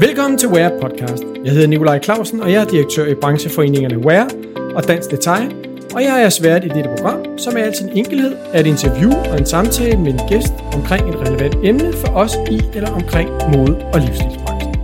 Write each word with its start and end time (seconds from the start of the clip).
Velkommen 0.00 0.38
til 0.38 0.48
Wear 0.48 0.80
Podcast. 0.80 1.24
Jeg 1.44 1.52
hedder 1.52 1.66
Nikolaj 1.66 2.00
Clausen, 2.02 2.40
og 2.40 2.52
jeg 2.52 2.62
er 2.62 2.68
direktør 2.68 3.06
i 3.06 3.14
brancheforeningerne 3.14 3.98
Wear 3.98 4.30
og 4.74 4.88
Dansk 4.88 5.10
Detail, 5.10 5.54
og 5.94 6.02
jeg 6.02 6.22
er 6.24 6.28
svært 6.28 6.64
i 6.64 6.68
dette 6.68 6.90
program, 6.96 7.38
som 7.38 7.56
er 7.56 7.62
altid 7.62 7.88
en 7.88 7.96
enkelhed 7.96 8.36
af 8.52 8.60
et 8.60 8.66
interview 8.66 9.10
og 9.10 9.38
en 9.38 9.46
samtale 9.46 9.96
med 9.96 10.12
en 10.12 10.20
gæst 10.28 10.52
omkring 10.74 11.08
et 11.08 11.16
relevant 11.16 11.54
emne 11.64 11.92
for 11.92 12.08
os 12.08 12.32
i 12.50 12.60
eller 12.74 12.90
omkring 12.90 13.28
mode- 13.30 13.84
og 13.94 14.00
livsstilsbranchen. 14.00 14.74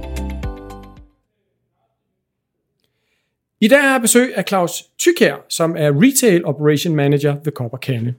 I 3.61 3.69
dag 3.69 3.81
har 3.81 3.93
jeg 3.93 4.01
besøg 4.01 4.33
af 4.37 4.45
Claus 4.49 4.73
Tykær, 4.99 5.45
som 5.49 5.75
er 5.79 5.91
Retail 6.03 6.45
Operation 6.45 6.95
Manager 6.97 7.37
ved 7.45 7.53
Copper 7.53 7.79
Canne. 7.79 8.15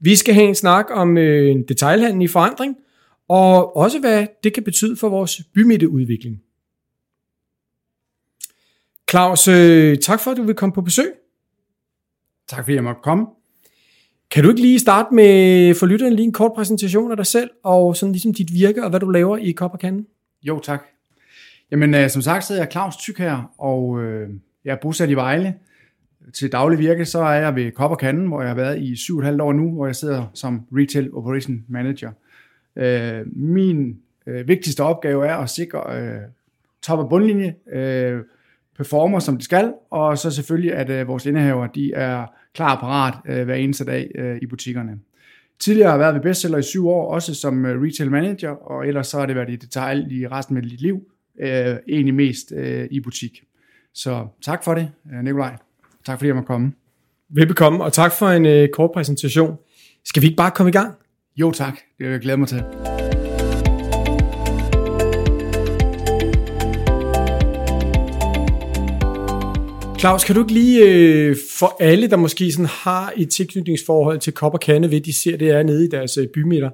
Vi 0.00 0.16
skal 0.16 0.34
have 0.34 0.48
en 0.48 0.54
snak 0.54 0.86
om 0.90 1.18
øh, 1.18 1.56
detailhandel 1.68 2.22
i 2.22 2.28
forandring, 2.28 2.76
og 3.30 3.76
også 3.76 3.98
hvad 4.00 4.26
det 4.44 4.54
kan 4.54 4.62
betyde 4.62 4.96
for 4.96 5.08
vores 5.08 5.42
bymidteudvikling. 5.54 6.42
Claus, 9.10 9.48
øh, 9.48 9.98
tak 9.98 10.20
for 10.20 10.30
at 10.30 10.36
du 10.36 10.42
vil 10.42 10.54
komme 10.54 10.72
på 10.72 10.82
besøg. 10.82 11.12
Tak 12.48 12.64
fordi 12.64 12.74
jeg 12.74 12.84
måtte 12.84 13.00
komme. 13.02 13.26
Kan 14.30 14.44
du 14.44 14.50
ikke 14.50 14.60
lige 14.60 14.78
starte 14.78 15.14
med 15.14 15.74
for 15.74 15.86
lytteren 15.86 16.12
lige 16.12 16.26
en 16.26 16.32
kort 16.32 16.52
præsentation 16.54 17.10
af 17.10 17.16
dig 17.16 17.26
selv, 17.26 17.50
og 17.64 17.96
sådan 17.96 18.12
ligesom 18.12 18.34
dit 18.34 18.52
virke 18.52 18.84
og 18.84 18.90
hvad 18.90 19.00
du 19.00 19.08
laver 19.08 19.36
i 19.36 19.52
Kopperkanden? 19.52 20.06
Jo, 20.42 20.60
tak. 20.60 20.82
Jamen, 21.70 21.94
øh, 21.94 22.10
som 22.10 22.22
sagt, 22.22 22.44
så 22.44 22.54
er 22.54 22.58
jeg 22.58 22.68
Claus 22.72 22.96
Tyk 22.96 23.18
her, 23.18 23.52
og 23.58 24.02
øh, 24.02 24.30
jeg 24.64 24.72
er 24.72 24.78
bosat 24.82 25.10
i 25.10 25.14
Vejle. 25.14 25.54
Til 26.34 26.52
daglig 26.52 26.78
virke, 26.78 27.04
så 27.04 27.18
er 27.18 27.32
jeg 27.32 27.54
ved 27.54 27.72
Kopperkanden, 27.72 28.26
hvor 28.26 28.40
jeg 28.40 28.50
har 28.50 28.56
været 28.56 28.82
i 28.82 28.92
7,5 28.92 29.42
år 29.42 29.52
nu, 29.52 29.72
hvor 29.74 29.86
jeg 29.86 29.96
sidder 29.96 30.26
som 30.34 30.60
Retail 30.72 31.14
Operation 31.14 31.64
Manager. 31.68 32.08
Øh, 32.08 32.29
Øh, 32.76 33.26
min 33.26 33.96
øh, 34.26 34.48
vigtigste 34.48 34.80
opgave 34.80 35.26
er 35.26 35.36
at 35.36 35.50
sikre 35.50 36.00
øh, 36.00 36.20
top- 36.82 36.98
og 36.98 37.08
bundlinje, 37.08 37.54
øh, 37.72 38.20
performer 38.76 39.18
som 39.18 39.36
de 39.36 39.44
skal, 39.44 39.72
og 39.90 40.18
så 40.18 40.30
selvfølgelig, 40.30 40.74
at 40.74 40.90
øh, 40.90 41.08
vores 41.08 41.26
indehaver 41.26 41.66
de 41.66 41.92
er 41.92 42.26
klar 42.54 42.74
og 42.74 42.80
parat 42.80 43.14
øh, 43.26 43.44
hver 43.44 43.54
eneste 43.54 43.84
dag 43.84 44.10
øh, 44.14 44.38
i 44.42 44.46
butikkerne. 44.46 44.98
Tidligere 45.58 45.88
har 45.88 45.94
jeg 45.94 46.00
været 46.00 46.14
ved 46.14 46.22
bestseller 46.22 46.58
i 46.58 46.62
syv 46.62 46.88
år, 46.88 47.14
også 47.14 47.34
som 47.34 47.66
øh, 47.66 47.82
retail 47.82 48.10
manager, 48.10 48.50
og 48.50 48.86
ellers 48.86 49.06
så 49.06 49.18
har 49.18 49.26
det 49.26 49.36
været 49.36 49.50
i 49.50 49.56
detail 49.56 50.06
i 50.10 50.26
resten 50.26 50.56
af 50.56 50.62
mit 50.62 50.80
liv, 50.80 51.02
øh, 51.40 51.76
egentlig 51.88 52.14
mest 52.14 52.52
øh, 52.56 52.88
i 52.90 53.00
butik. 53.00 53.42
Så 53.94 54.26
tak 54.42 54.64
for 54.64 54.74
det, 54.74 54.90
øh, 55.12 55.24
Nikolaj. 55.24 55.56
Tak 56.06 56.18
fordi 56.18 56.26
jeg 56.26 56.34
måtte 56.34 56.46
komme. 56.46 56.72
Velbekomme, 57.28 57.84
og 57.84 57.92
tak 57.92 58.12
for 58.12 58.28
en 58.28 58.46
øh, 58.46 58.68
kort 58.68 58.90
præsentation. 58.94 59.56
Skal 60.04 60.22
vi 60.22 60.26
ikke 60.26 60.36
bare 60.36 60.50
komme 60.50 60.70
i 60.70 60.72
gang? 60.72 60.94
Jo 61.40 61.50
tak, 61.50 61.74
det 61.98 62.06
vil 62.06 62.12
jeg 62.12 62.20
glæde 62.20 62.36
mig 62.36 62.48
til. 62.48 62.62
Claus, 69.98 70.24
kan 70.24 70.34
du 70.34 70.40
ikke 70.40 70.52
lige 70.52 70.84
øh, 70.84 71.36
for 71.58 71.76
alle, 71.80 72.10
der 72.10 72.16
måske 72.16 72.52
sådan 72.52 72.66
har 72.66 73.12
et 73.16 73.30
tilknytningsforhold 73.30 74.18
til 74.18 74.32
Kop 74.32 74.54
og 74.54 74.60
Kande, 74.60 74.90
ved 74.90 75.00
de 75.00 75.12
ser 75.12 75.36
det 75.36 75.50
er 75.50 75.62
nede 75.62 75.84
i 75.84 75.88
deres 75.88 76.16
øh, 76.16 76.28
bymidter. 76.34 76.70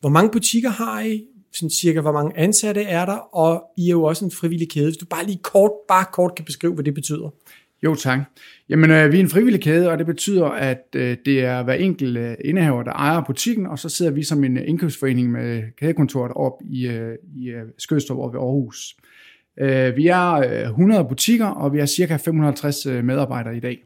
Hvor 0.00 0.10
mange 0.10 0.30
butikker 0.30 0.70
har 0.70 1.00
I? 1.02 1.24
Sådan 1.52 1.70
cirka, 1.70 2.00
hvor 2.00 2.12
mange 2.12 2.38
ansatte 2.38 2.82
er 2.82 3.06
der? 3.06 3.16
Og 3.16 3.62
I 3.76 3.86
er 3.86 3.90
jo 3.90 4.02
også 4.02 4.24
en 4.24 4.30
frivillig 4.30 4.70
kæde. 4.70 4.84
Hvis 4.84 4.96
du 4.96 5.06
bare 5.06 5.26
lige 5.26 5.40
kort, 5.42 5.70
bare 5.88 6.04
kort 6.12 6.34
kan 6.34 6.44
beskrive, 6.44 6.74
hvad 6.74 6.84
det 6.84 6.94
betyder. 6.94 7.34
Jo 7.84 7.94
tak. 7.94 8.20
Jamen, 8.68 8.90
øh, 8.90 9.12
vi 9.12 9.16
er 9.16 9.20
en 9.20 9.28
frivillig 9.28 9.60
kæde, 9.60 9.90
og 9.90 9.98
det 9.98 10.06
betyder, 10.06 10.46
at 10.46 10.84
øh, 10.96 11.16
det 11.24 11.44
er 11.44 11.62
hver 11.62 11.74
enkelt 11.74 12.18
øh, 12.18 12.34
indehaver, 12.44 12.82
der 12.82 12.92
ejer 12.92 13.22
butikken, 13.26 13.66
og 13.66 13.78
så 13.78 13.88
sidder 13.88 14.12
vi 14.12 14.22
som 14.22 14.44
en 14.44 14.58
øh, 14.58 14.62
indkøbsforening 14.66 15.30
med 15.30 15.62
kædekontoret 15.76 16.32
op 16.36 16.52
i, 16.64 16.86
øh, 16.86 17.14
i 17.36 17.48
øh, 17.48 17.62
Skødstrup 17.78 18.18
og 18.18 18.32
ved 18.32 18.40
Aarhus. 18.40 18.96
Øh, 19.60 19.96
vi 19.96 20.06
er 20.06 20.32
øh, 20.32 20.68
100 20.68 21.04
butikker, 21.08 21.46
og 21.46 21.72
vi 21.72 21.78
har 21.78 21.86
cirka 21.86 22.16
550 22.16 22.86
øh, 22.86 23.04
medarbejdere 23.04 23.56
i 23.56 23.60
dag. 23.60 23.84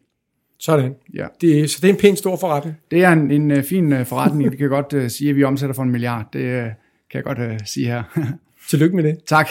Sådan. 0.59 0.95
Ja. 1.15 1.27
Det, 1.41 1.71
så 1.71 1.79
det 1.83 1.89
er 1.89 1.93
en 1.93 2.01
pæn 2.01 2.17
stor 2.17 2.37
forretning. 2.37 2.77
Det 2.91 3.05
er 3.05 3.13
en, 3.13 3.31
en 3.31 3.51
øh, 3.51 3.63
fin 3.63 4.07
forretning. 4.07 4.53
vi 4.53 4.57
kan 4.57 4.69
godt 4.69 4.93
øh, 4.93 5.11
sige, 5.11 5.31
at 5.31 5.37
vi 5.37 5.45
omsætter 5.45 5.75
for 5.75 5.83
en 5.83 5.91
milliard. 5.91 6.27
Det 6.33 6.41
øh, 6.41 6.63
kan 7.11 7.15
jeg 7.15 7.25
godt 7.25 7.39
øh, 7.39 7.59
sige 7.65 7.87
her. 7.87 8.03
Tillykke 8.71 8.97
med 8.97 9.05
det. 9.05 9.19
tak. 9.27 9.49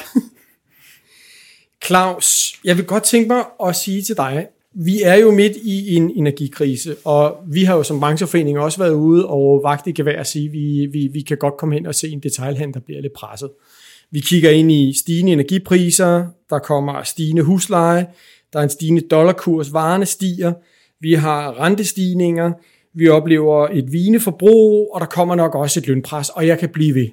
Claus, 1.86 2.60
jeg 2.64 2.78
vil 2.78 2.86
godt 2.86 3.04
tænke 3.04 3.28
mig 3.28 3.44
at 3.66 3.76
sige 3.76 4.02
til 4.02 4.18
dig, 4.18 4.48
vi 4.76 5.02
er 5.02 5.16
jo 5.16 5.32
midt 5.32 5.58
i 5.64 5.96
en 5.96 6.12
energikrise, 6.16 6.96
og 7.06 7.38
vi 7.48 7.64
har 7.64 7.76
jo 7.76 7.84
som 7.84 8.00
brancheforening 8.00 8.60
også 8.60 8.78
været 8.78 8.94
ude 8.94 9.28
og 9.28 9.62
vagt 9.64 9.88
i 9.88 9.92
gevær 9.92 10.20
at 10.20 10.28
sige, 10.28 10.46
at 10.46 10.52
vi, 10.52 10.88
vi, 10.92 11.08
vi 11.08 11.22
kan 11.22 11.38
godt 11.38 11.58
komme 11.58 11.76
hen 11.76 11.86
og 11.86 11.96
se 11.96 12.10
en 12.10 12.20
detaljhandel, 12.20 12.74
der 12.74 12.80
bliver 12.80 13.02
lidt 13.02 13.14
presset. 13.14 13.50
Vi 14.12 14.20
kigger 14.20 14.50
ind 14.52 14.72
i 14.72 14.94
stigende 14.98 15.32
energipriser, 15.32 16.28
der 16.50 16.60
kommer 16.60 17.04
stigende 17.04 17.42
husleje, 17.42 18.08
der 18.54 18.60
er 18.60 18.64
en 18.64 18.70
stigende 18.70 19.02
dollarkurs, 19.02 19.74
varerne 19.74 20.06
stiger, 20.06 20.54
vi 21.00 21.14
har 21.14 21.60
rentestigninger, 21.60 22.52
vi 22.94 23.08
oplever 23.08 23.68
et 23.68 23.92
vineforbrug, 23.92 24.92
og 24.94 25.02
der 25.02 25.08
kommer 25.08 25.36
nok 25.36 25.56
også 25.56 25.80
et 25.80 25.88
lønpres, 25.88 26.30
og 26.30 26.48
jeg 26.48 26.60
kan 26.60 26.70
blive 26.70 26.96
ved. 26.96 27.08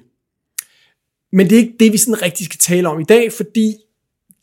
Men 1.31 1.49
det 1.49 1.55
er 1.55 1.59
ikke 1.59 1.75
det, 1.79 1.91
vi 1.91 1.97
sådan 1.97 2.21
rigtig 2.21 2.45
skal 2.45 2.59
tale 2.59 2.89
om 2.89 2.99
i 2.99 3.03
dag, 3.03 3.31
fordi 3.31 3.75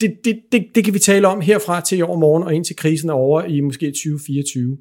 det, 0.00 0.24
det, 0.24 0.40
det, 0.52 0.66
det 0.74 0.84
kan 0.84 0.94
vi 0.94 0.98
tale 0.98 1.28
om 1.28 1.40
herfra 1.40 1.80
til 1.80 1.98
i 1.98 2.02
overmorgen 2.02 2.42
og 2.42 2.54
indtil 2.54 2.76
krisen 2.76 3.08
er 3.08 3.14
over 3.14 3.42
i 3.42 3.60
måske 3.60 3.86
2024. 3.86 4.78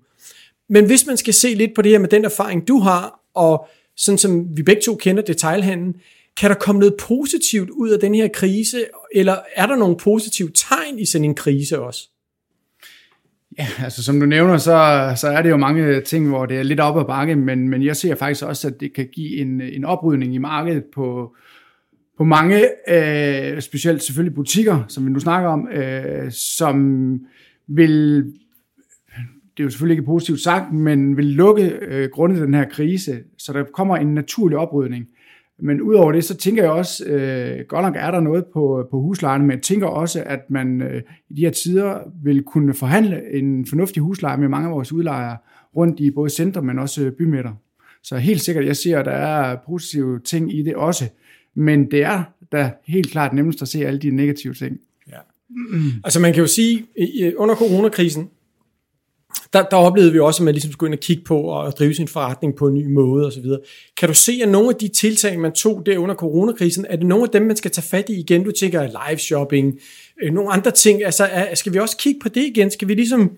Men 0.70 0.86
hvis 0.86 1.06
man 1.06 1.18
skal 1.18 1.34
se 1.34 1.54
lidt 1.54 1.72
på 1.76 1.82
det 1.82 1.92
her 1.92 2.00
med 2.00 2.10
den 2.10 2.26
erfaring, 2.26 2.68
du 2.68 2.80
har, 2.80 3.20
og 3.36 3.68
sådan 3.96 4.18
som 4.18 4.58
vi 4.58 4.64
begge 4.64 4.82
to 4.82 4.96
kender 4.96 5.24
detailhandlen, 5.24 5.96
kan 6.38 6.50
der 6.50 6.56
komme 6.56 6.80
noget 6.80 6.96
positivt 7.00 7.70
ud 7.70 7.90
af 7.90 8.00
den 8.00 8.16
her 8.16 8.28
krise, 8.28 8.86
eller 9.14 9.36
er 9.56 9.66
der 9.66 9.76
nogle 9.76 9.98
positive 9.98 10.50
tegn 10.56 11.00
i 11.00 11.06
sådan 11.06 11.26
en 11.26 11.36
krise 11.36 11.80
også? 11.80 12.10
Ja, 13.60 13.68
altså 13.84 14.04
som 14.04 14.20
du 14.20 14.26
nævner, 14.26 14.58
så, 14.58 15.14
så 15.18 15.28
er 15.28 15.42
det 15.42 15.50
jo 15.50 15.58
mange 15.58 16.02
ting, 16.02 16.30
hvor 16.30 16.46
det 16.46 16.58
er 16.58 16.64
lidt 16.64 16.80
op 16.80 16.98
ad 16.98 17.06
bakke, 17.06 17.36
men, 17.36 17.70
men 17.70 17.84
jeg 17.84 17.96
ser 17.96 18.16
faktisk 18.16 18.46
også, 18.46 18.68
at 18.68 18.80
det 18.80 18.94
kan 18.94 19.08
give 19.14 19.38
en, 19.38 19.62
en 19.62 19.86
oprydning 19.86 20.36
i 20.36 20.38
markedet 20.38 20.84
på, 20.96 21.36
på 22.18 22.24
mange, 22.24 22.62
øh, 22.90 23.62
specielt 23.62 24.04
selvfølgelig 24.04 24.36
butikker, 24.36 24.84
som 24.88 25.06
vi 25.06 25.12
nu 25.12 25.20
snakker 25.20 25.50
om, 25.50 25.68
øh, 25.68 26.32
som 26.32 26.76
vil, 27.68 28.24
det 29.58 29.60
er 29.60 29.64
jo 29.64 29.70
selvfølgelig 29.70 29.94
ikke 29.94 30.06
positivt 30.06 30.40
sagt, 30.40 30.74
men 30.74 31.18
vil 31.18 31.26
lukke 31.26 31.72
øh, 31.82 32.10
grundet 32.10 32.42
den 32.42 32.54
her 32.54 32.66
krise, 32.70 33.20
så 33.38 33.54
der 33.54 33.64
kommer 33.64 33.98
en 33.98 34.14
naturlig 34.14 34.58
oprydning. 34.58 35.08
Men 35.60 35.82
udover 35.82 36.12
det, 36.12 36.24
så 36.24 36.38
tænker 36.38 36.64
jeg 36.64 36.72
også, 36.72 37.06
øh, 37.06 37.66
godt 37.68 37.86
nok 37.86 37.96
er 37.98 38.12
der 38.12 38.20
noget 38.20 38.46
på, 38.54 38.88
på 38.92 39.02
huslejen, 39.02 39.42
men 39.42 39.52
jeg 39.52 39.62
tænker 39.62 39.88
også, 39.88 40.24
at 40.26 40.40
man 40.50 40.82
øh, 40.82 41.02
i 41.30 41.34
de 41.34 41.42
her 41.42 41.52
tider 41.52 42.00
vil 42.24 42.44
kunne 42.44 42.74
forhandle 42.74 43.34
en 43.34 43.66
fornuftig 43.66 44.04
husleje 44.04 44.38
med 44.38 44.48
mange 44.48 44.68
af 44.68 44.74
vores 44.74 44.94
udlejere 44.94 45.38
rundt 45.76 46.00
i 46.00 46.12
både 46.12 46.30
centre, 46.30 46.62
men 46.62 46.80
også 46.80 47.12
bymidter. 47.18 47.52
Så 48.04 48.18
helt 48.18 48.42
sikkert, 48.42 48.66
jeg 48.66 48.76
ser, 48.76 49.00
at 49.00 49.06
der 49.06 49.12
er 49.12 49.58
positive 49.66 50.20
ting 50.20 50.58
i 50.58 50.64
det 50.64 50.76
også. 50.76 51.10
Men 51.58 51.92
det 51.92 52.04
er 52.04 52.24
da 52.52 52.72
helt 52.88 53.12
klart 53.12 53.34
nemmest 53.34 53.62
at 53.62 53.68
se 53.68 53.86
alle 53.86 54.00
de 54.00 54.12
negative 54.12 54.54
ting. 54.54 54.78
Ja. 55.08 55.18
Altså 56.04 56.20
man 56.20 56.34
kan 56.34 56.42
jo 56.42 56.48
sige, 56.48 56.86
under 57.38 57.56
coronakrisen, 57.56 58.30
der, 59.54 59.64
der 59.64 59.78
oplevede 59.78 60.12
vi 60.14 60.20
også, 60.20 60.44
at 60.44 60.46
man 60.46 60.54
ligesom 60.54 60.72
skulle 60.72 60.88
ind 60.88 61.00
og 61.00 61.04
kigge 61.04 61.24
på 61.24 61.42
og 61.42 61.72
drive 61.72 61.94
sin 61.94 62.08
forretning 62.08 62.56
på 62.56 62.68
en 62.68 62.74
ny 62.74 62.86
måde 62.86 63.28
osv. 63.28 63.46
Kan 63.98 64.10
du 64.10 64.14
se, 64.14 64.40
at 64.44 64.50
nogle 64.50 64.70
af 64.70 64.76
de 64.76 64.88
tiltag, 64.88 65.40
man 65.40 65.52
tog 65.52 65.86
der 65.86 65.98
under 65.98 66.16
coronakrisen, 66.16 66.86
er 66.90 66.96
det 66.96 67.06
nogle 67.06 67.24
af 67.24 67.30
dem, 67.30 67.42
man 67.42 67.56
skal 67.56 67.72
tage 67.72 67.88
fat 67.88 68.10
i 68.10 68.20
igen? 68.20 68.44
Du 68.44 68.52
tænker 68.52 69.08
live 69.10 69.20
shopping, 69.20 69.80
øh, 70.24 70.34
nogle 70.34 70.52
andre 70.52 70.72
ting. 70.72 71.04
Altså, 71.04 71.24
er, 71.24 71.56
skal 71.56 71.74
vi 71.74 71.80
også 71.80 71.98
kigge 71.98 72.20
på 72.20 72.30
det 72.30 72.46
igen? 72.46 72.72
Skal 72.72 72.88
vi 72.88 72.94
ligesom 72.94 73.32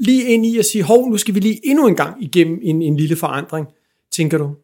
lige 0.00 0.24
ind 0.24 0.46
i 0.46 0.58
at 0.58 0.64
sige, 0.64 0.84
hov, 0.84 1.10
nu 1.10 1.16
skal 1.16 1.34
vi 1.34 1.40
lige 1.40 1.60
endnu 1.64 1.86
en 1.86 1.96
gang 1.96 2.22
igennem 2.22 2.58
en, 2.62 2.82
en 2.82 2.96
lille 2.96 3.16
forandring, 3.16 3.66
tænker 4.12 4.38
du? 4.38 4.54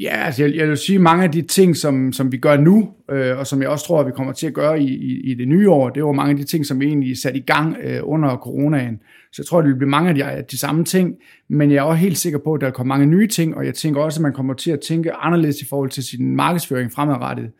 Ja, 0.00 0.24
altså 0.24 0.44
jeg, 0.44 0.56
jeg 0.56 0.68
vil 0.68 0.76
sige, 0.76 0.98
mange 0.98 1.24
af 1.24 1.32
de 1.32 1.42
ting, 1.42 1.76
som, 1.76 2.12
som 2.12 2.32
vi 2.32 2.36
gør 2.36 2.56
nu, 2.56 2.90
øh, 3.10 3.38
og 3.38 3.46
som 3.46 3.62
jeg 3.62 3.68
også 3.68 3.86
tror, 3.86 4.00
at 4.00 4.06
vi 4.06 4.12
kommer 4.12 4.32
til 4.32 4.46
at 4.46 4.54
gøre 4.54 4.80
i, 4.80 4.88
i, 4.88 5.30
i 5.30 5.34
det 5.34 5.48
nye 5.48 5.70
år, 5.70 5.90
det 5.90 6.04
var 6.04 6.12
mange 6.12 6.30
af 6.30 6.36
de 6.36 6.44
ting, 6.44 6.66
som 6.66 6.80
vi 6.80 6.86
egentlig 6.86 7.18
satte 7.18 7.38
i 7.38 7.42
gang 7.42 7.76
øh, 7.82 8.00
under 8.02 8.36
coronaen. 8.36 9.00
Så 9.32 9.42
jeg 9.42 9.46
tror, 9.46 9.60
det 9.60 9.68
vil 9.70 9.76
blive 9.76 9.90
mange 9.90 10.08
af 10.08 10.14
de, 10.14 10.44
de 10.50 10.58
samme 10.58 10.84
ting, 10.84 11.14
men 11.48 11.70
jeg 11.70 11.76
er 11.76 11.82
også 11.82 12.00
helt 12.00 12.18
sikker 12.18 12.38
på, 12.38 12.54
at 12.54 12.60
der 12.60 12.70
kommer 12.70 12.94
mange 12.94 13.06
nye 13.06 13.26
ting, 13.26 13.56
og 13.56 13.66
jeg 13.66 13.74
tænker 13.74 14.00
også, 14.00 14.20
at 14.20 14.22
man 14.22 14.32
kommer 14.32 14.54
til 14.54 14.70
at 14.70 14.80
tænke 14.80 15.12
anderledes 15.12 15.60
i 15.60 15.64
forhold 15.64 15.90
til 15.90 16.04
sin 16.04 16.36
markedsføring 16.36 16.92
fremadrettet. 16.92 17.50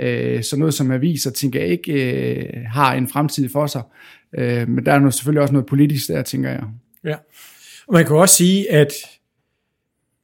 Øh, 0.00 0.42
så 0.42 0.56
noget 0.56 0.74
som 0.74 0.90
aviser, 0.90 1.30
tænker 1.30 1.60
jeg 1.60 1.68
ikke 1.68 1.92
øh, 1.92 2.64
har 2.66 2.94
en 2.94 3.08
fremtid 3.08 3.48
for 3.48 3.66
sig. 3.66 3.82
Øh, 4.38 4.68
men 4.68 4.86
der 4.86 4.92
er 4.92 4.98
nu 4.98 5.10
selvfølgelig 5.10 5.42
også 5.42 5.52
noget 5.52 5.66
politisk 5.66 6.08
der, 6.08 6.22
tænker 6.22 6.50
jeg. 6.50 6.62
Ja, 7.04 7.14
og 7.88 7.94
man 7.94 8.06
kan 8.06 8.16
også 8.16 8.34
sige, 8.34 8.72
at 8.72 8.92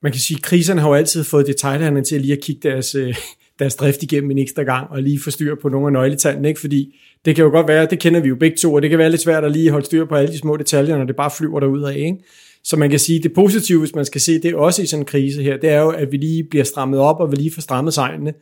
man 0.04 0.12
kan 0.12 0.20
sige, 0.20 0.36
at 0.36 0.42
kriserne 0.42 0.80
har 0.80 0.88
jo 0.88 0.94
altid 0.94 1.24
fået 1.24 1.46
detaljhandlerne 1.46 2.04
til 2.04 2.14
at 2.14 2.20
lige 2.20 2.32
at 2.32 2.40
kigge 2.40 2.68
deres, 2.68 2.94
øh, 2.94 3.14
deres 3.58 3.74
drift 3.74 4.02
igennem 4.02 4.30
en 4.30 4.38
ekstra 4.38 4.62
gang, 4.62 4.90
og 4.90 5.02
lige 5.02 5.20
få 5.24 5.30
styr 5.30 5.54
på 5.62 5.68
nogle 5.68 5.86
af 5.86 5.92
nøgletallene, 5.92 6.48
ikke? 6.48 6.60
fordi 6.60 7.00
det 7.24 7.36
kan 7.36 7.44
jo 7.44 7.50
godt 7.50 7.68
være, 7.68 7.86
det 7.86 7.98
kender 7.98 8.20
vi 8.20 8.28
jo 8.28 8.36
begge 8.36 8.56
to, 8.56 8.74
og 8.74 8.82
det 8.82 8.90
kan 8.90 8.98
være 8.98 9.10
lidt 9.10 9.20
svært 9.20 9.44
at 9.44 9.52
lige 9.52 9.70
holde 9.70 9.86
styr 9.86 10.04
på 10.04 10.14
alle 10.14 10.32
de 10.32 10.38
små 10.38 10.56
detaljer, 10.56 10.98
når 10.98 11.04
det 11.04 11.16
bare 11.16 11.30
flyver 11.38 11.60
derud 11.60 11.82
af. 11.82 11.96
Ikke? 11.96 12.16
Så 12.64 12.76
man 12.76 12.90
kan 12.90 12.98
sige, 12.98 13.22
det 13.22 13.32
positive, 13.32 13.78
hvis 13.78 13.94
man 13.94 14.04
skal 14.04 14.20
se 14.20 14.42
det 14.42 14.54
også 14.54 14.82
i 14.82 14.86
sådan 14.86 15.02
en 15.02 15.06
krise 15.06 15.42
her, 15.42 15.56
det 15.56 15.70
er 15.70 15.80
jo, 15.80 15.90
at 15.90 16.12
vi 16.12 16.16
lige 16.16 16.44
bliver 16.50 16.64
strammet 16.64 17.00
op, 17.00 17.20
og 17.20 17.30
vi 17.30 17.36
lige 17.36 17.54
får 17.54 17.62
strammet 17.62 17.94
sejlene. 17.94 18.32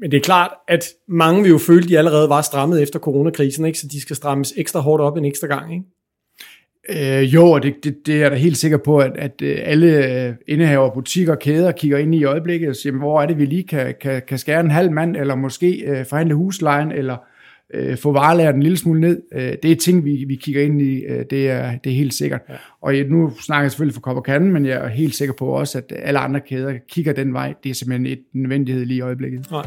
Men 0.00 0.10
det 0.10 0.16
er 0.16 0.20
klart, 0.20 0.50
at 0.68 0.84
mange 1.08 1.42
vil 1.42 1.50
jo 1.50 1.58
føle, 1.58 1.82
at 1.82 1.88
de 1.88 1.98
allerede 1.98 2.28
var 2.28 2.42
strammet 2.42 2.82
efter 2.82 2.98
coronakrisen, 2.98 3.64
ikke? 3.64 3.78
så 3.78 3.86
de 3.92 4.00
skal 4.00 4.16
strammes 4.16 4.54
ekstra 4.56 4.80
hårdt 4.80 5.02
op 5.02 5.16
en 5.16 5.24
ekstra 5.24 5.46
gang. 5.46 5.72
Ikke? 5.74 5.84
Øh, 6.88 7.34
jo, 7.34 7.50
og 7.50 7.62
det, 7.62 7.74
det, 7.84 8.06
det 8.06 8.14
er 8.14 8.18
jeg 8.18 8.30
da 8.30 8.36
helt 8.36 8.56
sikker 8.56 8.76
på, 8.76 8.98
at, 8.98 9.12
at 9.16 9.42
øh, 9.42 9.58
alle 9.62 10.24
øh, 10.26 10.34
indehaver 10.48 10.94
butikker 10.94 11.32
og 11.32 11.38
kæder 11.38 11.72
kigger 11.72 11.98
ind 11.98 12.14
i 12.14 12.24
øjeblikket 12.24 12.68
og 12.68 12.76
siger, 12.76 12.92
hvor 12.92 13.22
er 13.22 13.26
det, 13.26 13.38
vi 13.38 13.44
lige 13.44 13.62
kan, 13.62 13.94
kan, 14.00 14.22
kan 14.28 14.38
skære 14.38 14.60
en 14.60 14.70
halv 14.70 14.92
mand, 14.92 15.16
eller 15.16 15.34
måske 15.34 15.84
øh, 15.86 16.06
forhandle 16.06 16.34
huslejen, 16.34 16.92
eller 16.92 17.16
øh, 17.74 17.96
få 17.96 18.12
varelæret 18.12 18.54
en 18.54 18.62
lille 18.62 18.78
smule 18.78 19.00
ned. 19.00 19.22
Øh, 19.34 19.52
det 19.62 19.72
er 19.72 19.76
ting, 19.76 20.04
vi, 20.04 20.24
vi 20.28 20.34
kigger 20.34 20.62
ind 20.62 20.82
i, 20.82 21.00
øh, 21.00 21.24
det, 21.30 21.50
er, 21.50 21.78
det 21.84 21.92
er 21.92 21.96
helt 21.96 22.14
sikkert. 22.14 22.40
Ja. 22.48 22.54
Og 22.82 22.94
nu 23.08 23.32
snakker 23.40 23.62
jeg 23.62 23.70
selvfølgelig 23.70 23.94
for 23.94 24.00
Kop 24.00 24.16
og 24.16 24.24
Kanden, 24.24 24.52
men 24.52 24.66
jeg 24.66 24.84
er 24.84 24.88
helt 24.88 25.14
sikker 25.14 25.34
på 25.38 25.46
også, 25.46 25.78
at 25.78 25.92
alle 26.02 26.18
andre 26.18 26.40
kæder 26.40 26.74
kigger 26.90 27.12
den 27.12 27.32
vej. 27.32 27.54
Det 27.64 27.70
er 27.70 27.74
simpelthen 27.74 28.06
et 28.06 28.22
nødvendighed 28.32 28.84
lige 28.84 28.98
i 28.98 29.00
øjeblikket. 29.00 29.50
Nej. 29.50 29.66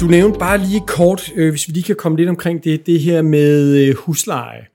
Du 0.00 0.06
nævnte 0.06 0.38
bare 0.38 0.58
lige 0.58 0.82
kort, 0.86 1.32
øh, 1.36 1.50
hvis 1.50 1.68
vi 1.68 1.72
lige 1.72 1.84
kan 1.84 1.96
komme 1.96 2.18
lidt 2.18 2.28
omkring 2.28 2.64
det, 2.64 2.86
det 2.86 3.00
her 3.00 3.22
med 3.22 3.76
øh, 3.76 3.94
husleje. 3.96 4.66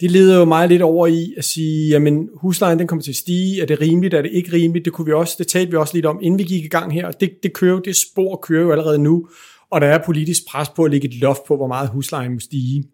Det 0.00 0.10
leder 0.10 0.38
jo 0.38 0.44
meget 0.44 0.68
lidt 0.68 0.82
over 0.82 1.06
i 1.06 1.34
at 1.36 1.44
sige, 1.44 1.88
jamen 1.88 2.28
huslejen 2.34 2.78
den 2.78 2.86
kommer 2.86 3.02
til 3.02 3.10
at 3.10 3.16
stige, 3.16 3.62
er 3.62 3.66
det 3.66 3.80
rimeligt, 3.80 4.14
er 4.14 4.22
det 4.22 4.30
ikke 4.32 4.52
rimeligt, 4.52 4.84
det 4.84 4.92
kunne 4.92 5.06
vi 5.06 5.12
også, 5.12 5.34
det 5.38 5.46
talte 5.46 5.70
vi 5.70 5.76
også 5.76 5.94
lidt 5.94 6.06
om, 6.06 6.18
inden 6.22 6.38
vi 6.38 6.44
gik 6.44 6.64
i 6.64 6.68
gang 6.68 6.92
her, 6.92 7.10
det, 7.10 7.30
det 7.42 7.52
kører 7.52 7.80
det 7.80 7.96
spor 7.96 8.36
kører 8.36 8.62
jo 8.62 8.72
allerede 8.72 8.98
nu, 8.98 9.28
og 9.70 9.80
der 9.80 9.86
er 9.86 10.04
politisk 10.06 10.42
pres 10.48 10.68
på 10.68 10.84
at 10.84 10.90
lægge 10.90 11.08
et 11.08 11.14
loft 11.14 11.44
på, 11.48 11.56
hvor 11.56 11.66
meget 11.66 11.88
huslejen 11.88 12.32
må 12.32 12.40
stige 12.40 12.84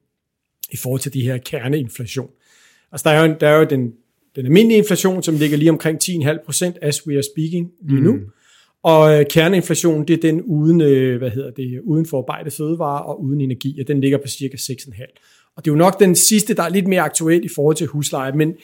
i 0.72 0.76
forhold 0.76 1.00
til 1.00 1.14
de 1.14 1.22
her 1.22 1.38
kerneinflation. 1.38 2.30
Altså 2.92 3.08
der 3.08 3.16
er 3.16 3.26
jo, 3.26 3.36
der 3.40 3.48
er 3.48 3.58
jo 3.58 3.64
den, 3.64 3.92
den 4.36 4.46
almindelige 4.46 4.78
inflation, 4.78 5.22
som 5.22 5.36
ligger 5.36 5.56
lige 5.56 5.70
omkring 5.70 5.98
10,5% 6.04 6.72
as 6.82 7.06
we 7.06 7.14
are 7.14 7.22
speaking 7.22 7.70
lige 7.82 8.00
nu. 8.00 8.12
Mm. 8.12 8.26
Og 8.82 9.18
øh, 9.18 9.26
kerneinflationen, 9.30 10.08
det 10.08 10.14
er 10.14 10.20
den 10.30 10.42
uden, 10.42 10.80
øh, 10.80 11.18
hvad 11.18 11.30
hedder 11.30 11.50
det, 11.50 11.80
uden 11.84 12.06
forarbejdet 12.06 12.52
fødevarer 12.52 13.02
og 13.02 13.22
uden 13.22 13.40
energi, 13.40 13.80
og 13.80 13.88
den 13.88 14.00
ligger 14.00 14.18
på 14.18 14.28
cirka 14.28 14.56
6,5. 14.56 15.52
Og 15.56 15.64
det 15.64 15.70
er 15.70 15.74
jo 15.74 15.78
nok 15.78 16.00
den 16.00 16.14
sidste, 16.14 16.54
der 16.54 16.62
er 16.62 16.68
lidt 16.68 16.86
mere 16.86 17.00
aktuel 17.00 17.44
i 17.44 17.48
forhold 17.54 17.76
til 17.76 17.86
husleje, 17.86 18.32
men, 18.32 18.54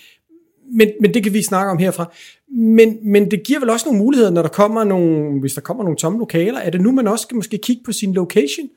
men, 0.73 0.91
men 1.01 1.15
det 1.15 1.23
kan 1.23 1.33
vi 1.33 1.43
snakke 1.43 1.71
om 1.71 1.79
herfra. 1.79 2.13
Men, 2.51 2.99
men 3.03 3.31
det 3.31 3.43
giver 3.43 3.61
vel 3.61 3.71
også 3.71 3.87
nogle 3.87 3.99
muligheder, 3.99 4.31
når 4.31 4.43
der 4.43 4.49
kommer 4.49 4.85
nogle, 4.85 5.41
hvis 5.41 5.55
der 5.55 5.61
kommer 5.61 5.85
nogle 5.85 5.97
tomme 5.97 6.19
lokaler. 6.19 6.59
Er 6.59 6.71
det 6.71 6.81
nu, 6.81 6.93
man 6.93 7.09
også 7.09 7.23
skal 7.23 7.37
måske 7.37 7.59
kigge 7.59 7.83
på 7.85 7.93
sin 7.93 8.13
location? 8.13 8.69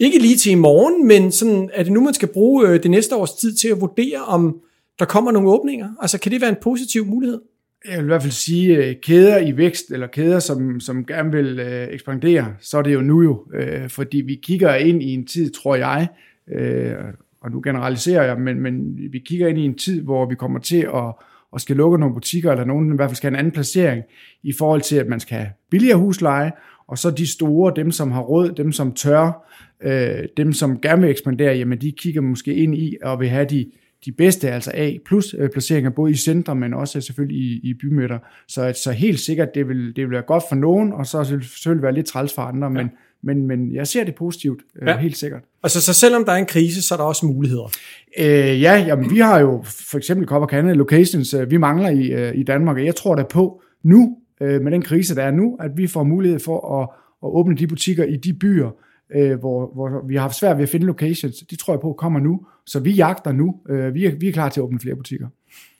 Ikke 0.00 0.18
lige 0.18 0.36
til 0.36 0.52
i 0.52 0.54
morgen, 0.54 1.06
men 1.06 1.32
sådan, 1.32 1.70
er 1.72 1.82
det 1.82 1.92
nu, 1.92 2.00
man 2.00 2.14
skal 2.14 2.28
bruge 2.28 2.68
øh, 2.68 2.82
det 2.82 2.90
næste 2.90 3.16
års 3.16 3.32
tid 3.32 3.54
til 3.54 3.68
at 3.68 3.80
vurdere, 3.80 4.24
om 4.26 4.60
der 4.98 5.04
kommer 5.04 5.32
nogle 5.32 5.50
åbninger? 5.50 5.88
Altså, 6.00 6.18
kan 6.18 6.32
det 6.32 6.40
være 6.40 6.50
en 6.50 6.56
positiv 6.62 7.06
mulighed? 7.06 7.40
Jeg 7.88 7.96
vil 7.96 8.04
i 8.04 8.06
hvert 8.06 8.22
fald 8.22 8.32
sige, 8.32 8.76
øh, 8.76 8.94
kæder 9.02 9.38
i 9.38 9.56
vækst, 9.56 9.90
eller 9.90 10.06
kæder, 10.06 10.38
som, 10.38 10.80
som 10.80 11.06
gerne 11.06 11.32
vil 11.32 11.58
øh, 11.58 11.88
ekspandere, 11.90 12.54
så 12.60 12.78
er 12.78 12.82
det 12.82 12.94
jo 12.94 13.00
nu 13.00 13.22
jo, 13.22 13.46
øh, 13.54 13.88
fordi 13.88 14.20
vi 14.20 14.34
kigger 14.42 14.74
ind 14.74 15.02
i 15.02 15.14
en 15.14 15.26
tid, 15.26 15.50
tror 15.50 15.76
jeg, 15.76 16.08
øh, 16.52 16.94
og 17.40 17.50
nu 17.50 17.60
generaliserer 17.64 18.24
jeg, 18.24 18.40
men, 18.40 18.60
men 18.60 18.98
vi 19.12 19.18
kigger 19.18 19.48
ind 19.48 19.58
i 19.58 19.64
en 19.64 19.78
tid, 19.78 20.02
hvor 20.02 20.28
vi 20.28 20.34
kommer 20.34 20.58
til 20.58 20.88
at, 20.94 21.14
at 21.54 21.60
skal 21.60 21.76
lukke 21.76 21.98
nogle 21.98 22.14
butikker, 22.14 22.50
eller 22.50 22.64
nogen 22.64 22.92
i 22.92 22.96
hvert 22.96 23.10
fald 23.10 23.16
skal 23.16 23.30
have 23.30 23.34
en 23.34 23.38
anden 23.38 23.52
placering, 23.52 24.04
i 24.42 24.52
forhold 24.52 24.80
til, 24.80 24.96
at 24.96 25.06
man 25.06 25.20
skal 25.20 25.36
have 25.36 25.50
billigere 25.70 25.98
husleje, 25.98 26.52
og 26.88 26.98
så 26.98 27.10
de 27.10 27.26
store, 27.26 27.72
dem 27.76 27.90
som 27.90 28.12
har 28.12 28.20
råd, 28.20 28.50
dem 28.50 28.72
som 28.72 28.92
tør, 28.92 29.50
øh, 29.82 30.28
dem 30.36 30.52
som 30.52 30.80
gerne 30.80 31.02
vil 31.02 31.10
ekspandere, 31.10 31.56
jamen 31.56 31.80
de 31.80 31.92
kigger 31.92 32.20
måske 32.20 32.54
ind 32.54 32.74
i 32.74 32.96
og 33.02 33.20
vil 33.20 33.28
have 33.28 33.44
de 33.44 33.70
de 34.04 34.12
bedste, 34.12 34.50
altså 34.50 34.70
A 34.74 34.92
plus 35.06 35.34
øh, 35.38 35.50
placeringer, 35.50 35.90
både 35.90 36.12
i 36.12 36.14
centre, 36.14 36.54
men 36.54 36.74
også 36.74 37.00
selvfølgelig 37.00 37.36
i, 37.36 37.60
i 37.62 37.74
bymidter. 37.74 38.18
Så, 38.48 38.72
så 38.84 38.92
helt 38.92 39.20
sikkert, 39.20 39.48
det 39.54 39.68
vil, 39.68 39.96
det 39.96 40.04
vil 40.04 40.10
være 40.10 40.22
godt 40.22 40.42
for 40.48 40.56
nogen, 40.56 40.92
og 40.92 41.06
så 41.06 41.24
selvfølgelig 41.24 41.82
være 41.82 41.94
lidt 41.94 42.06
træls 42.06 42.34
for 42.34 42.42
andre, 42.42 42.66
ja. 42.66 42.72
men, 42.72 42.90
men, 43.22 43.46
men 43.46 43.74
jeg 43.74 43.86
ser 43.86 44.04
det 44.04 44.14
positivt, 44.14 44.62
øh, 44.82 44.88
ja. 44.88 44.98
helt 44.98 45.16
sikkert. 45.16 45.42
Altså, 45.62 45.80
så 45.80 45.92
selvom 45.92 46.24
der 46.24 46.32
er 46.32 46.36
en 46.36 46.46
krise, 46.46 46.82
så 46.82 46.94
er 46.94 46.96
der 46.96 47.04
også 47.04 47.26
muligheder? 47.26 47.70
Øh, 48.18 48.62
ja, 48.62 48.84
jamen, 48.86 49.10
vi 49.10 49.18
har 49.18 49.40
jo 49.40 49.64
for 49.66 49.98
eksempel 49.98 50.26
Copper 50.28 50.46
Canada 50.46 50.74
Locations, 50.74 51.34
øh, 51.34 51.50
vi 51.50 51.56
mangler 51.56 51.88
i, 51.88 52.12
øh, 52.12 52.32
i 52.34 52.42
Danmark, 52.42 52.76
og 52.76 52.84
jeg 52.84 52.94
tror 52.94 53.14
da 53.14 53.22
på 53.22 53.62
nu, 53.82 54.16
øh, 54.40 54.62
med 54.62 54.72
den 54.72 54.82
krise, 54.82 55.14
der 55.14 55.22
er 55.22 55.30
nu, 55.30 55.56
at 55.60 55.70
vi 55.76 55.86
får 55.86 56.02
mulighed 56.02 56.38
for 56.38 56.80
at, 56.80 56.88
at 57.22 57.28
åbne 57.28 57.56
de 57.56 57.66
butikker 57.66 58.04
i 58.04 58.16
de 58.16 58.34
byer, 58.34 58.70
øh, 59.14 59.38
hvor, 59.38 59.74
hvor 59.74 60.06
vi 60.08 60.14
har 60.14 60.22
haft 60.22 60.38
svært 60.38 60.56
ved 60.56 60.62
at 60.62 60.68
finde 60.68 60.86
locations. 60.86 61.36
De 61.50 61.56
tror 61.56 61.72
jeg 61.72 61.80
på 61.80 61.92
kommer 61.92 62.20
nu, 62.20 62.46
så 62.66 62.80
vi 62.80 62.90
jagter 62.90 63.32
nu. 63.32 63.54
Øh, 63.68 63.94
vi, 63.94 64.06
er, 64.06 64.14
vi 64.14 64.28
er 64.28 64.32
klar 64.32 64.48
til 64.48 64.60
at 64.60 64.64
åbne 64.64 64.80
flere 64.80 64.96
butikker. 64.96 65.28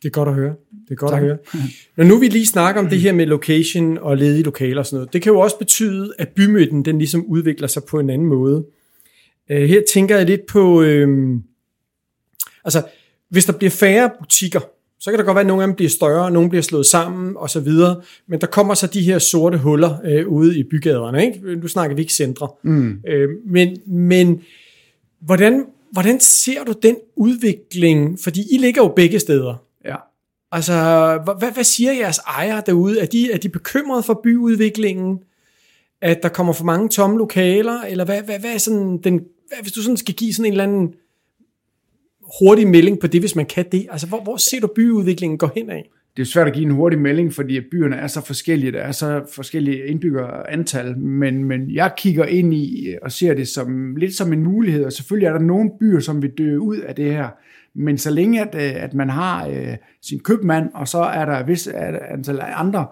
Det 0.02 0.08
er 0.08 0.12
godt 0.12 0.28
at 0.28 0.34
høre. 0.34 0.54
Det 0.84 0.90
er 0.90 0.94
godt 0.94 1.10
tak. 1.10 1.22
at 1.22 1.26
høre. 1.26 1.38
Når 1.96 2.04
nu 2.04 2.18
vi 2.18 2.28
lige 2.28 2.46
snakker 2.46 2.82
om 2.82 2.88
det 2.88 3.00
her 3.00 3.12
med 3.12 3.26
location 3.26 3.98
og 3.98 4.16
ledige 4.16 4.42
lokaler 4.42 4.78
og 4.78 4.86
sådan 4.86 4.96
noget, 4.96 5.12
det 5.12 5.22
kan 5.22 5.32
jo 5.32 5.38
også 5.38 5.58
betyde, 5.58 6.12
at 6.18 6.28
bymidten 6.28 6.84
den 6.84 6.98
ligesom 6.98 7.24
udvikler 7.24 7.66
sig 7.66 7.82
på 7.88 7.98
en 7.98 8.10
anden 8.10 8.28
måde. 8.28 8.66
Øh, 9.50 9.68
her 9.68 9.82
tænker 9.92 10.16
jeg 10.16 10.26
lidt 10.26 10.46
på, 10.46 10.82
øh, 10.82 11.38
altså 12.64 12.82
hvis 13.30 13.44
der 13.44 13.52
bliver 13.52 13.70
færre 13.70 14.10
butikker, 14.20 14.60
så 15.04 15.10
kan 15.10 15.18
der 15.18 15.24
godt 15.24 15.34
være, 15.34 15.40
at 15.40 15.46
nogle 15.46 15.62
af 15.62 15.66
dem 15.66 15.76
bliver 15.76 15.90
større, 15.90 16.30
nogle 16.30 16.48
bliver 16.48 16.62
slået 16.62 16.86
sammen 16.86 17.36
og 17.36 17.50
så 17.50 17.60
videre, 17.60 18.02
men 18.26 18.40
der 18.40 18.46
kommer 18.46 18.74
så 18.74 18.86
de 18.86 19.02
her 19.02 19.18
sorte 19.18 19.58
huller 19.58 19.96
øh, 20.04 20.28
ude 20.28 20.58
i 20.58 20.62
bygaderne. 20.62 21.26
Ikke? 21.26 21.56
Nu 21.56 21.68
snakker 21.68 21.96
vi 21.96 22.02
ikke 22.02 22.12
centre. 22.12 22.48
Mm. 22.62 23.00
Øh, 23.08 23.28
men, 23.46 23.76
men 23.86 24.42
hvordan, 25.20 25.64
hvordan 25.92 26.20
ser 26.20 26.64
du 26.64 26.74
den 26.82 26.96
udvikling? 27.16 28.18
Fordi 28.20 28.42
I 28.50 28.58
ligger 28.58 28.82
jo 28.82 28.88
begge 28.96 29.18
steder. 29.18 29.54
Ja. 29.84 29.96
Altså, 30.52 30.74
hvad, 31.38 31.52
hvad 31.52 31.64
siger 31.64 31.92
jeres 31.92 32.18
ejere 32.18 32.62
derude? 32.66 33.00
Er 33.00 33.06
de, 33.06 33.32
er 33.32 33.38
de 33.38 33.48
bekymrede 33.48 34.02
for 34.02 34.20
byudviklingen? 34.24 35.18
At 36.00 36.22
der 36.22 36.28
kommer 36.28 36.52
for 36.52 36.64
mange 36.64 36.88
tomme 36.88 37.18
lokaler? 37.18 37.80
Eller 37.80 38.04
hvad, 38.04 38.22
hvad, 38.22 38.38
hvad 38.38 38.54
er 38.54 38.58
sådan 38.58 38.98
den, 38.98 39.14
hvad, 39.48 39.58
hvis 39.62 39.72
du 39.72 39.82
sådan 39.82 39.96
skal 39.96 40.14
give 40.14 40.34
sådan 40.34 40.46
en 40.46 40.52
eller 40.52 40.64
anden 40.64 40.94
hurtig 42.40 42.68
melding 42.68 43.00
på 43.00 43.06
det, 43.06 43.20
hvis 43.20 43.36
man 43.36 43.46
kan 43.46 43.64
det? 43.72 43.86
Altså, 43.90 44.06
hvor, 44.06 44.22
hvor 44.22 44.36
ser 44.36 44.60
du 44.60 44.66
byudviklingen 44.76 45.38
gå 45.38 45.48
hen 45.56 45.70
af? 45.70 45.90
Det 46.16 46.22
er 46.22 46.26
svært 46.26 46.46
at 46.46 46.52
give 46.52 46.64
en 46.64 46.70
hurtig 46.70 46.98
melding, 46.98 47.32
fordi 47.32 47.60
byerne 47.70 47.96
er 47.96 48.06
så 48.06 48.20
forskellige, 48.20 48.72
der 48.72 48.80
er 48.80 48.92
så 48.92 49.22
forskellige 49.34 49.86
indbyggerantal, 49.86 50.98
men, 50.98 51.44
men 51.44 51.70
jeg 51.70 51.92
kigger 51.96 52.24
ind 52.24 52.54
i 52.54 52.94
og 53.02 53.12
ser 53.12 53.34
det 53.34 53.48
som 53.48 53.96
lidt 53.96 54.14
som 54.14 54.32
en 54.32 54.42
mulighed, 54.42 54.84
og 54.84 54.92
selvfølgelig 54.92 55.26
er 55.26 55.32
der 55.32 55.40
nogle 55.40 55.70
byer, 55.80 56.00
som 56.00 56.22
vil 56.22 56.30
dø 56.38 56.56
ud 56.56 56.76
af 56.76 56.94
det 56.94 57.12
her, 57.12 57.28
men 57.74 57.98
så 57.98 58.10
længe 58.10 58.40
at, 58.40 58.54
øh, 58.54 58.82
at 58.82 58.94
man 58.94 59.10
har 59.10 59.48
øh, 59.48 59.76
sin 60.02 60.20
købmand, 60.20 60.70
og 60.74 60.88
så 60.88 60.98
er 60.98 61.24
der 61.24 61.32
et 61.32 61.48
vis 61.48 61.66
antal 62.10 62.40
andre 62.42 62.86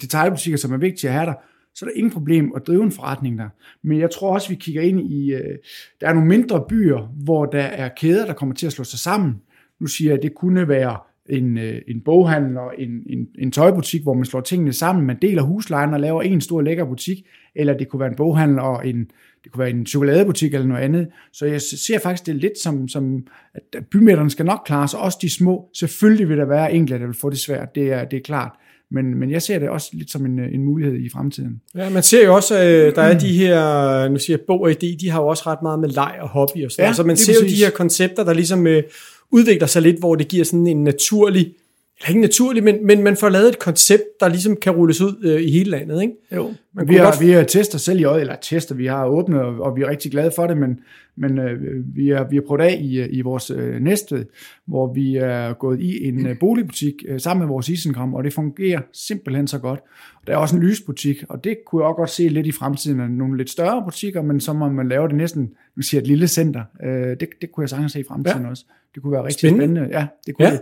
detaljbutikker, 0.00 0.58
som 0.58 0.72
er 0.72 0.76
vigtige 0.76 1.10
at 1.10 1.14
have 1.14 1.26
der, 1.26 1.34
så 1.74 1.84
er 1.84 1.88
der 1.90 1.96
ingen 1.96 2.12
problem 2.12 2.52
at 2.56 2.66
drive 2.66 2.82
en 2.82 2.92
forretning 2.92 3.38
der. 3.38 3.48
Men 3.82 3.98
jeg 3.98 4.10
tror 4.10 4.34
også, 4.34 4.48
vi 4.48 4.54
kigger 4.54 4.82
ind 4.82 5.00
i, 5.00 5.32
øh, 5.32 5.58
der 6.00 6.08
er 6.08 6.12
nogle 6.12 6.28
mindre 6.28 6.64
byer, 6.68 7.14
hvor 7.24 7.46
der 7.46 7.62
er 7.62 7.88
kæder, 7.96 8.26
der 8.26 8.32
kommer 8.32 8.54
til 8.54 8.66
at 8.66 8.72
slå 8.72 8.84
sig 8.84 8.98
sammen. 8.98 9.34
Nu 9.80 9.86
siger 9.86 10.10
jeg, 10.10 10.16
at 10.16 10.22
det 10.22 10.34
kunne 10.34 10.68
være 10.68 10.96
en, 11.28 11.58
øh, 11.58 11.82
en 11.88 12.00
boghandel 12.00 12.58
og 12.58 12.74
en, 12.78 12.90
en, 13.06 13.28
en 13.38 13.52
tøjbutik, 13.52 14.02
hvor 14.02 14.14
man 14.14 14.24
slår 14.24 14.40
tingene 14.40 14.72
sammen, 14.72 15.06
man 15.06 15.18
deler 15.22 15.42
huslejen 15.42 15.94
og 15.94 16.00
laver 16.00 16.22
en 16.22 16.40
stor 16.40 16.60
lækker 16.60 16.84
butik, 16.84 17.26
eller 17.54 17.76
det 17.76 17.88
kunne 17.88 18.00
være 18.00 18.08
en 18.08 18.16
boghandel 18.16 18.58
og 18.58 18.88
en, 18.88 19.10
det 19.44 19.52
kunne 19.52 19.58
være 19.58 19.70
en 19.70 19.86
chokoladebutik 19.86 20.54
eller 20.54 20.66
noget 20.66 20.82
andet. 20.82 21.08
Så 21.32 21.46
jeg 21.46 21.60
ser 21.60 21.98
faktisk 21.98 22.26
det 22.26 22.36
lidt 22.36 22.58
som, 22.58 22.88
som 22.88 23.26
at 23.54 23.86
bymætterne 23.90 24.30
skal 24.30 24.46
nok 24.46 24.62
klare 24.66 24.88
sig, 24.88 25.00
også 25.00 25.18
de 25.22 25.34
små. 25.34 25.70
Selvfølgelig 25.74 26.28
vil 26.28 26.38
der 26.38 26.44
være 26.44 26.72
enkelte, 26.72 27.00
der 27.00 27.06
vil 27.06 27.20
få 27.20 27.30
det 27.30 27.38
svært, 27.38 27.74
det 27.74 27.92
er, 27.92 28.04
det 28.04 28.16
er 28.16 28.22
klart. 28.22 28.52
Men, 28.92 29.14
men 29.14 29.30
jeg 29.30 29.42
ser 29.42 29.58
det 29.58 29.68
også 29.68 29.90
lidt 29.92 30.10
som 30.10 30.26
en, 30.26 30.38
en 30.38 30.64
mulighed 30.64 31.00
i 31.00 31.08
fremtiden. 31.08 31.60
Ja, 31.74 31.90
man 31.90 32.02
ser 32.02 32.24
jo 32.24 32.34
også, 32.34 32.56
at 32.56 32.96
der 32.96 33.02
er 33.02 33.18
de 33.18 33.32
her, 33.32 34.08
nu 34.08 34.18
siger 34.18 34.36
jeg, 34.36 34.44
Bog 34.46 34.60
og 34.60 34.70
idé, 34.70 34.96
de 35.00 35.10
har 35.10 35.20
jo 35.20 35.26
også 35.26 35.42
ret 35.46 35.62
meget 35.62 35.78
med 35.78 35.88
leg 35.88 36.18
og 36.20 36.28
hobby 36.28 36.64
og 36.64 36.70
sådan 36.70 36.86
ja, 36.86 36.92
Så 36.92 37.02
man 37.02 37.16
ser 37.16 37.32
præcis. 37.32 37.52
jo 37.52 37.56
de 37.56 37.64
her 37.64 37.70
koncepter, 37.70 38.24
der 38.24 38.32
ligesom 38.32 38.66
øh, 38.66 38.82
udvikler 39.30 39.66
sig 39.66 39.82
lidt, 39.82 39.98
hvor 39.98 40.14
det 40.14 40.28
giver 40.28 40.44
sådan 40.44 40.66
en 40.66 40.84
naturlig 40.84 41.52
eller 42.00 42.08
ikke 42.08 42.20
naturligt, 42.20 42.64
men, 42.64 42.86
men 42.86 43.02
man 43.02 43.16
får 43.16 43.28
lavet 43.28 43.48
et 43.48 43.58
koncept, 43.58 44.02
der 44.20 44.28
ligesom 44.28 44.56
kan 44.56 44.72
rulles 44.72 45.00
ud 45.00 45.24
øh, 45.24 45.42
i 45.42 45.50
hele 45.50 45.70
landet, 45.70 46.02
ikke? 46.02 46.14
Jo, 46.34 46.54
man 46.72 46.88
vi, 46.88 46.94
har, 46.94 47.04
godt... 47.04 47.20
vi 47.20 47.30
har 47.30 47.42
testet 47.42 47.80
selv 47.80 48.00
i 48.00 48.04
øjet, 48.04 48.20
eller 48.20 48.36
tester, 48.42 48.74
vi 48.74 48.86
har 48.86 49.06
åbnet, 49.06 49.40
og, 49.40 49.60
og 49.60 49.76
vi 49.76 49.82
er 49.82 49.88
rigtig 49.88 50.10
glade 50.10 50.32
for 50.36 50.46
det, 50.46 50.56
men, 50.56 50.80
men 51.16 51.38
øh, 51.38 51.60
vi, 51.96 52.08
har, 52.08 52.26
vi 52.30 52.36
har 52.36 52.42
prøvet 52.46 52.60
af 52.62 52.78
i, 52.80 53.06
i 53.06 53.20
vores 53.20 53.50
øh, 53.50 53.80
næste, 53.80 54.26
hvor 54.66 54.92
vi 54.94 55.16
er 55.16 55.52
gået 55.52 55.80
i 55.80 56.08
en 56.08 56.26
øh, 56.26 56.38
boligbutik 56.38 56.94
øh, 57.08 57.20
sammen 57.20 57.40
med 57.46 57.48
vores 57.48 57.68
isenkram, 57.68 58.14
og 58.14 58.24
det 58.24 58.32
fungerer 58.32 58.80
simpelthen 58.92 59.46
så 59.46 59.58
godt. 59.58 59.80
Der 60.26 60.32
er 60.32 60.36
også 60.36 60.56
en 60.56 60.62
lysbutik, 60.62 61.24
og 61.28 61.44
det 61.44 61.56
kunne 61.66 61.82
jeg 61.82 61.88
også 61.88 61.96
godt 61.96 62.10
se 62.10 62.28
lidt 62.28 62.46
i 62.46 62.52
fremtiden, 62.52 63.00
af 63.00 63.10
nogle 63.10 63.36
lidt 63.36 63.50
større 63.50 63.82
butikker, 63.84 64.22
men 64.22 64.40
så 64.40 64.52
må 64.52 64.68
man 64.68 64.88
lave 64.88 65.08
det 65.08 65.16
næsten, 65.16 65.50
nu 65.76 65.82
siger 65.82 66.00
et 66.00 66.06
lille 66.06 66.28
center. 66.28 66.62
Øh, 66.84 67.16
det, 67.20 67.28
det 67.40 67.52
kunne 67.52 67.62
jeg 67.62 67.68
sagtens 67.68 67.92
se 67.92 68.00
i 68.00 68.04
fremtiden 68.08 68.42
ja. 68.42 68.50
også. 68.50 68.64
Det 68.94 69.02
kunne 69.02 69.12
være 69.12 69.24
rigtig 69.24 69.50
spændende. 69.50 69.64
spændende. 69.64 69.98
Ja, 69.98 70.06
det 70.26 70.34
kunne 70.34 70.48
ja. 70.48 70.52
det. 70.52 70.60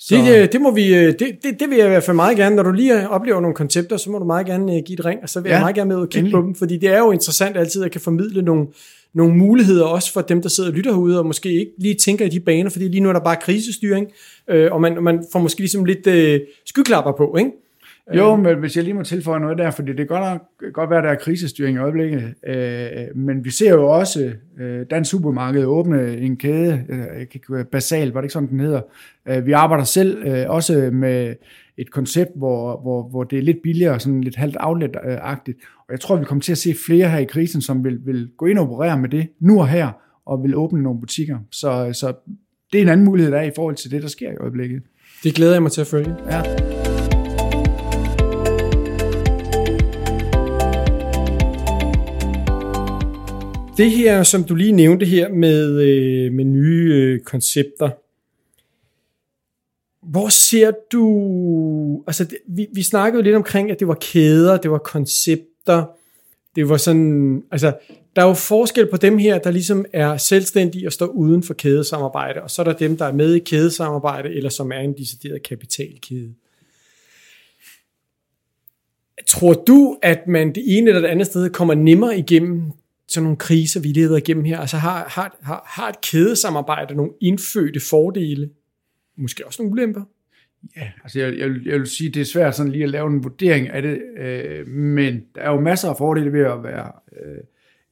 Så. 0.00 0.14
Det, 0.14 0.42
øh, 0.42 0.52
det, 0.52 0.60
må 0.60 0.70
vi, 0.70 0.94
øh, 0.94 1.06
det, 1.18 1.20
det, 1.42 1.60
det 1.60 1.70
vil 1.70 1.78
jeg 1.78 1.86
i 1.86 1.88
hvert 1.88 2.02
fald 2.02 2.14
meget 2.14 2.36
gerne, 2.36 2.56
når 2.56 2.62
du 2.62 2.70
lige 2.70 3.08
oplever 3.08 3.40
nogle 3.40 3.54
koncepter, 3.54 3.96
så 3.96 4.10
må 4.10 4.18
du 4.18 4.24
meget 4.24 4.46
gerne 4.46 4.76
øh, 4.76 4.82
give 4.86 4.98
et 4.98 5.04
ring, 5.04 5.20
og 5.22 5.28
så 5.28 5.40
vil 5.40 5.48
ja, 5.48 5.54
jeg 5.54 5.62
meget 5.62 5.74
gerne 5.74 5.88
med 5.88 6.02
at 6.02 6.10
kigge 6.10 6.18
endelig. 6.18 6.32
på 6.32 6.46
dem, 6.46 6.54
fordi 6.54 6.76
det 6.76 6.88
er 6.88 6.98
jo 6.98 7.10
interessant 7.10 7.56
altid 7.56 7.84
at 7.84 7.90
kan 7.90 8.00
formidle 8.00 8.42
nogle, 8.42 8.66
nogle 9.14 9.36
muligheder 9.36 9.84
også 9.84 10.12
for 10.12 10.20
dem, 10.20 10.42
der 10.42 10.48
sidder 10.48 10.70
og 10.70 10.76
lytter 10.76 10.92
herude, 10.92 11.18
og 11.18 11.26
måske 11.26 11.52
ikke 11.52 11.72
lige 11.78 11.94
tænker 11.94 12.24
i 12.24 12.28
de 12.28 12.40
baner, 12.40 12.70
fordi 12.70 12.88
lige 12.88 13.00
nu 13.00 13.08
er 13.08 13.12
der 13.12 13.20
bare 13.20 13.36
krisestyring, 13.36 14.06
øh, 14.50 14.72
og 14.72 14.80
man, 14.80 15.02
man 15.02 15.24
får 15.32 15.38
måske 15.38 15.60
ligesom 15.60 15.84
lidt 15.84 16.06
øh, 16.06 16.40
skyklapper 16.66 17.12
på, 17.12 17.36
ikke? 17.38 17.50
Jo, 18.16 18.36
men 18.36 18.58
hvis 18.58 18.76
jeg 18.76 18.84
lige 18.84 18.94
må 18.94 19.02
tilføje 19.02 19.40
noget 19.40 19.58
der, 19.58 19.70
fordi 19.70 19.88
det 19.88 19.96
kan 19.96 20.06
godt, 20.06 20.42
godt 20.72 20.90
være, 20.90 20.98
at 20.98 21.04
der 21.04 21.10
er 21.10 21.14
krisestyring 21.14 21.76
i 21.76 21.80
øjeblikket, 21.80 22.34
øh, 22.46 23.16
men 23.16 23.44
vi 23.44 23.50
ser 23.50 23.70
jo 23.70 23.88
også 23.88 24.32
øh, 24.60 24.86
dansk 24.90 25.10
supermarked 25.10 25.64
åbne 25.64 26.16
en 26.16 26.36
kæde, 26.36 26.84
øh, 27.50 27.64
basal, 27.64 28.12
var 28.12 28.20
det 28.20 28.24
ikke 28.24 28.32
sådan, 28.32 28.48
den 28.48 28.60
hedder. 28.60 28.80
Øh, 29.28 29.46
vi 29.46 29.52
arbejder 29.52 29.84
selv 29.84 30.26
øh, 30.26 30.44
også 30.48 30.90
med 30.92 31.34
et 31.76 31.90
koncept, 31.90 32.30
hvor, 32.36 32.80
hvor, 32.80 33.08
hvor 33.08 33.24
det 33.24 33.38
er 33.38 33.42
lidt 33.42 33.62
billigere, 33.62 34.00
sådan 34.00 34.20
lidt 34.20 34.36
halvt 34.36 34.56
outlet-agtigt, 34.60 35.58
og 35.88 35.92
jeg 35.92 36.00
tror, 36.00 36.16
vi 36.16 36.24
kommer 36.24 36.42
til 36.42 36.52
at 36.52 36.58
se 36.58 36.74
flere 36.86 37.08
her 37.08 37.18
i 37.18 37.24
krisen, 37.24 37.60
som 37.60 37.84
vil, 37.84 37.98
vil 38.06 38.28
gå 38.36 38.46
ind 38.46 38.58
og 38.58 38.64
operere 38.64 38.98
med 38.98 39.08
det 39.08 39.28
nu 39.40 39.60
og 39.60 39.68
her, 39.68 39.88
og 40.26 40.42
vil 40.42 40.56
åbne 40.56 40.82
nogle 40.82 41.00
butikker. 41.00 41.38
Så, 41.50 41.90
så 41.92 42.12
det 42.72 42.78
er 42.78 42.82
en 42.82 42.88
anden 42.88 43.06
mulighed, 43.06 43.32
der 43.32 43.38
er 43.38 43.44
i 43.44 43.52
forhold 43.56 43.74
til 43.74 43.90
det, 43.90 44.02
der 44.02 44.08
sker 44.08 44.32
i 44.32 44.36
øjeblikket. 44.36 44.82
Det 45.24 45.34
glæder 45.34 45.52
jeg 45.52 45.62
mig 45.62 45.72
til 45.72 45.80
at 45.80 45.86
følge. 45.86 46.14
Ja. 46.30 46.79
Det 53.80 53.90
her, 53.90 54.22
som 54.22 54.44
du 54.44 54.54
lige 54.54 54.72
nævnte 54.72 55.06
her 55.06 55.28
med, 55.28 55.80
øh, 55.80 56.32
med 56.32 56.44
nye 56.44 56.94
øh, 56.94 57.20
koncepter, 57.20 57.90
hvor 60.02 60.28
ser 60.28 60.72
du, 60.92 62.04
altså 62.06 62.24
det, 62.24 62.38
vi, 62.48 62.66
vi 62.74 62.82
snakkede 62.82 63.20
jo 63.20 63.24
lidt 63.24 63.36
omkring, 63.36 63.70
at 63.70 63.80
det 63.80 63.88
var 63.88 63.98
kæder, 64.00 64.56
det 64.56 64.70
var 64.70 64.78
koncepter, 64.78 65.84
det 66.56 66.68
var 66.68 66.76
sådan, 66.76 67.42
altså 67.50 67.72
der 68.16 68.22
er 68.22 68.26
jo 68.26 68.34
forskel 68.34 68.90
på 68.90 68.96
dem 68.96 69.18
her, 69.18 69.38
der 69.38 69.50
ligesom 69.50 69.84
er 69.92 70.16
selvstændige 70.16 70.88
og 70.88 70.92
står 70.92 71.06
uden 71.06 71.42
for 71.42 71.54
kædesamarbejde, 71.54 72.42
og 72.42 72.50
så 72.50 72.62
er 72.62 72.64
der 72.64 72.72
dem, 72.72 72.96
der 72.96 73.04
er 73.04 73.12
med 73.12 73.34
i 73.34 73.38
kædesamarbejde, 73.38 74.34
eller 74.34 74.50
som 74.50 74.72
er 74.72 74.80
en 74.80 74.98
decideret 74.98 75.42
kapitalkæde. 75.42 76.34
Tror 79.26 79.52
du, 79.52 79.98
at 80.02 80.26
man 80.26 80.54
det 80.54 80.62
ene 80.66 80.88
eller 80.88 81.00
det 81.00 81.08
andet 81.08 81.26
sted 81.26 81.50
kommer 81.50 81.74
nemmere 81.74 82.18
igennem 82.18 82.72
sådan 83.10 83.24
nogle 83.24 83.36
kriser, 83.36 83.80
vi 83.80 83.88
leder 83.88 84.16
igennem 84.16 84.44
her? 84.44 84.58
Altså 84.58 84.76
har, 84.76 85.04
har, 85.08 85.38
har, 85.42 85.62
har 85.66 85.88
et 85.88 86.00
kædesamarbejde 86.00 86.94
nogle 86.94 87.12
indfødte 87.20 87.80
fordele? 87.80 88.50
Måske 89.16 89.46
også 89.46 89.62
nogle 89.62 89.72
ulemper? 89.72 90.02
Ja, 90.76 90.90
altså 91.02 91.20
jeg, 91.20 91.38
jeg, 91.38 91.50
jeg 91.64 91.78
vil 91.78 91.86
sige, 91.86 92.10
det 92.10 92.20
er 92.20 92.24
svært 92.24 92.56
sådan 92.56 92.72
lige 92.72 92.84
at 92.84 92.90
lave 92.90 93.06
en 93.06 93.24
vurdering 93.24 93.68
af 93.68 93.82
det, 93.82 94.02
øh, 94.18 94.66
men 94.68 95.22
der 95.34 95.40
er 95.40 95.50
jo 95.50 95.60
masser 95.60 95.88
af 95.88 95.96
fordele 95.98 96.32
ved 96.32 96.40
at 96.40 96.62
være 96.62 96.92
øh, 97.12 97.38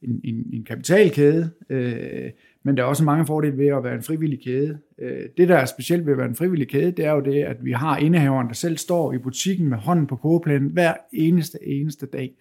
en, 0.01 0.21
en, 0.23 0.45
en 0.53 0.63
kapitalkæde, 0.63 1.49
øh, 1.69 2.29
men 2.63 2.77
der 2.77 2.83
er 2.83 2.87
også 2.87 3.03
mange 3.03 3.25
fordele 3.25 3.57
ved 3.57 3.67
at 3.67 3.83
være 3.83 3.95
en 3.95 4.03
frivillig 4.03 4.43
kæde. 4.43 4.77
Øh, 4.99 5.25
det, 5.37 5.47
der 5.49 5.55
er 5.55 5.65
specielt 5.65 6.05
ved 6.05 6.13
at 6.13 6.17
være 6.17 6.27
en 6.27 6.35
frivillig 6.35 6.67
kæde, 6.67 6.91
det 6.91 7.05
er 7.05 7.11
jo 7.11 7.21
det, 7.21 7.43
at 7.43 7.57
vi 7.65 7.71
har 7.71 7.97
indehaveren, 7.97 8.47
der 8.47 8.53
selv 8.53 8.77
står 8.77 9.13
i 9.13 9.17
butikken 9.17 9.69
med 9.69 9.77
hånden 9.77 10.07
på 10.07 10.15
kogeplanen 10.15 10.69
hver 10.69 10.93
eneste, 11.13 11.57
eneste 11.61 12.05
dag. 12.05 12.31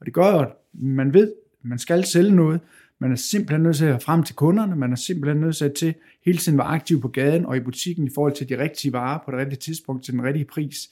Og 0.00 0.06
det 0.06 0.14
gør 0.14 0.32
jo, 0.32 0.40
at 0.40 0.52
man 0.72 1.14
ved, 1.14 1.32
man 1.64 1.78
skal 1.78 2.04
sælge 2.04 2.30
noget. 2.30 2.60
Man 2.98 3.12
er 3.12 3.16
simpelthen 3.16 3.62
nødt 3.62 3.76
til 3.76 3.84
at 3.84 4.02
frem 4.02 4.22
til 4.22 4.34
kunderne. 4.34 4.76
Man 4.76 4.92
er 4.92 4.96
simpelthen 4.96 5.40
nødt 5.40 5.56
til 5.56 5.64
at 5.64 5.94
hele 6.24 6.38
tiden 6.38 6.58
være 6.58 6.66
aktiv 6.66 7.00
på 7.00 7.08
gaden 7.08 7.46
og 7.46 7.56
i 7.56 7.60
butikken 7.60 8.06
i 8.06 8.10
forhold 8.14 8.32
til 8.32 8.48
de 8.48 8.58
rigtige 8.58 8.92
varer 8.92 9.18
på 9.24 9.30
det 9.30 9.38
rigtige 9.38 9.58
tidspunkt 9.58 10.04
til 10.04 10.12
den 10.12 10.24
rigtige 10.24 10.44
pris. 10.44 10.90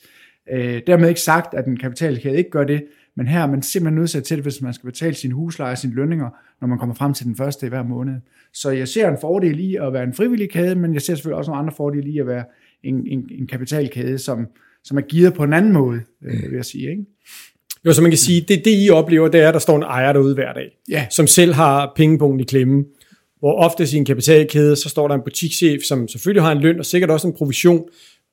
Øh, 0.53 0.83
dermed 0.87 1.09
ikke 1.09 1.21
sagt, 1.21 1.55
at 1.55 1.67
en 1.67 1.77
kapitalkæde 1.77 2.37
ikke 2.37 2.51
gør 2.51 2.65
det, 2.65 2.85
men 3.15 3.27
her 3.27 3.41
er 3.41 3.47
man 3.47 3.63
simpelthen 3.63 3.99
nødt 3.99 4.11
til 4.11 4.29
det, 4.29 4.39
hvis 4.39 4.63
man 4.63 4.75
skal 4.75 4.87
betale 4.87 5.15
sin 5.15 5.33
husleje 5.33 5.73
og 5.73 5.79
sine 5.79 5.95
lønninger, 5.95 6.31
når 6.61 6.69
man 6.69 6.79
kommer 6.79 6.95
frem 6.95 7.15
til 7.15 7.27
den 7.27 7.37
første 7.37 7.67
i 7.67 7.69
hver 7.69 7.83
måned. 7.83 8.15
Så 8.53 8.71
jeg 8.71 8.89
ser 8.89 9.09
en 9.09 9.19
fordel 9.21 9.61
i 9.61 9.77
at 9.77 9.93
være 9.93 10.05
en 10.05 10.15
frivillig 10.15 10.51
kæde, 10.51 10.75
men 10.75 10.95
jeg 10.95 11.03
ser 11.03 11.15
selvfølgelig 11.15 11.37
også 11.37 11.51
nogle 11.51 11.59
andre 11.59 11.75
fordele 11.77 12.11
i 12.11 12.19
at 12.19 12.27
være 12.27 12.45
en, 12.83 13.07
en, 13.07 13.29
en 13.31 13.47
kapitalkæde, 13.47 14.19
som, 14.19 14.47
som 14.85 14.97
er 14.97 15.03
gearet 15.11 15.35
på 15.35 15.45
en 15.45 15.53
anden 15.53 15.73
måde, 15.73 16.01
øh, 16.23 16.43
vil 16.43 16.57
jeg 16.57 16.65
sige. 16.65 16.91
Ikke? 16.91 17.05
Jo, 17.87 17.93
så 17.93 18.03
man 18.03 18.11
kan 18.11 18.19
sige, 18.19 18.41
det, 18.41 18.65
det 18.65 18.85
I 18.85 18.91
oplever, 18.91 19.29
det 19.29 19.41
er, 19.41 19.49
at 19.49 19.55
der 19.55 19.61
står 19.61 19.77
en 19.77 19.83
ejer 19.83 20.13
derude 20.13 20.35
hver 20.35 20.53
dag, 20.53 20.71
ja. 20.89 21.07
som 21.11 21.27
selv 21.27 21.53
har 21.53 21.93
pengepunkten 21.97 22.41
i 22.41 22.45
klemme. 22.45 22.85
Hvor 23.39 23.53
ofte 23.53 23.85
i 23.93 23.97
en 23.97 24.05
kapitalkæde, 24.05 24.77
så 24.77 24.89
står 24.89 25.09
der 25.09 25.15
en 25.15 25.21
butikschef, 25.25 25.83
som 25.83 26.09
selvfølgelig 26.09 26.43
har 26.43 26.53
en 26.53 26.61
løn 26.61 26.79
og 26.79 26.87
sikkert 26.87 27.11
også 27.11 27.27
en 27.27 27.35
provision, 27.35 27.85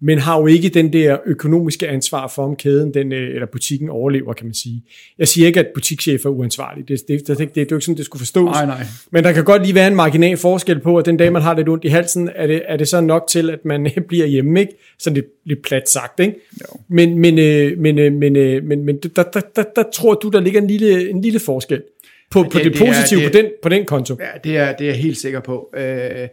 men 0.02 0.20
har 0.20 0.40
jo 0.40 0.48
ikke 0.48 0.70
den 0.70 0.94
der 0.94 1.18
økonomiske 1.26 1.88
ansvar 1.88 2.28
for, 2.28 2.44
om 2.44 2.56
kæden 2.56 2.94
den, 2.94 3.12
øh, 3.12 3.34
eller 3.34 3.48
butikken 3.52 3.90
overlever, 3.90 4.34
kan 4.34 4.46
man 4.46 4.54
sige. 4.54 4.84
Jeg 5.18 5.28
siger 5.28 5.48
ikke, 5.48 5.60
at 5.60 5.68
butikschef 5.74 6.26
er 6.26 6.30
uansvarlig. 6.30 6.88
Det, 6.88 7.00
det, 7.08 7.28
det, 7.28 7.38
det, 7.38 7.56
det 7.56 7.62
er 7.62 7.66
jo 7.72 7.76
ikke 7.76 7.86
sådan, 7.86 7.98
det 7.98 8.06
skulle 8.06 8.20
forstås. 8.20 8.52
Nej, 8.52 8.66
nej. 8.66 8.84
Men 9.12 9.24
der 9.24 9.32
kan 9.32 9.44
godt 9.44 9.62
lige 9.62 9.76
være 9.76 9.88
en 9.88 9.96
marginal 9.96 10.38
forskel 10.38 10.80
på, 10.80 10.98
at 10.98 11.06
den 11.06 11.18
dag, 11.18 11.34
man 11.34 11.42
har 11.42 11.56
lidt 11.56 11.70
ondt 11.70 11.84
i 11.84 11.88
halsen, 11.88 12.30
er 12.36 12.48
det, 12.48 12.62
er 12.68 12.78
det 12.78 12.88
så 12.88 13.02
nok 13.02 13.26
til, 13.30 13.50
at 13.50 13.66
man 13.66 13.92
bliver 14.08 14.26
hjemme, 14.26 14.60
ikke? 14.60 14.74
Sådan 15.00 15.16
lidt, 15.16 15.28
lidt 15.46 15.62
plat 15.62 15.90
sagt, 15.90 16.20
ikke? 16.20 16.34
Jo. 16.62 16.80
Men, 16.88 17.18
men, 17.18 17.40
øh, 17.40 17.78
men, 17.78 18.00
øh, 18.00 18.14
men, 18.14 18.36
øh, 18.36 18.64
men, 18.64 18.86
men 18.86 18.98
der, 18.98 19.24
der, 19.24 19.42
der, 19.56 19.64
der 19.76 19.84
tror 19.94 20.14
du, 20.14 20.30
der 20.30 20.40
ligger 20.40 20.62
en 20.62 20.68
lille, 20.68 21.10
en 21.10 21.22
lille 21.22 21.40
forskel 21.40 21.82
på, 22.32 22.44
det, 22.44 22.52
på 22.52 22.58
det, 22.58 22.66
det 22.66 22.80
positive 22.80 23.24
er, 23.24 23.30
det, 23.30 23.32
på, 23.32 23.38
den, 23.38 23.46
på 23.64 23.70
den 23.70 23.86
konto. 23.86 24.18
Ja, 24.20 24.50
det 24.50 24.58
er, 24.58 24.72
det 24.76 24.82
er 24.82 24.92
jeg 24.92 25.02
helt 25.02 25.18
sikker 25.18 25.40
på. 25.40 25.74
Øh, 25.78 26.28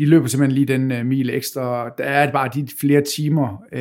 de 0.00 0.06
løber 0.06 0.26
simpelthen 0.26 0.54
lige 0.54 0.78
den 0.78 1.00
uh, 1.00 1.06
mil 1.06 1.30
ekstra. 1.30 1.90
Der 1.98 2.04
er 2.04 2.32
bare 2.32 2.50
de 2.54 2.66
flere 2.80 3.02
timer. 3.16 3.62
Uh, 3.72 3.80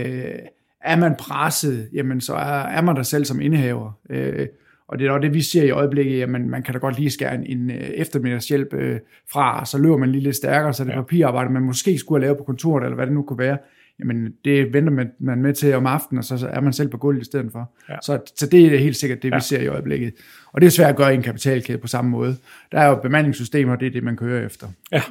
er 0.83 0.95
man 0.95 1.15
presset, 1.19 1.89
jamen 1.93 2.21
så 2.21 2.33
er, 2.33 2.63
er 2.63 2.81
man 2.81 2.95
der 2.95 3.03
selv 3.03 3.25
som 3.25 3.41
indehaver. 3.41 3.99
Uh, 4.09 4.45
og 4.87 4.99
det 4.99 5.07
er 5.07 5.11
også 5.11 5.21
det, 5.21 5.33
vi 5.33 5.41
ser 5.41 5.63
i 5.63 5.69
øjeblikket, 5.69 6.19
jamen 6.19 6.49
man 6.49 6.63
kan 6.63 6.73
da 6.73 6.79
godt 6.79 6.99
lige 6.99 7.09
skære 7.09 7.35
en, 7.35 7.45
en 7.45 7.71
eftermiddagshjælp 7.93 8.73
uh, 8.73 8.95
fra, 9.31 9.65
så 9.65 9.77
løber 9.77 9.97
man 9.97 10.09
lige 10.09 10.23
lidt 10.23 10.35
stærkere, 10.35 10.73
så 10.73 10.83
det 10.83 10.89
ja. 10.89 10.95
papirarbejde, 10.95 11.53
man 11.53 11.63
måske 11.63 11.97
skulle 11.97 12.19
have 12.19 12.25
lavet 12.25 12.37
på 12.37 12.43
kontoret, 12.43 12.83
eller 12.83 12.95
hvad 12.95 13.05
det 13.05 13.13
nu 13.13 13.21
kunne 13.21 13.39
være, 13.39 13.57
jamen 13.99 14.33
det 14.45 14.73
venter 14.73 14.91
man, 14.93 15.11
man 15.19 15.41
med 15.41 15.53
til 15.53 15.73
om 15.73 15.85
aftenen, 15.85 16.17
og 16.17 16.23
så 16.23 16.49
er 16.53 16.61
man 16.61 16.73
selv 16.73 16.89
på 16.89 16.97
gulvet 16.97 17.21
i 17.21 17.25
stedet 17.25 17.51
for. 17.51 17.71
Ja. 17.89 17.95
Så, 18.03 18.19
så 18.35 18.45
det 18.47 18.73
er 18.73 18.77
helt 18.77 18.95
sikkert 18.95 19.23
det, 19.23 19.31
vi 19.31 19.35
ja. 19.35 19.39
ser 19.39 19.59
i 19.59 19.67
øjeblikket. 19.67 20.13
Og 20.53 20.61
det 20.61 20.67
er 20.67 20.71
svært 20.71 20.89
at 20.89 20.95
gøre 20.95 21.13
i 21.13 21.15
en 21.15 21.23
kapitalkæde 21.23 21.77
på 21.77 21.87
samme 21.87 22.11
måde. 22.11 22.35
Der 22.71 22.79
er 22.79 22.87
jo 22.87 22.95
bemandingssystemer, 22.95 23.75
det 23.75 23.87
er 23.87 23.91
det, 23.91 24.03
man 24.03 24.17
kører 24.17 24.45
efter. 24.45 24.67
Ja, 24.91 25.01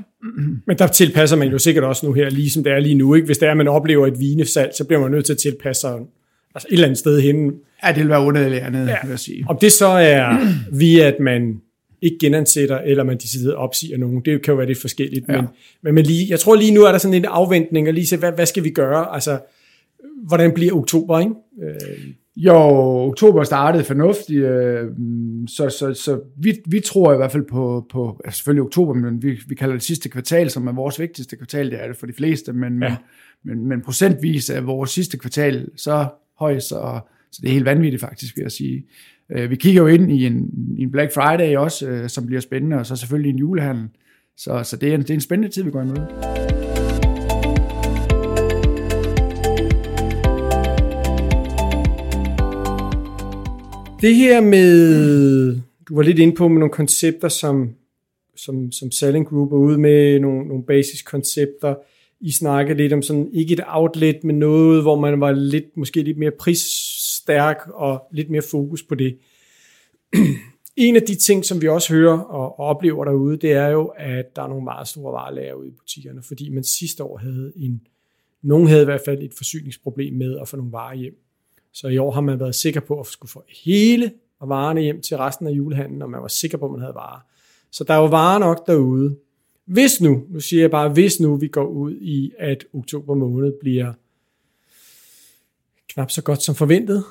men 0.66 0.78
der 0.78 0.86
tilpasser 0.86 1.36
man 1.36 1.48
jo 1.48 1.58
sikkert 1.58 1.84
også 1.84 2.06
nu 2.06 2.12
her, 2.12 2.30
lige 2.30 2.50
som 2.50 2.64
det 2.64 2.72
er 2.72 2.78
lige 2.78 2.94
nu. 2.94 3.14
Ikke? 3.14 3.26
Hvis 3.26 3.38
det 3.38 3.46
er, 3.46 3.50
at 3.50 3.56
man 3.56 3.68
oplever 3.68 4.06
et 4.06 4.18
vinessalg, 4.18 4.72
så 4.78 4.84
bliver 4.84 5.00
man 5.00 5.10
nødt 5.10 5.24
til 5.26 5.32
at 5.32 5.38
tilpasse 5.38 5.80
sig 5.80 5.98
altså 6.54 6.68
et 6.68 6.72
eller 6.72 6.86
andet 6.86 6.98
sted 6.98 7.20
hen. 7.20 7.52
Ja, 7.84 7.88
det 7.88 7.96
vil 7.96 8.08
være 8.08 8.22
underligt 8.22 8.62
andet, 8.62 8.86
ja. 8.86 8.96
vil 9.02 9.10
jeg 9.10 9.18
sige. 9.18 9.44
Om 9.48 9.58
det 9.60 9.72
så 9.72 9.86
er 9.86 10.38
via, 10.80 11.06
at 11.06 11.16
man 11.20 11.60
ikke 12.02 12.18
genansætter, 12.20 12.78
eller 12.78 13.04
man 13.04 13.16
decideret 13.16 13.54
opsiger 13.54 13.98
nogen. 13.98 14.22
Det 14.24 14.42
kan 14.42 14.52
jo 14.52 14.56
være 14.56 14.66
lidt 14.66 14.80
forskelligt. 14.80 15.28
Ja. 15.28 15.36
Men, 15.36 15.48
men, 15.82 15.94
men 15.94 16.04
lige, 16.04 16.26
jeg 16.30 16.40
tror 16.40 16.56
lige 16.56 16.74
nu 16.74 16.84
er 16.84 16.90
der 16.90 16.98
sådan 16.98 17.14
en 17.14 17.24
afventning, 17.24 17.88
og 17.88 17.94
lige 17.94 18.06
se, 18.06 18.16
hvad, 18.16 18.32
hvad 18.32 18.46
skal 18.46 18.64
vi 18.64 18.70
gøre? 18.70 19.14
Altså, 19.14 19.38
hvordan 20.26 20.52
bliver 20.52 20.74
oktober, 20.74 21.18
ikke? 21.18 21.32
Øh. 21.62 22.14
Jo, 22.36 22.54
oktober 23.08 23.44
startede 23.44 23.84
fornuftigt, 23.84 24.44
øh, 24.44 24.90
så, 25.46 25.70
så, 25.70 25.94
så 25.94 26.20
vi, 26.36 26.58
vi 26.66 26.80
tror 26.80 27.12
i 27.12 27.16
hvert 27.16 27.32
fald 27.32 27.44
på, 27.44 27.86
på 27.90 28.20
altså 28.24 28.38
selvfølgelig 28.38 28.62
oktober, 28.62 28.94
men 28.94 29.22
vi, 29.22 29.38
vi 29.48 29.54
kalder 29.54 29.74
det 29.74 29.82
sidste 29.82 30.08
kvartal, 30.08 30.50
som 30.50 30.66
er 30.66 30.72
vores 30.72 31.00
vigtigste 31.00 31.36
kvartal, 31.36 31.70
det 31.70 31.82
er 31.82 31.86
det 31.86 31.96
for 31.96 32.06
de 32.06 32.12
fleste, 32.12 32.52
men, 32.52 32.82
ja. 32.82 32.96
men, 33.44 33.58
men, 33.58 33.68
men 33.68 33.82
procentvis 33.82 34.50
er 34.50 34.60
vores 34.60 34.90
sidste 34.90 35.18
kvartal 35.18 35.68
så 35.76 36.06
højt, 36.38 36.62
så, 36.62 37.00
så 37.32 37.38
det 37.42 37.48
er 37.48 37.52
helt 37.52 37.64
vanvittigt 37.64 38.00
faktisk, 38.00 38.36
vil 38.36 38.42
jeg 38.42 38.52
sige. 38.52 38.84
Øh, 39.32 39.50
vi 39.50 39.56
kigger 39.56 39.82
jo 39.82 39.86
ind 39.86 40.12
i 40.12 40.26
en, 40.26 40.50
i 40.78 40.82
en 40.82 40.90
Black 40.90 41.14
Friday 41.14 41.56
også, 41.56 41.88
øh, 41.88 42.08
som 42.08 42.26
bliver 42.26 42.40
spændende, 42.40 42.76
og 42.76 42.86
så 42.86 42.96
selvfølgelig 42.96 43.30
en 43.30 43.38
julehandel. 43.38 43.88
Så, 44.36 44.62
så 44.64 44.76
det, 44.76 44.88
er 44.88 44.94
en, 44.94 45.00
det 45.00 45.10
er 45.10 45.14
en 45.14 45.20
spændende 45.20 45.54
tid, 45.54 45.62
vi 45.62 45.70
går 45.70 45.82
imod. 45.82 45.96
Det 54.00 54.14
her 54.14 54.40
med, 54.40 55.60
du 55.88 55.94
var 55.94 56.02
lidt 56.02 56.18
inde 56.18 56.34
på 56.34 56.48
med 56.48 56.58
nogle 56.58 56.72
koncepter, 56.72 57.28
som, 57.28 57.70
som, 58.36 58.72
som 58.72 58.90
Selling 58.90 59.26
Group 59.26 59.52
er 59.52 59.56
ude 59.56 59.78
med, 59.78 60.20
nogle, 60.20 60.48
nogle 60.48 60.64
basiskoncepter. 60.64 61.74
I 62.20 62.32
snakkede 62.32 62.78
lidt 62.78 62.92
om 62.92 63.02
sådan, 63.02 63.28
ikke 63.32 63.52
et 63.52 63.60
outlet, 63.66 64.24
men 64.24 64.38
noget, 64.38 64.82
hvor 64.82 65.00
man 65.00 65.20
var 65.20 65.32
lidt, 65.32 65.76
måske 65.76 66.02
lidt 66.02 66.18
mere 66.18 66.30
pris 66.38 66.87
stærk 67.28 67.68
og 67.74 68.08
lidt 68.12 68.30
mere 68.30 68.42
fokus 68.50 68.82
på 68.82 68.94
det. 68.94 69.18
en 70.76 70.96
af 70.96 71.02
de 71.02 71.14
ting, 71.14 71.44
som 71.44 71.62
vi 71.62 71.68
også 71.68 71.94
hører 71.94 72.18
og, 72.18 72.58
oplever 72.58 73.04
derude, 73.04 73.36
det 73.36 73.52
er 73.52 73.68
jo, 73.68 73.92
at 73.96 74.36
der 74.36 74.42
er 74.42 74.48
nogle 74.48 74.64
meget 74.64 74.88
store 74.88 75.12
varelager 75.12 75.54
ude 75.54 75.68
i 75.68 75.70
butikkerne, 75.70 76.22
fordi 76.22 76.48
man 76.48 76.64
sidste 76.64 77.04
år 77.04 77.18
havde 77.18 77.52
en, 77.56 77.80
nogen 78.42 78.68
havde 78.68 78.82
i 78.82 78.84
hvert 78.84 79.00
fald 79.04 79.22
et 79.22 79.34
forsyningsproblem 79.34 80.14
med 80.14 80.38
at 80.40 80.48
få 80.48 80.56
nogle 80.56 80.72
varer 80.72 80.94
hjem. 80.94 81.18
Så 81.72 81.88
i 81.88 81.98
år 81.98 82.10
har 82.10 82.20
man 82.20 82.40
været 82.40 82.54
sikker 82.54 82.80
på 82.80 83.00
at 83.00 83.06
skulle 83.06 83.30
få 83.30 83.44
hele 83.64 84.12
varerne 84.40 84.80
hjem 84.80 85.00
til 85.02 85.16
resten 85.16 85.46
af 85.46 85.50
julehandlen, 85.50 86.02
og 86.02 86.10
man 86.10 86.22
var 86.22 86.28
sikker 86.28 86.58
på, 86.58 86.64
at 86.64 86.70
man 86.70 86.80
havde 86.80 86.94
varer. 86.94 87.20
Så 87.70 87.84
der 87.84 87.94
er 87.94 87.98
jo 87.98 88.06
varer 88.06 88.38
nok 88.38 88.66
derude. 88.66 89.16
Hvis 89.64 90.00
nu, 90.00 90.22
nu 90.28 90.40
siger 90.40 90.62
jeg 90.62 90.70
bare, 90.70 90.88
hvis 90.88 91.20
nu 91.20 91.36
vi 91.36 91.48
går 91.48 91.66
ud 91.66 91.94
i, 92.00 92.32
at 92.38 92.64
oktober 92.72 93.14
måned 93.14 93.52
bliver 93.60 93.92
knap 95.88 96.10
så 96.10 96.22
godt 96.22 96.42
som 96.42 96.54
forventet, 96.54 97.04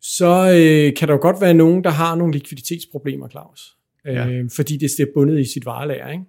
så 0.00 0.26
øh, 0.26 0.96
kan 0.96 1.08
der 1.08 1.14
jo 1.14 1.20
godt 1.20 1.40
være 1.40 1.54
nogen, 1.54 1.84
der 1.84 1.90
har 1.90 2.14
nogle 2.14 2.32
likviditetsproblemer, 2.32 3.28
Claus. 3.28 3.76
ja. 4.04 4.28
øh, 4.28 4.50
fordi 4.50 4.76
det 4.76 5.00
er 5.00 5.06
bundet 5.14 5.40
i 5.40 5.44
sit 5.44 5.66
varelager. 5.66 6.08
Ikke? 6.08 6.24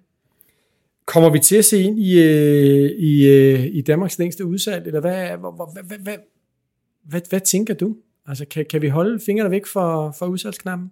Kommer 1.06 1.30
vi 1.30 1.38
til 1.38 1.56
at 1.56 1.64
se 1.64 1.82
ind 1.82 1.98
i, 1.98 2.22
øh, 2.22 2.90
i, 2.90 3.28
øh, 3.28 3.66
i 3.66 3.80
Danmarks 3.80 4.18
længste 4.18 4.46
udsalg, 4.46 4.86
eller 4.86 5.00
hvad, 5.00 5.26
hvad, 5.26 5.72
hvad, 5.72 5.82
hvad, 5.84 5.98
hvad, 5.98 6.16
hvad, 7.04 7.20
hvad 7.28 7.40
tænker 7.40 7.74
du? 7.74 7.96
Altså, 8.26 8.44
kan, 8.44 8.66
kan 8.70 8.82
vi 8.82 8.88
holde 8.88 9.20
fingrene 9.26 9.50
væk 9.50 9.66
fra, 9.66 10.10
fra 10.10 10.26
udsalgsknappen? 10.26 10.90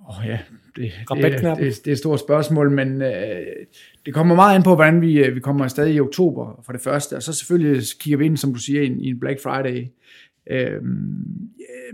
Åh 0.00 0.18
oh, 0.18 0.26
ja, 0.26 0.38
det, 0.78 0.92
det, 1.08 1.32
det, 1.32 1.56
det, 1.58 1.84
det 1.84 1.86
er 1.86 1.92
et 1.92 1.98
stort 1.98 2.20
spørgsmål, 2.20 2.70
men 2.70 3.02
øh, 3.02 3.46
det 4.06 4.14
kommer 4.14 4.34
meget 4.34 4.56
an 4.56 4.62
på, 4.62 4.74
hvordan 4.74 5.00
vi, 5.00 5.18
øh, 5.18 5.34
vi 5.34 5.40
kommer 5.40 5.68
stadig 5.68 5.94
i 5.94 6.00
oktober 6.00 6.62
for 6.66 6.72
det 6.72 6.80
første, 6.80 7.16
og 7.16 7.22
så 7.22 7.32
selvfølgelig 7.32 7.82
kigger 8.00 8.18
vi 8.18 8.24
ind, 8.24 8.36
som 8.36 8.52
du 8.52 8.58
siger, 8.58 8.82
i 8.82 9.08
en, 9.08 9.20
Black 9.20 9.42
Friday. 9.42 9.86
Øh, 10.50 10.82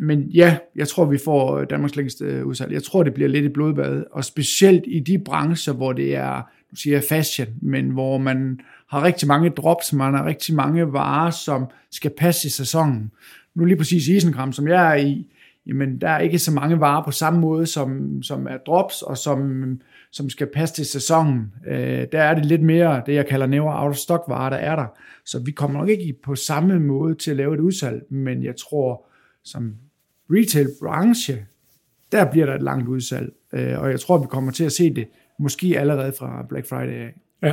men 0.01 0.23
ja, 0.23 0.57
jeg 0.77 0.89
tror, 0.89 1.05
vi 1.05 1.19
får 1.25 1.65
Danmarks 1.65 1.97
længste 1.97 2.47
udsalg. 2.47 2.73
Jeg 2.73 2.83
tror, 2.83 3.03
det 3.03 3.15
bliver 3.15 3.29
lidt 3.29 3.45
et 3.45 3.53
blodbad, 3.53 4.05
og 4.13 4.25
specielt 4.25 4.85
i 4.87 5.01
de 5.01 5.19
brancher, 5.19 5.73
hvor 5.73 5.93
det 5.93 6.17
er, 6.17 6.43
du 6.71 6.77
siger 6.77 7.01
fashion, 7.09 7.49
men 7.63 7.91
hvor 7.91 8.19
man 8.19 8.61
har 8.91 9.05
rigtig 9.05 9.29
mange 9.29 9.51
drops, 9.51 9.93
man 9.93 10.15
har 10.15 10.27
rigtig 10.27 10.55
mange 10.55 10.93
varer, 10.93 11.31
som 11.31 11.67
skal 11.91 12.11
passe 12.19 12.47
i 12.47 12.51
sæsonen. 12.51 13.11
Nu 13.55 13.65
lige 13.65 13.77
præcis 13.77 14.09
Isenkram, 14.09 14.53
som 14.53 14.69
jeg 14.69 14.93
er 14.93 14.95
i, 14.95 15.27
jamen 15.67 16.01
der 16.01 16.09
er 16.09 16.19
ikke 16.19 16.39
så 16.39 16.53
mange 16.53 16.81
varer 16.81 17.05
på 17.05 17.11
samme 17.11 17.41
måde, 17.41 17.67
som, 17.67 18.23
som 18.23 18.47
er 18.47 18.57
drops, 18.67 19.03
og 19.03 19.19
som, 19.19 19.65
som 20.13 20.31
skal 20.31 20.47
passe 20.55 20.75
til 20.75 20.87
sæsonen. 20.87 21.53
Øh, 21.67 22.07
der 22.13 22.23
er 22.23 22.35
det 22.35 22.47
lidt 22.47 22.63
mere 22.63 23.03
det, 23.07 23.15
jeg 23.15 23.27
kalder 23.27 23.47
nævre 23.47 23.83
out 23.83 23.91
of 23.91 23.97
stock 23.97 24.25
varer, 24.29 24.51
der 24.51 24.57
er 24.57 24.77
der. 24.77 24.87
Så 25.25 25.39
vi 25.39 25.51
kommer 25.51 25.81
nok 25.81 25.89
ikke 25.89 26.15
på 26.25 26.35
samme 26.35 26.81
måde 26.81 27.15
til 27.15 27.31
at 27.31 27.37
lave 27.37 27.55
et 27.55 27.61
udsalg, 27.61 28.03
men 28.11 28.45
jeg 28.45 28.55
tror, 28.57 29.07
som 29.45 29.75
retail 30.31 30.69
branche, 30.83 31.47
der 32.13 32.31
bliver 32.31 32.47
der 32.47 32.55
et 32.55 32.63
langt 32.63 32.89
udsalg. 32.89 33.33
Øh, 33.53 33.81
og 33.81 33.91
jeg 33.91 34.01
tror, 34.01 34.19
vi 34.19 34.27
kommer 34.27 34.53
til 34.53 34.65
at 34.65 34.73
se 34.73 34.95
det 34.95 35.09
måske 35.39 35.79
allerede 35.79 36.13
fra 36.19 36.47
Black 36.49 36.69
Friday 36.69 37.01
af. 37.01 37.15
Ja. 37.43 37.53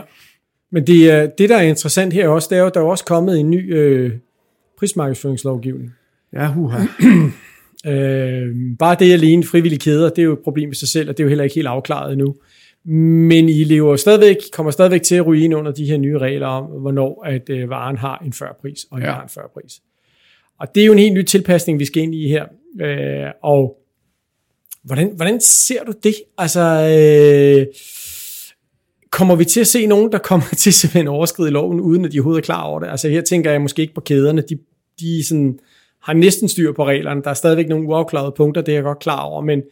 Men 0.72 0.88
det, 0.88 1.32
det 1.38 1.50
der 1.50 1.58
er 1.58 1.62
interessant 1.62 2.13
her 2.13 2.27
også, 2.27 2.48
det 2.51 2.58
er 2.58 2.62
jo, 2.62 2.72
der 2.74 2.80
er 2.80 2.86
også 2.86 3.06
kommet 3.06 3.39
en 3.39 3.51
ny 3.51 3.75
øh, 3.75 4.12
prismarkedsføringslovgivning. 4.77 5.94
Ja, 6.34 6.48
huha. 6.48 6.86
Øh, 7.88 8.56
bare 8.80 8.96
det 9.00 9.14
alene, 9.14 9.44
frivillige 9.44 9.80
kæder, 9.80 10.10
det 10.10 10.20
er 10.20 10.24
jo 10.24 10.34
et 10.34 10.40
problem 10.44 10.72
i 10.72 10.76
sig 10.76 10.88
selv, 10.88 11.10
og 11.10 11.18
det 11.18 11.24
er 11.24 11.26
jo 11.26 11.30
heller 11.30 11.44
ikke 11.44 11.56
helt 11.56 11.68
afklaret 11.68 12.14
endnu. 12.14 12.36
Men 12.84 13.50
I 13.50 13.64
lever 13.64 13.96
stadigvæk, 13.96 14.38
kommer 14.54 14.72
stadigvæk 14.72 15.02
til 15.02 15.16
at 15.16 15.26
ind 15.36 15.56
under 15.56 15.72
de 15.72 15.86
her 15.86 15.98
nye 15.98 16.18
regler 16.18 16.48
om, 16.48 16.66
hvornår 16.66 17.24
at 17.26 17.50
øh, 17.50 17.70
varen 17.70 17.98
har 17.98 18.22
en 18.26 18.34
førpris, 18.34 18.86
og 18.92 19.00
ja. 19.00 19.12
har 19.12 19.24
en 19.24 19.30
førpris. 19.30 19.82
Og 20.60 20.76
det 20.76 20.82
er 20.82 20.86
jo 20.86 20.92
en 20.92 21.00
helt 21.00 21.14
ny 21.14 21.24
tilpasning, 21.24 21.80
vi 21.80 21.86
skal 21.86 22.04
ind 22.04 22.16
i 22.16 22.28
her. 22.28 22.46
Øh, 22.82 23.32
og 23.44 23.78
hvordan, 24.84 25.12
hvordan 25.16 25.42
ser 25.42 25.84
du 25.84 25.94
det? 26.04 26.16
Altså, 26.38 26.62
øh, 26.62 27.66
kommer 29.12 29.36
vi 29.36 29.46
til 29.46 29.60
at 29.60 29.68
se 29.68 29.86
nogen, 29.86 30.12
der 30.12 30.18
kommer 30.18 30.46
til 30.58 30.74
simpelthen 30.74 31.08
overskride 31.08 31.52
loven, 31.52 31.80
uden 31.80 32.06
at 32.06 32.12
de 32.12 32.20
overhovedet 32.20 32.42
er 32.42 32.46
klar 32.46 32.64
over 32.64 32.80
det? 32.80 32.88
Altså 32.88 33.10
her 33.10 33.22
tænker 33.22 33.52
jeg 33.52 33.62
måske 33.62 33.82
ikke 33.82 33.94
på 33.94 34.02
kæderne, 34.02 34.42
de, 34.42 34.58
de 35.00 35.28
sådan 35.28 35.60
har 36.03 36.13
næsten 36.13 36.50
styr 36.50 36.72
på 36.72 36.86
reglerne. 36.86 37.24
Der 37.24 37.29
er 37.29 37.34
stadigvæk 37.34 37.70
nogle 37.70 37.88
uafklarede 37.88 38.34
punkter, 38.38 38.62
det 38.62 38.72
er 38.72 38.75
jeg 38.75 38.84
godt 38.84 39.00
klar 39.00 39.22
over, 39.22 39.41
men, 39.41 39.63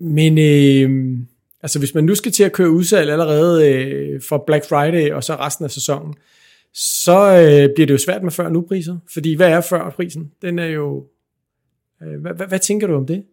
men 0.00 0.38
øh, 0.38 1.18
altså 1.62 1.78
hvis 1.78 1.94
man 1.94 2.04
nu 2.04 2.14
skal 2.14 2.32
til 2.32 2.44
at 2.44 2.52
køre 2.52 2.70
udsalg 2.70 3.10
allerede 3.10 3.72
øh, 3.72 4.20
for 4.28 4.44
Black 4.46 4.68
Friday 4.68 5.10
og 5.10 5.24
så 5.24 5.34
resten 5.34 5.64
af 5.64 5.70
sæsonen, 5.70 6.14
så 6.74 7.18
øh, 7.18 7.74
bliver 7.74 7.86
det 7.86 7.90
jo 7.90 7.98
svært 7.98 8.22
med 8.22 8.30
før 8.30 8.48
nu 8.48 8.60
priser. 8.60 8.96
Fordi 9.12 9.34
hvad 9.34 9.48
er 9.48 9.60
før 9.60 9.90
prisen? 9.90 10.32
Den 10.42 10.58
er 10.58 10.66
jo... 10.66 11.06
Øh, 12.02 12.20
hvad, 12.20 12.32
hvad, 12.34 12.46
hvad 12.46 12.58
tænker 12.58 12.86
du 12.86 12.94
om 12.94 13.06
det? 13.06 13.24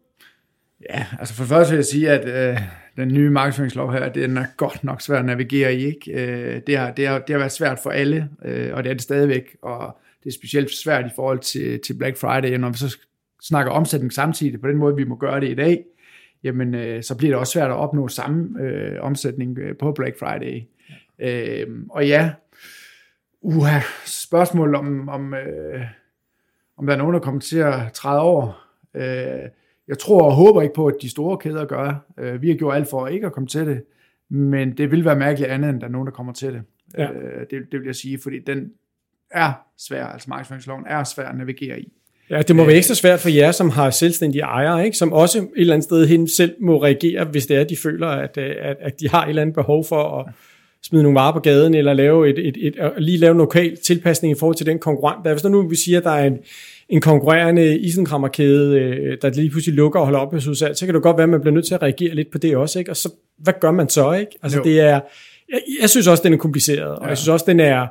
Ja, 0.89 1.06
altså 1.20 1.34
for 1.34 1.44
først 1.44 1.72
vil 1.72 1.75
jeg 1.75 1.86
sige, 1.86 2.10
at 2.10 2.51
øh, 2.51 2.62
den 2.98 3.08
nye 3.08 3.30
markedsføringslov 3.30 3.91
her, 3.91 4.10
den 4.10 4.38
er 4.38 4.46
godt 4.58 4.84
nok 4.84 5.01
svært 5.01 5.20
at 5.20 5.25
navigere 5.25 5.75
i. 5.75 5.86
Ikke? 5.86 6.12
Øh, 6.12 6.62
det, 6.68 6.77
har, 6.77 6.91
det, 6.91 7.08
har, 7.08 7.20
det 7.20 7.30
har 7.30 7.38
været 7.38 7.51
svært 7.51 7.80
for 7.80 7.89
alle, 7.89 8.30
øh, 8.46 8.74
og 8.74 8.84
det 8.84 8.89
er 8.89 8.94
det 8.94 9.01
stadigvæk. 9.01 9.56
Og 9.62 9.98
det 10.24 10.30
er 10.30 10.34
specielt 10.34 10.72
svært 10.72 11.06
i 11.06 11.13
forhold 11.16 11.40
til, 11.40 11.80
til 11.80 11.94
Black 11.94 12.18
Friday, 12.18 12.58
når 12.58 12.70
vi 12.70 12.78
så 12.78 12.98
snakker 13.42 13.72
omsætning 13.72 14.13
samtidig, 14.13 14.62
på 14.62 14.68
den 14.68 14.78
måde, 14.78 14.96
vi 14.96 15.04
må 15.04 15.16
gøre 15.16 15.40
det 15.40 15.50
i 15.50 15.56
dag, 15.56 15.86
jamen, 16.44 16.75
øh, 16.75 17.03
så 17.03 17.18
bliver 17.18 17.31
det 17.31 17.40
også 17.40 17.53
svært 17.53 17.70
at 17.70 17.75
opnå 17.75 18.07
samme 18.07 18.62
øh, 18.62 19.01
omsætning 19.01 19.60
øh, 19.60 19.77
på 19.77 19.92
Black 19.92 20.20
Friday. 20.20 20.62
Ja. 21.20 21.64
Øh, 21.64 21.68
og 21.90 22.07
ja, 22.07 22.31
uha, 23.42 23.79
spørgsmål 24.05 24.75
om, 24.75 25.10
om, 25.10 25.34
øh, 25.34 25.81
om 26.77 26.86
der 26.86 26.94
er 26.94 26.98
nogen, 26.98 27.14
der 27.14 27.20
kommer 27.20 27.42
til 27.42 27.60
at 27.60 27.94
træde 27.94 28.22
over. 28.22 28.68
Øh, 28.96 29.50
jeg 29.88 30.00
tror 30.00 30.22
og 30.22 30.34
håber 30.34 30.62
ikke 30.62 30.75
på, 30.75 30.88
at 30.88 30.96
de 31.01 31.10
store 31.10 31.38
kæder 31.38 31.66
gør. 31.66 32.05
Øh, 32.18 32.42
vi 32.42 32.50
har 32.50 32.55
gjort 32.55 32.75
alt 32.75 32.90
for 32.90 33.07
ikke 33.07 33.25
at 33.25 33.34
komme 33.34 33.48
til 33.48 33.66
det, 33.66 33.84
men 34.29 34.77
det 34.77 34.92
vil 34.92 35.05
være 35.05 35.16
mærkeligt 35.16 35.51
andet, 35.51 35.70
end 35.70 35.79
der 35.79 35.88
er 35.88 35.92
nogen, 35.92 36.05
der 36.05 36.14
kommer 36.14 36.34
til 36.34 36.53
det. 36.53 36.64
Ja. 36.98 37.12
Øh, 37.12 37.46
det, 37.50 37.72
det 37.72 37.79
vil 37.79 37.86
jeg 37.86 37.96
sige, 37.96 38.20
fordi 38.20 38.40
den, 38.40 38.72
er 39.33 39.53
svær, 39.77 40.05
altså 40.05 40.29
markedsføringsloven 40.29 40.83
er 40.87 41.03
svær 41.03 41.25
at 41.25 41.37
navigere 41.37 41.79
i. 41.79 41.94
Ja, 42.29 42.41
det 42.41 42.55
må 42.55 42.65
være 42.65 42.75
ekstra 42.75 42.96
svært 42.96 43.20
for 43.20 43.29
jer, 43.29 43.51
som 43.51 43.70
har 43.70 43.89
selvstændige 43.89 44.41
ejere, 44.41 44.85
ikke? 44.85 44.98
som 44.98 45.13
også 45.13 45.39
et 45.39 45.48
eller 45.55 45.74
andet 45.74 45.83
sted 45.83 46.07
hen 46.07 46.27
selv 46.27 46.55
må 46.59 46.83
reagere, 46.83 47.25
hvis 47.25 47.46
det 47.46 47.57
er, 47.57 47.63
de 47.63 47.77
føler, 47.77 48.07
at, 48.07 48.37
at, 48.37 48.77
at 48.79 49.00
de 49.00 49.09
har 49.09 49.24
et 49.24 49.29
eller 49.29 49.41
andet 49.41 49.55
behov 49.55 49.85
for 49.85 50.20
at 50.20 50.33
smide 50.83 51.03
nogle 51.03 51.20
varer 51.20 51.33
på 51.33 51.39
gaden, 51.39 51.74
eller 51.74 51.94
lave 51.94 52.29
et, 52.29 52.39
et, 52.39 52.57
et, 52.59 52.75
et, 52.75 52.91
lige 52.98 53.17
lave 53.17 53.31
en 53.31 53.37
lokal 53.37 53.77
tilpasning 53.77 54.31
i 54.35 54.39
forhold 54.39 54.55
til 54.55 54.65
den 54.65 54.79
konkurrent. 54.79 55.25
Der, 55.25 55.31
hvis 55.31 55.41
der 55.41 55.50
nu 55.50 55.67
vi 55.67 55.75
siger, 55.75 55.98
at 55.98 56.03
der 56.03 56.11
er 56.11 56.25
en, 56.25 56.37
en 56.89 57.01
konkurrerende 57.01 57.79
isenkrammerkæde, 57.79 58.79
øh, 58.79 59.17
der 59.22 59.29
lige 59.29 59.50
pludselig 59.50 59.75
lukker 59.75 60.00
og 60.00 60.05
holder 60.05 60.20
op 60.20 60.33
hos 60.33 60.48
udsalg, 60.48 60.77
så 60.77 60.85
kan 60.85 60.96
det 60.96 61.03
godt 61.03 61.17
være, 61.17 61.24
at 61.24 61.29
man 61.29 61.41
bliver 61.41 61.53
nødt 61.53 61.67
til 61.67 61.74
at 61.74 61.81
reagere 61.81 62.15
lidt 62.15 62.31
på 62.31 62.37
det 62.37 62.57
også. 62.57 62.79
Ikke? 62.79 62.91
Og 62.91 62.98
så, 62.98 63.09
hvad 63.37 63.53
gør 63.61 63.72
man 63.72 63.89
så? 63.89 64.13
ikke? 64.13 64.31
Altså, 64.44 64.57
jo. 64.57 64.63
det 64.63 64.79
er, 64.79 65.00
jeg, 65.50 65.61
jeg 65.81 65.89
synes 65.89 66.07
også, 66.07 66.24
den 66.24 66.33
er 66.33 66.37
kompliceret, 66.37 66.96
og 66.96 67.03
ja. 67.03 67.07
jeg 67.07 67.17
synes 67.17 67.29
også, 67.29 67.46
den 67.48 67.59
er 67.59 67.87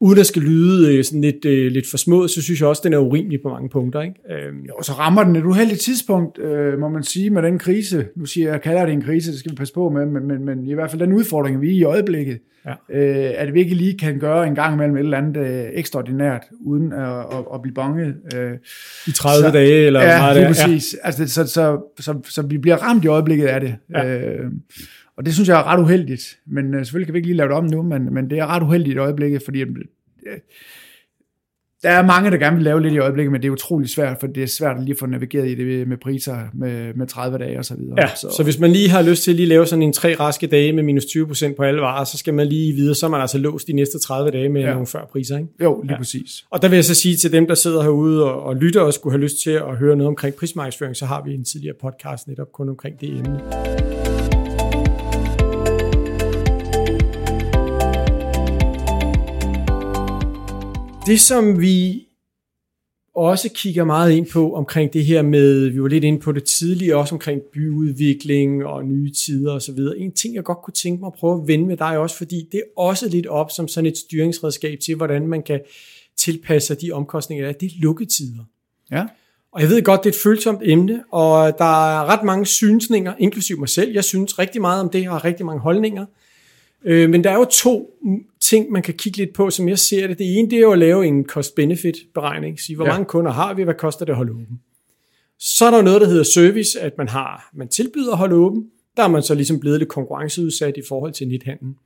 uden 0.00 0.18
at 0.18 0.26
skal 0.26 0.42
lyde 0.42 0.96
øh, 0.96 1.04
sådan 1.04 1.20
lidt, 1.20 1.44
øh, 1.44 1.72
lidt 1.72 1.90
for 1.90 1.96
små, 1.96 2.28
så 2.28 2.42
synes 2.42 2.60
jeg 2.60 2.68
også, 2.68 2.80
at 2.80 2.84
den 2.84 2.92
er 2.92 2.98
urimelig 2.98 3.42
på 3.42 3.48
mange 3.48 3.68
punkter. 3.68 4.00
Ikke? 4.00 4.14
Øhm. 4.30 4.58
Jo, 4.68 4.82
så 4.82 4.92
rammer 4.92 5.24
den 5.24 5.36
et 5.36 5.44
uheldigt 5.44 5.80
tidspunkt, 5.80 6.38
øh, 6.38 6.78
må 6.78 6.88
man 6.88 7.02
sige, 7.02 7.30
med 7.30 7.42
den 7.42 7.58
krise. 7.58 8.06
Nu 8.16 8.26
siger 8.26 8.50
jeg, 8.50 8.62
kalder 8.62 8.84
det 8.84 8.92
en 8.92 9.02
krise, 9.02 9.30
det 9.30 9.38
skal 9.38 9.50
vi 9.50 9.56
passe 9.56 9.74
på 9.74 9.88
med, 9.88 10.06
men, 10.06 10.28
men, 10.28 10.44
men 10.44 10.66
i 10.66 10.74
hvert 10.74 10.90
fald 10.90 11.02
den 11.02 11.12
udfordring, 11.12 11.60
vi 11.60 11.68
er 11.68 11.72
i 11.72 11.82
øjeblikket, 11.82 12.38
ja. 12.66 12.70
øh, 12.98 13.32
at 13.36 13.54
vi 13.54 13.60
ikke 13.60 13.74
lige 13.74 13.98
kan 13.98 14.18
gøre 14.18 14.46
en 14.46 14.54
gang 14.54 14.74
imellem 14.74 14.96
et 14.96 15.00
eller 15.00 15.18
andet 15.18 15.36
øh, 15.36 15.64
ekstraordinært, 15.72 16.42
uden 16.60 16.92
at, 16.92 17.18
at, 17.18 17.44
at 17.54 17.62
blive 17.62 17.74
bange. 17.74 18.14
Øh. 18.34 18.52
I 19.06 19.10
30 19.10 19.46
så, 19.46 19.50
dage, 19.50 19.86
eller 19.86 20.02
ja, 20.02 20.18
meget 20.18 20.36
det. 20.36 20.46
præcis. 20.46 20.94
Ja. 20.94 21.06
Altså, 21.06 21.28
så, 21.28 21.46
så, 21.46 21.80
så, 21.98 22.02
så, 22.02 22.20
så 22.24 22.42
vi 22.42 22.58
bliver 22.58 22.76
ramt 22.76 23.04
i 23.04 23.06
øjeblikket 23.06 23.46
af 23.46 23.60
det. 23.60 23.76
Ja. 23.90 24.18
Øh, 24.18 24.50
og 25.20 25.26
det 25.26 25.34
synes 25.34 25.48
jeg 25.48 25.60
er 25.60 25.64
ret 25.64 25.80
uheldigt, 25.80 26.38
men 26.46 26.74
øh, 26.74 26.84
selvfølgelig 26.84 27.06
kan 27.06 27.14
vi 27.14 27.18
ikke 27.18 27.28
lige 27.28 27.36
lave 27.36 27.48
det 27.48 27.56
om 27.56 27.64
nu, 27.64 27.82
men, 27.82 28.14
men 28.14 28.30
det 28.30 28.38
er 28.38 28.46
ret 28.46 28.62
uheldigt 28.62 28.94
i 28.94 28.98
øjeblikket, 28.98 29.42
fordi 29.42 29.60
øh, 29.60 29.66
der 31.82 31.90
er 31.90 32.06
mange, 32.06 32.30
der 32.30 32.36
gerne 32.36 32.56
vil 32.56 32.64
lave 32.64 32.82
lidt 32.82 32.94
i 32.94 32.98
øjeblikket, 32.98 33.32
men 33.32 33.42
det 33.42 33.48
er 33.48 33.52
utrolig 33.52 33.88
svært, 33.88 34.16
for 34.20 34.26
det 34.26 34.42
er 34.42 34.46
svært 34.46 34.76
at 34.76 34.82
lige 34.84 34.96
få 34.98 35.06
navigeret 35.06 35.48
i 35.48 35.54
det 35.54 35.88
med 35.88 35.96
priser 35.96 36.38
med, 36.54 36.94
med 36.94 37.06
30 37.06 37.38
dage 37.38 37.58
og 37.58 37.64
så 37.64 37.74
videre. 37.74 37.94
Ja, 37.98 38.08
så. 38.16 38.34
så 38.36 38.42
hvis 38.42 38.58
man 38.58 38.72
lige 38.72 38.88
har 38.88 39.02
lyst 39.02 39.22
til 39.22 39.30
at 39.30 39.36
lige 39.36 39.46
lave 39.46 39.66
sådan 39.66 39.82
en 39.82 39.92
tre 39.92 40.14
raske 40.20 40.46
dage 40.46 40.72
med 40.72 40.82
minus 40.82 41.04
20% 41.04 41.54
på 41.54 41.62
alle 41.62 41.80
varer, 41.80 42.04
så 42.04 42.18
skal 42.18 42.34
man 42.34 42.46
lige 42.46 42.72
videre, 42.72 42.94
så 42.94 43.06
er 43.06 43.10
man 43.10 43.20
altså 43.20 43.38
låst 43.38 43.66
de 43.66 43.72
næste 43.72 43.98
30 43.98 44.30
dage 44.30 44.48
med 44.48 44.60
ja. 44.60 44.72
nogle 44.72 44.86
før 44.86 45.08
priser, 45.12 45.38
ikke? 45.38 45.48
Jo, 45.62 45.82
lige 45.82 45.92
ja. 45.92 45.98
præcis. 45.98 46.44
Og 46.50 46.62
der 46.62 46.68
vil 46.68 46.76
jeg 46.76 46.84
så 46.84 46.94
sige 46.94 47.16
til 47.16 47.32
dem, 47.32 47.46
der 47.46 47.54
sidder 47.54 47.82
herude 47.82 48.24
og, 48.24 48.42
og 48.42 48.56
lytter 48.56 48.80
og 48.80 48.94
skulle 48.94 49.12
have 49.12 49.22
lyst 49.22 49.42
til 49.42 49.50
at 49.50 49.76
høre 49.76 49.96
noget 49.96 50.08
omkring 50.08 50.34
prismarkedsføring, 50.34 50.96
så 50.96 51.06
har 51.06 51.22
vi 51.24 51.34
en 51.34 51.44
tidligere 51.44 51.76
podcast 51.80 52.28
netop 52.28 52.52
kun 52.52 52.68
omkring 52.68 53.00
det 53.00 53.08
emne. 53.08 53.40
Det, 61.10 61.20
som 61.20 61.60
vi 61.60 62.06
også 63.14 63.48
kigger 63.54 63.84
meget 63.84 64.12
ind 64.12 64.26
på 64.26 64.54
omkring 64.54 64.92
det 64.92 65.04
her 65.04 65.22
med, 65.22 65.68
vi 65.68 65.82
var 65.82 65.88
lidt 65.88 66.04
inde 66.04 66.20
på 66.20 66.32
det 66.32 66.44
tidligere, 66.44 66.96
også 66.96 67.14
omkring 67.14 67.40
byudvikling 67.52 68.66
og 68.66 68.84
nye 68.84 69.12
tider 69.12 69.52
osv. 69.52 69.78
En 69.96 70.12
ting, 70.12 70.34
jeg 70.34 70.44
godt 70.44 70.58
kunne 70.58 70.74
tænke 70.74 71.00
mig 71.00 71.06
at 71.06 71.12
prøve 71.12 71.42
at 71.42 71.48
vende 71.48 71.66
med 71.66 71.76
dig 71.76 71.98
også, 71.98 72.16
fordi 72.16 72.48
det 72.52 72.58
er 72.58 72.80
også 72.80 73.08
lidt 73.08 73.26
op 73.26 73.50
som 73.50 73.68
sådan 73.68 73.90
et 73.90 73.98
styringsredskab 73.98 74.78
til, 74.78 74.94
hvordan 74.94 75.26
man 75.26 75.42
kan 75.42 75.60
tilpasse 76.16 76.74
de 76.74 76.92
omkostninger, 76.92 77.44
der 77.44 77.52
er. 77.52 77.58
Det 77.58 77.66
er 77.66 77.72
lukketider. 77.82 78.44
Ja. 78.90 79.06
Og 79.52 79.60
jeg 79.60 79.68
ved 79.68 79.82
godt, 79.82 80.04
det 80.04 80.10
er 80.10 80.14
et 80.14 80.20
følsomt 80.22 80.60
emne, 80.62 81.04
og 81.12 81.58
der 81.58 81.98
er 81.98 82.04
ret 82.04 82.24
mange 82.24 82.46
synsninger, 82.46 83.14
inklusiv 83.18 83.58
mig 83.58 83.68
selv. 83.68 83.92
Jeg 83.92 84.04
synes 84.04 84.38
rigtig 84.38 84.60
meget 84.60 84.80
om 84.80 84.90
det, 84.90 85.08
og 85.08 85.14
har 85.14 85.24
rigtig 85.24 85.46
mange 85.46 85.60
holdninger. 85.60 86.06
Øh, 86.84 87.10
men 87.10 87.24
der 87.24 87.30
er 87.30 87.34
jo 87.34 87.44
to 87.44 87.96
ting, 88.40 88.70
man 88.70 88.82
kan 88.82 88.94
kigge 88.94 89.18
lidt 89.18 89.32
på, 89.32 89.50
som 89.50 89.68
jeg 89.68 89.78
ser 89.78 90.06
det. 90.06 90.18
Det 90.18 90.38
ene, 90.38 90.50
det 90.50 90.56
er 90.56 90.60
jo 90.60 90.72
at 90.72 90.78
lave 90.78 91.06
en 91.06 91.24
cost-benefit 91.24 91.96
beregning. 92.14 92.60
Sige, 92.60 92.76
hvor 92.76 92.84
ja. 92.84 92.92
mange 92.92 93.04
kunder 93.04 93.30
har 93.30 93.54
vi, 93.54 93.62
hvad 93.62 93.74
koster 93.74 94.04
det 94.04 94.12
at 94.12 94.16
holde 94.16 94.32
åben? 94.32 94.60
Så 95.38 95.66
er 95.66 95.70
der 95.70 95.82
noget, 95.82 96.00
der 96.00 96.06
hedder 96.06 96.22
service, 96.22 96.80
at 96.80 96.98
man 96.98 97.08
har, 97.08 97.50
man 97.54 97.68
tilbyder 97.68 98.12
at 98.12 98.18
holde 98.18 98.34
åben. 98.34 98.70
Der 98.96 99.02
er 99.02 99.08
man 99.08 99.22
så 99.22 99.34
ligesom 99.34 99.60
blevet 99.60 99.78
lidt 99.78 99.88
konkurrenceudsat 99.88 100.76
i 100.76 100.82
forhold 100.88 101.12
til 101.12 101.28
nethandlen. 101.28 101.76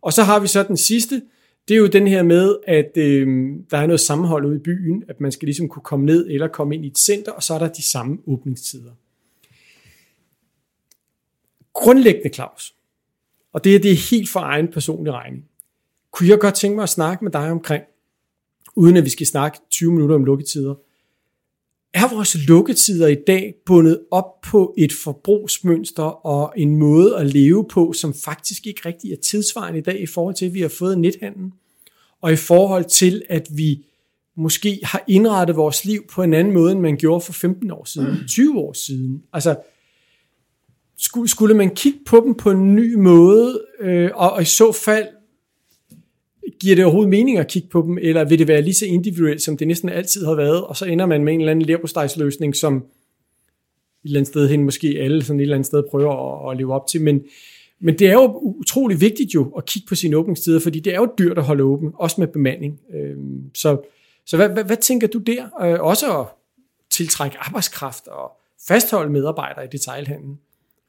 Og 0.00 0.12
så 0.12 0.22
har 0.22 0.40
vi 0.40 0.46
så 0.46 0.62
den 0.62 0.76
sidste, 0.76 1.22
det 1.68 1.74
er 1.74 1.78
jo 1.78 1.86
den 1.86 2.08
her 2.08 2.22
med, 2.22 2.56
at 2.66 2.90
øh, 2.96 3.26
der 3.70 3.78
er 3.78 3.86
noget 3.86 4.00
sammenhold 4.00 4.46
ude 4.46 4.56
i 4.56 4.58
byen, 4.58 5.04
at 5.08 5.20
man 5.20 5.32
skal 5.32 5.46
ligesom 5.46 5.68
kunne 5.68 5.82
komme 5.82 6.06
ned 6.06 6.26
eller 6.30 6.48
komme 6.48 6.74
ind 6.74 6.84
i 6.84 6.88
et 6.88 6.98
center, 6.98 7.32
og 7.32 7.42
så 7.42 7.54
er 7.54 7.58
der 7.58 7.68
de 7.68 7.82
samme 7.82 8.18
åbningstider. 8.26 8.90
Grundlæggende, 11.72 12.34
Claus, 12.34 12.74
og 13.54 13.64
det, 13.64 13.82
det 13.82 13.90
er 13.90 14.10
helt 14.10 14.28
for 14.28 14.40
egen 14.40 14.68
personlig 14.68 15.12
regning, 15.12 15.44
kunne 16.12 16.28
jeg 16.28 16.38
godt 16.38 16.54
tænke 16.54 16.74
mig 16.74 16.82
at 16.82 16.88
snakke 16.88 17.24
med 17.24 17.32
dig 17.32 17.50
omkring, 17.50 17.84
uden 18.76 18.96
at 18.96 19.04
vi 19.04 19.10
skal 19.10 19.26
snakke 19.26 19.58
20 19.70 19.92
minutter 19.92 20.14
om 20.14 20.24
lukketider. 20.24 20.74
Er 21.94 22.14
vores 22.14 22.36
lukketider 22.48 23.06
i 23.06 23.16
dag 23.26 23.54
bundet 23.66 24.00
op 24.10 24.40
på 24.40 24.74
et 24.78 24.92
forbrugsmønster 24.92 26.26
og 26.26 26.52
en 26.56 26.76
måde 26.76 27.16
at 27.16 27.26
leve 27.26 27.66
på, 27.68 27.92
som 27.92 28.14
faktisk 28.14 28.66
ikke 28.66 28.80
rigtig 28.86 29.12
er 29.12 29.16
tidsvarende 29.16 29.78
i 29.78 29.82
dag 29.82 30.00
i 30.00 30.06
forhold 30.06 30.34
til, 30.34 30.46
at 30.46 30.54
vi 30.54 30.60
har 30.60 30.68
fået 30.68 30.98
nethandlen, 30.98 31.52
og 32.20 32.32
i 32.32 32.36
forhold 32.36 32.84
til, 32.84 33.22
at 33.28 33.48
vi 33.50 33.84
måske 34.36 34.80
har 34.82 35.04
indrettet 35.08 35.56
vores 35.56 35.84
liv 35.84 36.06
på 36.06 36.22
en 36.22 36.34
anden 36.34 36.54
måde, 36.54 36.72
end 36.72 36.80
man 36.80 36.96
gjorde 36.96 37.20
for 37.20 37.32
15 37.32 37.70
år 37.70 37.84
siden, 37.84 38.28
20 38.28 38.58
år 38.58 38.72
siden. 38.72 39.22
Altså, 39.32 39.56
skulle, 40.96 41.28
skulle 41.28 41.54
man 41.54 41.74
kigge 41.74 41.98
på 42.06 42.22
dem 42.24 42.34
på 42.34 42.50
en 42.50 42.74
ny 42.74 42.94
måde, 42.94 43.60
øh, 43.80 44.10
og, 44.14 44.32
og 44.32 44.42
i 44.42 44.44
så 44.44 44.72
fald, 44.72 45.06
giver 46.60 46.76
det 46.76 46.84
overhovedet 46.84 47.10
mening 47.10 47.38
at 47.38 47.48
kigge 47.48 47.68
på 47.68 47.82
dem, 47.82 47.98
eller 47.98 48.24
vil 48.24 48.38
det 48.38 48.48
være 48.48 48.62
lige 48.62 48.74
så 48.74 48.86
individuelt, 48.86 49.42
som 49.42 49.56
det 49.56 49.68
næsten 49.68 49.88
altid 49.88 50.24
har 50.24 50.34
været, 50.34 50.64
og 50.64 50.76
så 50.76 50.84
ender 50.84 51.06
man 51.06 51.24
med 51.24 51.32
en 51.32 51.40
eller 51.40 51.50
anden 51.50 51.64
leverpostejsløsning, 51.64 52.56
som 52.56 52.76
et 52.76 52.82
eller 54.04 54.18
andet 54.20 54.28
sted 54.28 54.48
hen 54.48 54.64
måske 54.64 54.96
alle 55.00 55.24
sådan 55.24 55.40
et 55.40 55.42
eller 55.42 55.56
andet 55.56 55.66
sted 55.66 55.82
prøver 55.90 56.46
at, 56.46 56.52
at 56.52 56.56
leve 56.58 56.74
op 56.74 56.86
til, 56.86 57.00
men, 57.00 57.20
men 57.80 57.98
det 57.98 58.08
er 58.08 58.12
jo 58.12 58.38
utrolig 58.38 59.00
vigtigt 59.00 59.34
jo 59.34 59.50
at 59.56 59.66
kigge 59.66 59.86
på 59.88 59.94
sine 59.94 60.16
åbningstider, 60.16 60.60
fordi 60.60 60.80
det 60.80 60.94
er 60.94 60.96
jo 60.96 61.12
dyrt 61.18 61.38
at 61.38 61.44
holde 61.44 61.62
åben, 61.62 61.92
også 61.94 62.16
med 62.20 62.28
bemanding. 62.28 62.80
Øhm, 62.94 63.54
så 63.54 63.76
så 64.26 64.36
hvad, 64.36 64.48
hvad, 64.48 64.64
hvad 64.64 64.76
tænker 64.76 65.06
du 65.06 65.18
der? 65.18 65.62
Øh, 65.62 65.80
også 65.80 66.20
at 66.20 66.26
tiltrække 66.90 67.36
arbejdskraft 67.38 68.06
og 68.06 68.32
fastholde 68.68 69.12
medarbejdere 69.12 69.64
i 69.64 69.68
detailhandlen. 69.72 70.38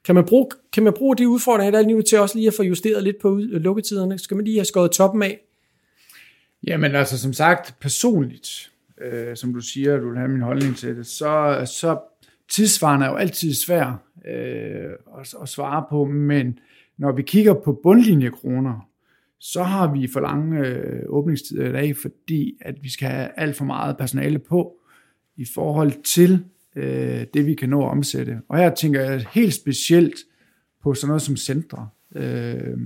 Kan 0.06 0.16
man 0.16 0.26
bruge, 0.26 0.50
kan 0.74 0.84
man 0.84 0.94
bruge 0.94 1.16
de 1.16 1.30
udfordringer, 1.30 1.72
der 1.72 1.80
er 1.80 1.84
lige 1.84 1.96
nu 1.96 2.02
til 2.02 2.20
også 2.20 2.38
lige 2.38 2.48
at 2.48 2.54
få 2.54 2.64
justeret 2.64 3.04
lidt 3.04 3.22
på 3.22 3.40
lukketiderne? 3.42 4.20
Skal 4.20 4.36
man 4.36 4.46
lige 4.46 4.58
have 4.58 4.66
skåret 4.66 4.92
toppen 4.92 5.24
af? 5.24 5.40
Jamen 6.68 6.96
altså, 6.96 7.20
som 7.20 7.34
sagt, 7.34 7.76
personligt, 7.82 8.72
øh, 9.02 9.36
som 9.36 9.54
du 9.54 9.60
siger, 9.60 9.98
du 9.98 10.10
vil 10.10 10.18
have 10.18 10.30
min 10.30 10.42
holdning 10.42 10.78
til 10.78 10.98
det, 10.98 11.08
så, 11.08 11.64
så 11.66 12.00
tidsvaren 12.50 13.02
er 13.02 13.08
jo 13.08 13.16
altid 13.16 13.54
svær 13.54 14.04
øh, 14.28 15.20
at, 15.20 15.34
at 15.42 15.50
svare 15.50 15.86
på, 15.90 16.06
men 16.06 16.60
når 16.98 17.12
vi 17.12 17.22
kigger 17.22 17.54
på 17.54 17.80
bundlinjekroner, 17.84 18.90
så 19.40 19.64
har 19.64 19.94
vi 19.94 20.08
for 20.14 20.20
lange 20.20 20.68
øh, 20.68 21.04
åbningstider 21.08 21.70
i 21.70 21.72
dag, 21.72 21.98
fordi 21.98 22.58
at 22.62 22.76
vi 22.82 22.90
skal 22.90 23.08
have 23.08 23.30
alt 23.38 23.56
for 23.56 23.66
meget 23.66 23.98
personale 23.98 24.40
på 24.40 24.76
i 25.38 25.46
forhold 25.54 26.04
til 26.04 26.46
øh, 26.76 27.26
det, 27.34 27.46
vi 27.46 27.54
kan 27.54 27.70
nå 27.70 27.86
at 27.86 27.92
omsætte. 27.92 28.40
Og 28.50 28.58
her 28.58 28.74
tænker 28.74 29.02
jeg 29.02 29.26
helt 29.34 29.54
specielt 29.54 30.16
på 30.84 30.94
sådan 30.94 31.08
noget 31.08 31.22
som 31.22 31.38
centre. 31.38 31.90
Øh, 32.16 32.78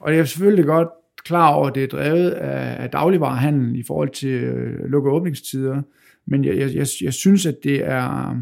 og 0.00 0.12
jeg 0.12 0.20
er 0.20 0.24
selvfølgelig 0.24 0.64
godt 0.64 0.88
klar 1.24 1.54
over, 1.54 1.68
at 1.68 1.74
det 1.74 1.82
er 1.82 1.88
drevet 1.88 2.30
af, 2.30 2.82
af 2.82 2.90
dagligvarehandlen 2.90 3.76
i 3.76 3.82
forhold 3.82 4.08
til 4.08 4.28
øh, 4.28 4.84
lukke 4.84 5.10
åbningstider, 5.10 5.82
men 6.26 6.44
jeg, 6.44 6.58
jeg, 6.58 6.74
jeg, 6.74 6.86
jeg 7.02 7.12
synes, 7.12 7.46
at 7.46 7.56
det 7.64 7.84
er 7.84 8.36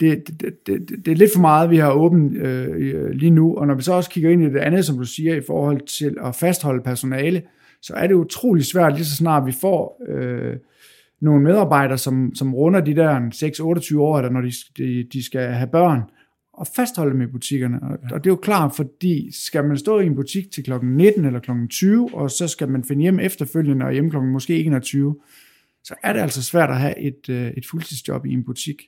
det, 0.00 0.40
det, 0.40 0.66
det, 0.66 0.88
det 1.04 1.12
er 1.12 1.16
lidt 1.16 1.32
for 1.34 1.40
meget, 1.40 1.70
vi 1.70 1.76
har 1.76 1.92
åbent 1.92 2.36
øh, 2.36 3.10
lige 3.10 3.30
nu, 3.30 3.56
og 3.56 3.66
når 3.66 3.74
vi 3.74 3.82
så 3.82 3.92
også 3.92 4.10
kigger 4.10 4.30
ind 4.30 4.42
i 4.42 4.46
det 4.46 4.58
andet, 4.58 4.84
som 4.84 4.98
du 4.98 5.04
siger, 5.04 5.34
i 5.34 5.40
forhold 5.46 5.80
til 5.80 6.16
at 6.24 6.34
fastholde 6.34 6.82
personale, 6.82 7.42
så 7.82 7.94
er 7.94 8.06
det 8.06 8.14
utrolig 8.14 8.64
svært, 8.64 8.94
lige 8.94 9.04
så 9.04 9.16
snart 9.16 9.46
vi 9.46 9.52
får 9.52 10.02
øh, 10.08 10.56
nogle 11.26 11.42
medarbejdere, 11.42 11.98
som, 11.98 12.34
som 12.34 12.54
runder 12.54 12.80
de 12.80 12.96
der 12.96 13.20
6-28 13.94 13.98
år, 13.98 14.20
der, 14.20 14.30
når 14.30 14.40
de, 14.40 14.52
de, 14.76 15.04
de 15.12 15.24
skal 15.24 15.52
have 15.52 15.68
børn, 15.72 16.02
og 16.52 16.66
fastholde 16.66 17.12
dem 17.12 17.22
i 17.22 17.26
butikkerne. 17.26 17.82
Og, 17.82 17.98
ja. 18.02 18.14
og 18.14 18.24
det 18.24 18.30
er 18.30 18.32
jo 18.32 18.36
klart, 18.42 18.76
fordi 18.76 19.32
skal 19.32 19.64
man 19.64 19.76
stå 19.76 20.00
i 20.00 20.06
en 20.06 20.14
butik 20.14 20.50
til 20.52 20.64
klokken 20.64 20.96
19 20.96 21.24
eller 21.24 21.40
klokken 21.40 21.68
20, 21.68 22.14
og 22.14 22.30
så 22.30 22.48
skal 22.48 22.68
man 22.68 22.84
finde 22.84 23.02
hjem 23.02 23.20
efterfølgende 23.20 23.86
og 23.86 23.92
hjem 23.92 24.10
klokken 24.10 24.32
måske 24.32 24.64
21, 24.64 25.16
så 25.84 25.94
er 26.02 26.12
det 26.12 26.20
altså 26.20 26.42
svært 26.42 26.70
at 26.70 26.78
have 26.78 26.98
et, 26.98 27.28
øh, 27.28 27.50
et 27.56 27.66
fuldtidsjob 27.66 28.26
i 28.26 28.32
en 28.32 28.44
butik. 28.44 28.82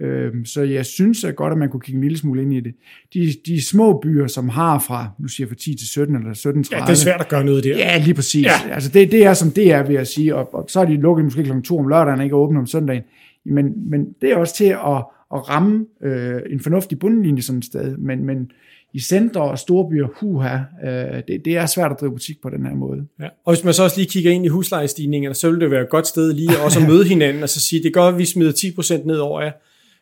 Øhm, 0.00 0.44
så 0.44 0.62
jeg 0.62 0.86
synes 0.86 1.24
at 1.24 1.36
godt, 1.36 1.52
at 1.52 1.58
man 1.58 1.68
kunne 1.68 1.80
kigge 1.80 1.96
en 1.96 2.02
lille 2.02 2.18
smule 2.18 2.42
ind 2.42 2.52
i 2.52 2.60
det. 2.60 2.74
De, 3.14 3.34
de 3.46 3.64
små 3.64 4.00
byer, 4.02 4.26
som 4.26 4.48
har 4.48 4.78
fra, 4.78 5.08
nu 5.18 5.28
siger 5.28 5.46
jeg 5.46 5.48
fra 5.48 5.56
10 5.56 5.74
til 5.74 5.88
17 5.88 6.16
eller 6.16 6.34
17 6.34 6.64
30. 6.64 6.80
Ja, 6.80 6.86
det 6.86 6.92
er 6.92 6.96
svært 6.96 7.20
at 7.20 7.28
gøre 7.28 7.44
noget 7.44 7.64
der. 7.64 7.76
Ja, 7.76 7.98
lige 7.98 8.14
præcis. 8.14 8.46
Ja. 8.46 8.72
Altså 8.72 8.90
det, 8.90 9.12
det 9.12 9.24
er 9.24 9.34
som 9.34 9.50
det 9.50 9.72
er, 9.72 9.82
vil 9.82 9.94
jeg 9.94 10.06
sige. 10.06 10.36
Og, 10.36 10.54
og 10.54 10.64
så 10.68 10.80
er 10.80 10.84
de 10.84 10.96
lukket 10.96 11.24
måske 11.24 11.44
kl. 11.44 11.60
2 11.64 11.78
om 11.78 11.88
lørdagen 11.88 12.18
og 12.18 12.24
ikke 12.24 12.36
åbne 12.36 12.58
om 12.58 12.66
søndagen. 12.66 13.02
Men, 13.44 13.90
men 13.90 14.06
det 14.20 14.32
er 14.32 14.36
også 14.36 14.54
til 14.54 14.64
at, 14.64 15.04
at 15.34 15.48
ramme 15.48 15.86
øh, 16.02 16.40
en 16.50 16.60
fornuftig 16.60 16.98
bundlinje 16.98 17.42
sådan 17.42 17.58
et 17.58 17.64
sted. 17.64 17.96
Men, 17.96 18.26
men 18.26 18.50
i 18.94 19.00
centre 19.00 19.42
og 19.42 19.58
storbyer, 19.58 20.06
huha, 20.20 20.56
øh, 20.84 21.22
det, 21.28 21.44
det 21.44 21.56
er 21.56 21.66
svært 21.66 21.92
at 21.92 21.96
drive 22.00 22.12
butik 22.12 22.42
på 22.42 22.50
den 22.50 22.66
her 22.66 22.74
måde. 22.74 23.06
Ja. 23.20 23.28
Og 23.44 23.54
hvis 23.54 23.64
man 23.64 23.74
så 23.74 23.82
også 23.82 23.96
lige 23.96 24.10
kigger 24.10 24.30
ind 24.30 24.44
i 24.44 24.48
huslejestigningerne, 24.48 25.34
så 25.34 25.50
vil 25.50 25.60
det 25.60 25.70
være 25.70 25.82
et 25.82 25.90
godt 25.90 26.06
sted 26.06 26.32
lige 26.32 26.50
også 26.64 26.80
at 26.80 26.88
møde 26.90 27.04
hinanden 27.04 27.42
og 27.42 27.48
så 27.48 27.60
sige, 27.60 27.82
det 27.82 27.94
gør, 27.94 28.02
at 28.02 28.18
vi 28.18 28.24
smider 28.24 28.52
10% 28.52 29.06
ned 29.06 29.16
over 29.16 29.40
jer 29.42 29.52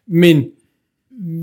men 0.08 0.44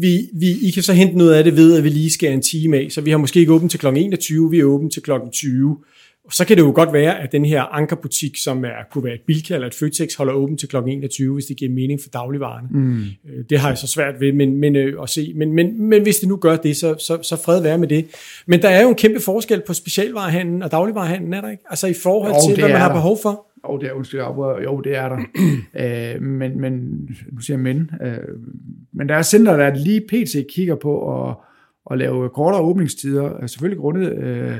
vi, 0.02 0.30
vi, 0.34 0.68
I 0.68 0.72
kan 0.72 0.84
så 0.84 0.94
hente 0.94 1.18
noget 1.18 1.34
af 1.34 1.44
det 1.44 1.58
ved, 1.58 1.78
at 1.78 1.84
vi 1.84 1.90
lige 1.90 2.12
skal 2.12 2.34
en 2.34 2.42
time 2.42 2.78
af, 2.78 2.88
så 2.92 3.02
vi 3.02 3.12
har 3.12 3.18
måske 3.18 3.40
ikke 3.40 3.54
åbent 3.54 3.72
til 3.72 3.80
kl. 3.80 3.88
21, 3.88 4.52
vi 4.52 4.60
er 4.60 4.64
åbent 4.64 4.94
til 4.94 5.02
kl. 5.02 5.12
20. 5.32 5.78
Og 6.26 6.34
så 6.34 6.46
kan 6.46 6.58
det 6.58 6.64
jo 6.64 6.72
godt 6.76 6.94
være, 6.94 7.20
at 7.20 7.32
den 7.32 7.46
her 7.46 7.62
ankerbutik, 7.62 8.38
som 8.38 8.66
er, 8.66 8.70
kunne 8.92 9.04
være 9.04 9.14
et 9.14 9.22
Bilka 9.28 9.54
eller 9.54 9.68
et 9.68 9.74
Føtex, 9.74 10.16
holder 10.16 10.34
åben 10.34 10.58
til 10.58 10.70
kl. 10.70 10.76
21, 10.88 11.34
hvis 11.34 11.46
det 11.46 11.58
giver 11.58 11.72
mening 11.72 12.00
for 12.02 12.10
dagligvarerne. 12.10 12.68
Mm. 12.72 13.00
Øh, 13.02 13.44
det 13.50 13.60
har 13.60 13.70
jeg 13.70 13.78
så 13.78 13.88
svært 13.88 14.20
ved 14.20 14.34
men, 14.34 14.58
men, 14.58 14.76
øh, 14.76 15.04
at 15.04 15.10
se. 15.10 15.34
Men, 15.36 15.54
men, 15.54 15.90
men 15.90 16.02
hvis 16.04 16.18
det 16.18 16.30
nu 16.30 16.36
gør 16.36 16.56
det, 16.56 16.78
så, 16.78 16.96
så, 17.00 17.20
så 17.22 17.36
fred 17.46 17.62
være 17.62 17.78
med 17.78 17.88
det. 17.88 18.06
Men 18.46 18.62
der 18.62 18.70
er 18.70 18.82
jo 18.82 18.90
en 18.90 18.96
kæmpe 18.96 19.20
forskel 19.20 19.62
på 19.68 19.74
specialvarehandlen 19.74 20.64
og 20.64 20.72
dagligvarehandlen, 20.72 21.34
er 21.34 21.42
der 21.42 21.50
ikke? 21.50 21.64
Altså 21.70 21.88
i 21.88 21.94
forhold 22.04 22.34
jo, 22.34 22.40
til, 22.48 22.60
hvad 22.60 22.70
man 22.70 22.82
har 22.82 22.88
der. 22.88 22.96
behov 22.96 23.20
for. 23.22 23.46
Jo, 23.70 23.78
det 23.78 23.90
er, 23.90 23.94
undskyld, 23.94 24.22
jo, 24.64 24.82
det 24.82 24.96
er 24.96 25.10
der. 25.10 25.18
øh, 26.16 26.22
men, 26.22 26.62
men, 26.62 26.72
nu 27.32 27.42
siger 27.42 27.58
jeg 27.58 27.64
men, 27.64 27.92
øh, 28.02 28.18
men 28.92 29.10
der 29.10 29.16
er 29.16 29.22
center, 29.22 29.58
der 29.58 29.76
lige 29.76 30.02
pt. 30.02 30.48
kigger 30.56 30.76
på 30.76 31.24
at, 31.28 31.36
at 31.92 31.98
lave 31.98 32.30
kortere 32.30 32.62
åbningstider, 32.62 33.42
øh, 33.42 33.50
selvfølgelig 33.50 33.80
grundet 33.80 34.14
øh, 34.18 34.58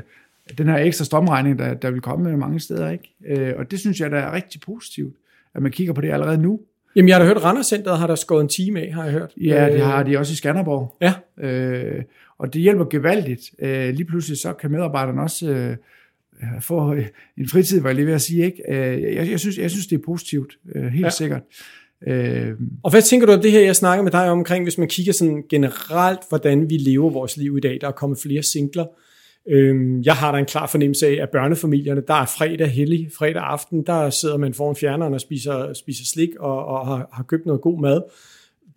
den 0.58 0.68
her 0.68 0.76
ekstra 0.76 1.04
strømregning, 1.04 1.58
der, 1.58 1.74
der 1.74 1.90
vil 1.90 2.00
komme 2.00 2.36
mange 2.36 2.60
steder. 2.60 2.90
ikke. 2.90 3.14
Øh, 3.26 3.52
og 3.56 3.70
det 3.70 3.80
synes 3.80 4.00
jeg, 4.00 4.10
der 4.10 4.18
er 4.18 4.32
rigtig 4.32 4.60
positivt, 4.60 5.16
at 5.54 5.62
man 5.62 5.72
kigger 5.72 5.92
på 5.92 6.00
det 6.00 6.12
allerede 6.12 6.38
nu. 6.38 6.60
Jamen, 6.96 7.08
jeg 7.08 7.16
har 7.16 7.22
da 7.24 7.28
hørt, 7.28 7.44
Randers 7.44 7.66
Centeret 7.66 7.98
har 7.98 8.06
der 8.06 8.14
skåret 8.14 8.42
en 8.42 8.48
time 8.48 8.80
af, 8.80 8.92
har 8.92 9.04
jeg 9.04 9.12
hørt. 9.12 9.32
Ja, 9.36 9.72
det 9.72 9.80
har 9.80 10.02
de 10.02 10.18
også 10.18 10.32
i 10.32 10.36
Skanderborg. 10.36 10.96
Ja. 11.00 11.14
Øh, 11.48 12.02
og 12.38 12.54
det 12.54 12.62
hjælper 12.62 12.84
gevaldigt. 12.84 13.50
Øh, 13.58 13.94
lige 13.94 14.04
pludselig 14.04 14.38
så 14.38 14.52
kan 14.52 14.70
medarbejderne 14.70 15.22
også 15.22 15.50
øh, 15.50 15.76
få 16.60 16.92
en 17.38 17.48
fritid, 17.48 17.80
var 17.80 17.88
jeg 17.88 17.96
lige 17.96 18.06
ved 18.06 18.14
at 18.14 18.20
sige. 18.20 18.44
Ikke? 18.44 18.62
Øh, 18.68 19.02
jeg, 19.02 19.30
jeg, 19.30 19.40
synes, 19.40 19.58
jeg 19.58 19.70
synes, 19.70 19.86
det 19.86 19.98
er 19.98 20.02
positivt, 20.06 20.58
øh, 20.74 20.84
helt 20.84 21.04
ja. 21.04 21.10
sikkert. 21.10 21.42
Øh, 22.08 22.52
og 22.82 22.90
hvad 22.90 23.02
tænker 23.02 23.26
du 23.26 23.32
om 23.32 23.40
det 23.40 23.52
her, 23.52 23.60
jeg 23.60 23.76
snakker 23.76 24.02
med 24.02 24.12
dig 24.12 24.30
omkring, 24.30 24.64
hvis 24.64 24.78
man 24.78 24.88
kigger 24.88 25.12
sådan 25.12 25.42
generelt, 25.50 26.20
hvordan 26.28 26.70
vi 26.70 26.76
lever 26.76 27.10
vores 27.10 27.36
liv 27.36 27.56
i 27.56 27.60
dag? 27.60 27.78
Der 27.80 27.88
er 27.88 27.92
kommet 27.92 28.18
flere 28.18 28.42
singler. 28.42 28.86
Jeg 30.04 30.14
har 30.14 30.32
da 30.32 30.38
en 30.38 30.44
klar 30.44 30.66
fornemmelse 30.66 31.06
af, 31.06 31.22
at 31.22 31.28
børnefamilierne, 31.30 32.02
der 32.08 32.14
er 32.14 32.26
fredag 32.26 32.68
hellig, 32.68 33.10
fredag 33.18 33.42
aften, 33.42 33.82
der 33.86 34.10
sidder 34.10 34.36
man 34.36 34.54
foran 34.54 34.76
fjerneren 34.76 35.14
og 35.14 35.20
spiser, 35.20 35.72
spiser 35.72 36.04
slik 36.04 36.28
og, 36.38 36.66
og 36.66 36.86
har, 36.86 37.08
har 37.12 37.22
købt 37.22 37.46
noget 37.46 37.60
god 37.60 37.80
mad. 37.80 38.02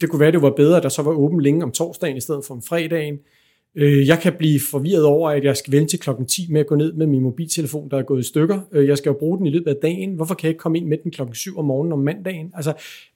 Det 0.01 0.09
kunne 0.09 0.19
være, 0.19 0.31
det 0.31 0.41
var 0.41 0.53
bedre, 0.57 0.77
at 0.77 0.83
der 0.83 0.89
så 0.89 1.01
var 1.01 1.11
åben 1.11 1.41
længe 1.41 1.63
om 1.63 1.71
torsdagen 1.71 2.17
i 2.17 2.21
stedet 2.21 2.45
for 2.45 2.53
om 2.53 2.61
fredagen. 2.61 3.13
Øh, 3.13 3.38
Øh, 3.75 4.07
jeg 4.07 4.19
kan 4.19 4.33
blive 4.33 4.59
forvirret 4.71 5.03
over, 5.03 5.29
at 5.29 5.43
jeg 5.43 5.57
skal 5.57 5.73
vente 5.73 5.91
til 5.91 5.99
klokken 5.99 6.25
10 6.25 6.47
med 6.51 6.61
at 6.61 6.67
gå 6.67 6.75
ned 6.75 6.93
med 6.93 7.07
min 7.07 7.21
mobiltelefon, 7.21 7.89
der 7.89 7.97
er 7.97 8.03
gået 8.03 8.19
i 8.19 8.27
stykker. 8.27 8.59
Øh, 8.71 8.87
jeg 8.87 8.97
skal 8.97 9.09
jo 9.09 9.17
bruge 9.19 9.37
den 9.37 9.45
i 9.45 9.49
løbet 9.49 9.67
af 9.67 9.75
dagen. 9.81 10.15
Hvorfor 10.15 10.35
kan 10.35 10.47
jeg 10.47 10.49
ikke 10.49 10.59
komme 10.59 10.77
ind 10.77 10.87
med 10.87 10.97
den 11.03 11.11
klokken 11.11 11.35
7 11.35 11.57
om 11.57 11.65
morgenen 11.65 11.93
om 11.93 11.99
mandagen? 11.99 12.51
Altså, 12.55 12.73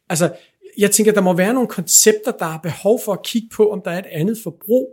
altså, 0.09 0.33
jeg 0.77 0.91
tænker, 0.91 1.13
der 1.13 1.21
må 1.21 1.33
være 1.33 1.53
nogle 1.53 1.67
koncepter, 1.67 2.31
der 2.39 2.45
er 2.45 2.59
behov 2.63 2.99
for 3.05 3.13
at 3.13 3.23
kigge 3.23 3.47
på, 3.55 3.71
om 3.71 3.81
der 3.81 3.91
er 3.91 3.99
et 3.99 4.05
andet 4.11 4.37
forbrug. 4.43 4.89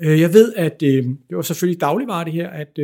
Øh, 0.00 0.20
jeg 0.20 0.32
ved, 0.32 0.54
at 0.56 0.80
det 0.80 1.16
var 1.30 1.42
selvfølgelig 1.42 1.80
dagligvarer 1.80 2.24
det 2.24 2.32
her, 2.32 2.48
at 2.50 2.78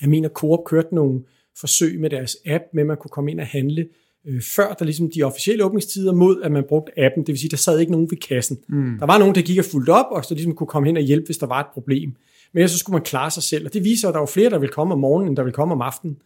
jeg 0.00 0.08
mener, 0.08 0.28
Coop 0.28 0.64
kørte 0.64 0.94
nogle 0.94 1.20
forsøg 1.60 2.00
med 2.00 2.10
deres 2.10 2.36
app, 2.46 2.64
med 2.72 2.82
at 2.82 2.86
man 2.86 2.96
kunne 2.96 3.10
komme 3.10 3.30
ind 3.30 3.40
og 3.40 3.46
handle 3.46 3.88
øh, 4.26 4.42
før 4.42 4.72
der 4.72 4.84
ligesom 4.84 5.10
de 5.14 5.22
officielle 5.22 5.64
åbningstider 5.64 6.12
mod, 6.12 6.42
at 6.42 6.52
man 6.52 6.64
brugte 6.68 6.92
appen. 6.98 7.22
Det 7.22 7.32
vil 7.32 7.38
sige, 7.38 7.50
der 7.50 7.56
sad 7.56 7.78
ikke 7.78 7.92
nogen 7.92 8.10
ved 8.10 8.18
kassen. 8.18 8.58
Mm. 8.68 8.98
Der 8.98 9.06
var 9.06 9.18
nogen, 9.18 9.34
der 9.34 9.42
gik 9.42 9.58
og 9.58 9.64
fulgte 9.64 9.90
op, 9.90 10.06
og 10.10 10.24
så 10.24 10.34
ligesom 10.34 10.54
kunne 10.54 10.66
komme 10.66 10.88
hen 10.88 10.96
og 10.96 11.02
hjælpe, 11.02 11.26
hvis 11.26 11.38
der 11.38 11.46
var 11.46 11.60
et 11.60 11.66
problem. 11.74 12.12
Men 12.52 12.68
så 12.68 12.78
skulle 12.78 12.94
man 12.94 13.02
klare 13.02 13.30
sig 13.30 13.42
selv, 13.42 13.66
og 13.66 13.74
det 13.74 13.84
viser, 13.84 14.08
at 14.08 14.14
der 14.14 14.20
var 14.20 14.26
flere, 14.26 14.50
der 14.50 14.58
vil 14.58 14.68
komme 14.68 14.94
om 14.94 15.00
morgenen, 15.00 15.28
end 15.28 15.36
der 15.36 15.42
vil 15.42 15.52
komme 15.52 15.74
om 15.74 15.80
aftenen. 15.80 16.16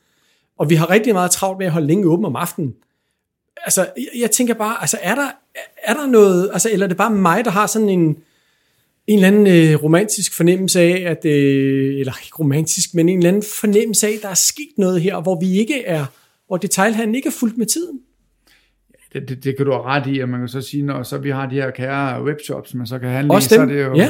Og 0.59 0.71
vi 0.71 0.75
har 0.75 0.91
rigtig 0.91 1.13
meget 1.13 1.31
travlt 1.31 1.59
med 1.59 1.67
at 1.67 1.73
holde 1.73 1.87
længe 1.87 2.09
åben 2.09 2.25
om 2.25 2.37
aftenen. 2.37 2.75
Altså, 3.65 3.81
jeg, 3.97 4.21
jeg 4.21 4.31
tænker 4.31 4.55
bare, 4.55 4.81
altså, 4.81 4.99
er 5.03 5.15
der, 5.15 5.31
er 5.85 5.95
der 5.95 6.07
noget, 6.07 6.51
altså, 6.53 6.71
eller 6.73 6.87
er 6.87 6.89
det 6.89 6.97
bare 6.97 7.11
mig, 7.11 7.45
der 7.45 7.51
har 7.51 7.67
sådan 7.67 7.89
en, 7.89 8.17
en 9.07 9.19
eller 9.19 9.29
anden 9.29 9.47
øh, 9.47 9.83
romantisk 9.83 10.37
fornemmelse 10.37 10.81
af, 10.81 11.11
at, 11.11 11.25
øh, 11.25 12.01
eller 12.01 12.13
ikke 12.25 12.37
romantisk, 12.39 12.95
men 12.95 13.09
en 13.09 13.19
eller 13.19 13.29
anden 13.29 13.43
fornemmelse 13.61 14.07
af, 14.07 14.13
at 14.13 14.23
der 14.23 14.29
er 14.29 14.35
sket 14.35 14.73
noget 14.77 15.01
her, 15.01 15.21
hvor 15.21 15.41
vi 15.41 15.59
ikke 15.59 15.85
er 15.85 16.07
hvor 16.47 16.57
detailhandlen 16.57 17.15
ikke 17.15 17.27
er 17.27 17.37
fuldt 17.41 17.59
med 17.59 17.67
tiden? 17.67 18.01
det, 19.15 19.29
det, 19.29 19.45
det 19.45 19.57
kan 19.57 19.67
du 19.67 19.73
have 19.73 19.85
ret 19.85 20.07
i, 20.07 20.19
og 20.19 20.29
man 20.29 20.41
kan 20.41 20.49
så 20.49 20.61
sige, 20.61 20.83
når 20.83 21.03
så 21.03 21.19
vi 21.19 21.31
har 21.31 21.47
de 21.47 21.55
her 21.55 21.71
kære 21.71 22.25
webshops, 22.25 22.75
man 22.75 22.87
så 22.87 22.99
kan 22.99 23.09
handle 23.09 23.35
Også 23.35 23.47
i, 23.47 23.49
så 23.49 23.63
dem, 23.63 23.71
er 23.71 23.75
det 23.75 23.85
jo, 23.85 23.95
ja. 23.95 24.09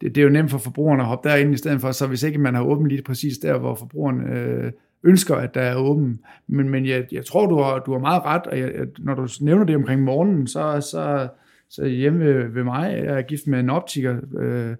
det, 0.00 0.14
det 0.14 0.18
er 0.18 0.24
jo 0.24 0.30
nemt 0.30 0.50
for 0.50 0.58
forbrugerne 0.58 1.02
at 1.02 1.08
hoppe 1.08 1.28
derind 1.28 1.54
i 1.54 1.56
stedet 1.56 1.80
for, 1.80 1.92
så 1.92 2.06
hvis 2.06 2.22
ikke 2.22 2.38
man 2.38 2.54
har 2.54 2.62
åbent 2.62 2.88
lige 2.88 3.02
præcis 3.02 3.38
der, 3.38 3.58
hvor 3.58 3.74
forbrugeren 3.74 4.20
øh, 4.20 4.72
ønsker, 5.04 5.34
at 5.34 5.54
der 5.54 5.60
er 5.60 5.76
åben. 5.76 6.20
Men, 6.46 6.68
men 6.68 6.86
jeg, 6.86 7.06
jeg 7.12 7.24
tror, 7.24 7.46
du 7.46 7.58
har, 7.58 7.78
du 7.78 7.92
har 7.92 7.98
meget 7.98 8.22
ret, 8.24 8.46
og 8.46 8.58
jeg, 8.58 8.72
når 8.98 9.14
du 9.14 9.28
nævner 9.40 9.64
det 9.64 9.76
omkring 9.76 10.02
morgenen, 10.02 10.46
så, 10.46 10.80
så, 10.90 11.28
så 11.70 11.86
hjemme 11.86 12.24
ved, 12.24 12.48
ved 12.48 12.64
mig, 12.64 13.02
jeg 13.04 13.18
er 13.18 13.22
gift 13.22 13.46
med 13.46 13.60
en 13.60 13.70
optiker, 13.70 14.16
øh, 14.38 14.76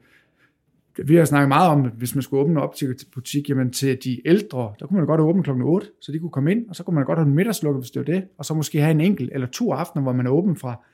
vi 1.04 1.16
har 1.16 1.24
snakket 1.24 1.48
meget 1.48 1.70
om, 1.70 1.84
at 1.84 1.92
hvis 1.98 2.14
man 2.14 2.22
skulle 2.22 2.40
åbne 2.40 2.52
en 2.52 2.58
optikerbutik, 2.58 3.48
jamen 3.48 3.72
til 3.72 3.98
de 4.04 4.20
ældre, 4.24 4.72
der 4.80 4.86
kunne 4.86 4.96
man 4.96 5.06
godt 5.06 5.20
åbne 5.20 5.42
klokken 5.42 5.64
8, 5.64 5.86
så 6.00 6.12
de 6.12 6.18
kunne 6.18 6.30
komme 6.30 6.50
ind, 6.50 6.68
og 6.68 6.76
så 6.76 6.82
kunne 6.82 6.94
man 6.94 7.04
godt 7.04 7.18
have 7.18 7.26
en 7.26 7.34
middagslukket, 7.34 7.82
hvis 7.82 7.90
det 7.90 8.00
var 8.00 8.14
det, 8.14 8.24
og 8.38 8.44
så 8.44 8.54
måske 8.54 8.80
have 8.80 8.90
en 8.90 9.00
enkelt 9.00 9.30
eller 9.32 9.46
to 9.46 9.72
aftener, 9.72 10.02
hvor 10.02 10.12
man 10.12 10.26
er 10.26 10.30
åben 10.30 10.56
fra, 10.56 10.84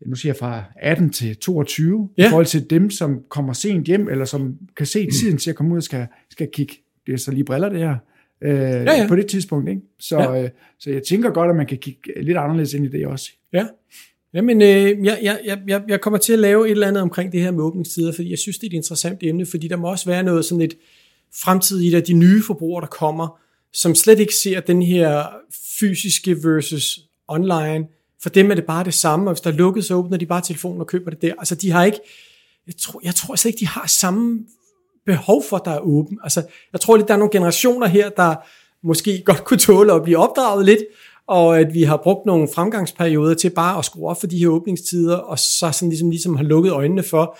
ja, 0.00 0.06
nu 0.06 0.14
siger 0.14 0.30
jeg 0.30 0.36
fra 0.36 0.62
18 0.80 1.10
til 1.10 1.36
22, 1.36 2.08
ja. 2.18 2.26
I 2.26 2.28
forhold 2.28 2.46
til 2.46 2.70
dem, 2.70 2.90
som 2.90 3.22
kommer 3.28 3.52
sent 3.52 3.86
hjem, 3.86 4.08
eller 4.08 4.24
som 4.24 4.58
kan 4.76 4.86
se 4.86 5.10
tiden 5.10 5.38
til 5.38 5.50
at 5.50 5.56
komme 5.56 5.72
ud 5.72 5.76
og 5.76 5.82
skal, 5.82 6.06
skal 6.30 6.48
kigge, 6.52 6.74
det 7.06 7.14
er 7.14 7.18
så 7.18 7.30
lige 7.30 7.44
briller 7.44 7.68
det 7.68 7.78
her, 7.78 7.96
øh, 8.42 8.50
ja, 8.50 8.82
ja. 8.82 9.08
på 9.08 9.16
det 9.16 9.26
tidspunkt. 9.26 9.68
Ikke? 9.68 9.82
Så, 9.98 10.20
ja. 10.20 10.42
øh, 10.42 10.50
så 10.78 10.90
jeg 10.90 11.02
tænker 11.02 11.30
godt, 11.30 11.50
at 11.50 11.56
man 11.56 11.66
kan 11.66 11.78
kigge 11.78 12.22
lidt 12.22 12.38
anderledes 12.38 12.74
ind 12.74 12.84
i 12.84 12.88
det 12.88 13.06
også. 13.06 13.30
Ja. 13.52 13.66
Jamen, 14.34 14.62
øh, 14.62 15.04
jeg, 15.06 15.18
jeg, 15.22 15.40
jeg- 15.66 15.82
jeg, 15.88 16.00
kommer 16.00 16.18
til 16.18 16.32
at 16.32 16.38
lave 16.38 16.66
et 16.66 16.70
eller 16.70 16.88
andet 16.88 17.02
omkring 17.02 17.32
det 17.32 17.40
her 17.40 17.50
med 17.50 17.60
åbningstider, 17.64 18.12
fordi 18.12 18.30
jeg 18.30 18.38
synes, 18.38 18.58
det 18.58 18.66
er 18.66 18.70
et 18.70 18.76
interessant 18.76 19.22
emne, 19.22 19.46
fordi 19.46 19.68
der 19.68 19.76
må 19.76 19.90
også 19.90 20.06
være 20.06 20.22
noget 20.22 20.44
sådan 20.44 20.62
et 20.62 20.74
fremtidigt 21.42 21.94
af 21.94 22.02
de 22.02 22.12
nye 22.12 22.42
forbrugere, 22.42 22.80
der 22.80 22.86
kommer, 22.86 23.38
som 23.72 23.94
slet 23.94 24.20
ikke 24.20 24.34
ser 24.34 24.60
den 24.60 24.82
her 24.82 25.24
fysiske 25.78 26.36
versus 26.44 27.00
online. 27.28 27.86
For 28.22 28.28
dem 28.28 28.50
er 28.50 28.54
det 28.54 28.64
bare 28.64 28.84
det 28.84 28.94
samme, 28.94 29.30
og 29.30 29.34
hvis 29.34 29.40
der 29.40 29.50
er 29.50 29.54
lukket, 29.54 29.84
så 29.84 29.94
åbner 29.94 30.16
de 30.18 30.26
bare 30.26 30.40
telefonen 30.40 30.80
og 30.80 30.86
køber 30.86 31.10
det 31.10 31.22
der. 31.22 31.32
Altså, 31.38 31.54
de 31.54 31.70
har 31.70 31.84
ikke, 31.84 31.98
jeg 32.66 32.76
tror, 32.76 33.00
jeg 33.04 33.14
tror 33.14 33.34
slet 33.36 33.50
ikke, 33.50 33.60
de 33.60 33.66
har 33.68 33.86
samme 33.86 34.38
behov 35.06 35.42
for, 35.48 35.56
at 35.56 35.62
der 35.64 35.70
er 35.70 35.80
åben. 35.80 36.18
Altså, 36.22 36.42
jeg 36.72 36.80
tror 36.80 36.96
lidt, 36.96 37.08
der 37.08 37.14
er 37.14 37.18
nogle 37.18 37.32
generationer 37.32 37.86
her, 37.86 38.08
der 38.10 38.34
måske 38.86 39.22
godt 39.24 39.44
kunne 39.44 39.58
tåle 39.58 39.92
at 39.92 40.02
blive 40.02 40.18
opdraget 40.18 40.64
lidt, 40.66 40.78
og 41.28 41.58
at 41.58 41.74
vi 41.74 41.82
har 41.82 41.96
brugt 41.96 42.26
nogle 42.26 42.48
fremgangsperioder 42.54 43.34
til 43.34 43.50
bare 43.50 43.78
at 43.78 43.84
skrue 43.84 44.08
op 44.10 44.20
for 44.20 44.26
de 44.26 44.38
her 44.38 44.48
åbningstider, 44.48 45.16
og 45.16 45.38
så 45.38 45.70
sådan 45.72 45.88
ligesom, 45.88 46.10
ligesom 46.10 46.36
har 46.36 46.44
lukket 46.44 46.72
øjnene 46.72 47.02
for, 47.02 47.38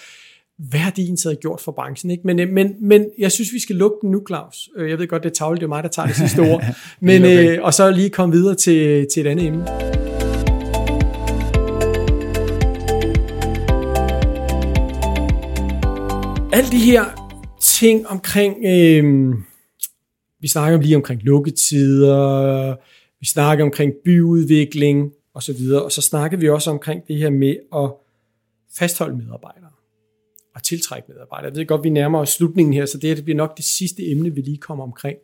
hvad 0.58 0.80
har 0.80 0.90
de 0.90 1.02
egentlig 1.02 1.38
gjort 1.40 1.60
for 1.60 1.72
branchen? 1.72 2.10
Ikke? 2.10 2.26
Men, 2.26 2.40
øh, 2.40 2.48
men, 2.48 2.74
men 2.80 3.04
jeg 3.18 3.32
synes, 3.32 3.52
vi 3.52 3.60
skal 3.60 3.76
lukke 3.76 3.96
den 4.02 4.10
nu, 4.10 4.22
Claus. 4.28 4.68
Øh, 4.76 4.90
Jeg 4.90 4.98
ved 4.98 5.08
godt, 5.08 5.22
det 5.22 5.30
er 5.30 5.34
tavligt, 5.34 5.60
det 5.60 5.66
er 5.66 5.68
mig, 5.68 5.82
der 5.82 5.88
tager 5.88 6.06
det 6.06 6.16
sidste 6.16 6.40
ord. 6.40 6.64
Men, 7.00 7.24
øh, 7.24 7.58
og 7.62 7.74
så 7.74 7.90
lige 7.90 8.10
komme 8.10 8.34
videre 8.34 8.54
til, 8.54 9.06
til 9.14 9.26
et 9.26 9.30
andet 9.30 9.46
emne. 9.46 9.68
Alle 16.52 16.70
de 16.70 16.78
her 16.78 17.04
ting 17.60 18.08
omkring, 18.08 18.56
øh, 18.66 19.34
vi 20.40 20.48
snakker 20.48 20.80
lige 20.80 20.96
omkring 20.96 21.20
lukketider, 21.22 22.76
vi 23.24 23.28
snakker 23.28 23.64
omkring 23.64 23.92
byudvikling 24.04 25.12
og 25.34 25.42
så 25.42 25.52
videre, 25.52 25.82
og 25.82 25.92
så 25.92 26.02
snakker 26.02 26.38
vi 26.38 26.48
også 26.48 26.70
omkring 26.70 27.08
det 27.08 27.16
her 27.16 27.30
med 27.30 27.56
at 27.74 27.92
fastholde 28.78 29.16
medarbejdere 29.16 29.70
og 30.54 30.62
tiltrække 30.62 31.08
medarbejdere. 31.08 31.50
Jeg 31.50 31.56
ved 31.56 31.66
godt, 31.66 31.84
vi 31.84 31.90
nærmer 31.90 32.18
os 32.18 32.28
slutningen 32.30 32.74
her, 32.74 32.86
så 32.86 32.98
det 32.98 33.08
her 33.08 33.14
det 33.14 33.24
bliver 33.24 33.36
nok 33.36 33.56
det 33.56 33.64
sidste 33.64 34.06
emne, 34.10 34.34
vi 34.34 34.40
lige 34.40 34.56
kommer 34.56 34.84
omkring. 34.84 35.18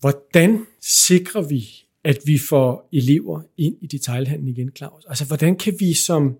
Hvordan 0.00 0.66
sikrer 0.80 1.42
vi, 1.42 1.64
at 2.04 2.18
vi 2.24 2.38
får 2.48 2.88
elever 2.92 3.42
ind 3.56 3.76
i 3.80 3.86
detailhandlen 3.86 4.48
igen, 4.48 4.70
Claus? 4.76 5.04
Altså, 5.08 5.24
hvordan 5.24 5.56
kan 5.56 5.74
vi 5.80 5.94
som 5.94 6.38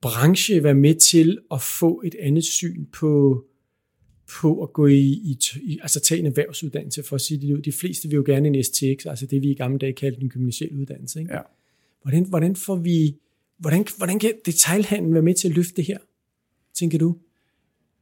branche 0.00 0.64
være 0.64 0.74
med 0.74 0.94
til 0.94 1.38
at 1.50 1.62
få 1.62 2.02
et 2.04 2.14
andet 2.20 2.44
syn 2.44 2.84
på, 2.84 3.44
på 4.40 4.62
at 4.62 4.72
gå 4.72 4.86
i, 4.86 5.00
i, 5.02 5.38
i 5.62 5.78
altså 5.82 6.00
tage 6.00 6.18
en 6.18 6.26
erhvervsuddannelse, 6.26 7.02
for 7.02 7.14
at 7.14 7.20
sige 7.20 7.40
det 7.40 7.54
ud. 7.54 7.62
De 7.62 7.72
fleste 7.72 8.08
vil 8.08 8.16
jo 8.16 8.22
gerne 8.26 8.48
en 8.48 8.64
STX, 8.64 9.06
altså 9.06 9.26
det 9.26 9.42
vi 9.42 9.50
i 9.50 9.54
gamle 9.54 9.78
dage 9.78 9.92
kaldte 9.92 10.22
en 10.22 10.28
gymnasiel 10.28 10.80
uddannelse. 10.80 11.20
Ikke? 11.20 11.34
Ja. 11.34 11.40
Hvordan, 12.02 12.26
hvordan 12.28 12.56
får 12.56 12.76
vi, 12.76 13.16
hvordan, 13.58 13.86
hvordan 13.96 14.18
kan 14.18 14.32
detailhandlen 14.46 15.14
være 15.14 15.22
med 15.22 15.34
til 15.34 15.48
at 15.48 15.54
løfte 15.54 15.76
det 15.76 15.84
her, 15.84 15.98
tænker 16.74 16.98
du? 16.98 17.16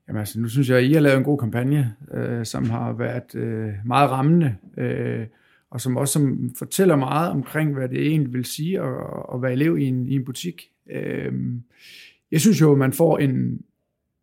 Jamen 0.09 0.21
altså, 0.21 0.41
nu 0.41 0.49
synes 0.49 0.69
jeg, 0.69 0.79
at 0.79 0.85
I 0.85 0.93
har 0.93 1.01
lavet 1.01 1.19
en 1.19 1.25
god 1.25 1.39
kampagne, 1.39 1.97
øh, 2.15 2.47
som 2.47 2.71
har 2.71 2.93
været 2.93 3.35
øh, 3.35 3.73
meget 3.85 4.11
rammende, 4.11 4.57
øh, 4.79 5.27
og 5.71 5.81
som 5.81 5.97
også 5.97 6.13
som 6.13 6.55
fortæller 6.59 6.97
meget 6.97 7.31
omkring, 7.31 7.75
hvad 7.75 7.89
det 7.89 8.07
egentlig 8.07 8.33
vil 8.33 8.45
sige 8.45 8.81
at, 8.81 8.95
at 9.35 9.43
være 9.43 9.53
elev 9.53 9.79
i 9.79 9.85
en, 9.85 10.07
i 10.07 10.15
en 10.15 10.25
butik. 10.25 10.71
Øh, 10.91 11.33
jeg 12.31 12.41
synes 12.41 12.61
jo, 12.61 12.73
at 12.73 12.79
man 12.79 12.93
får 12.93 13.19
en 13.19 13.61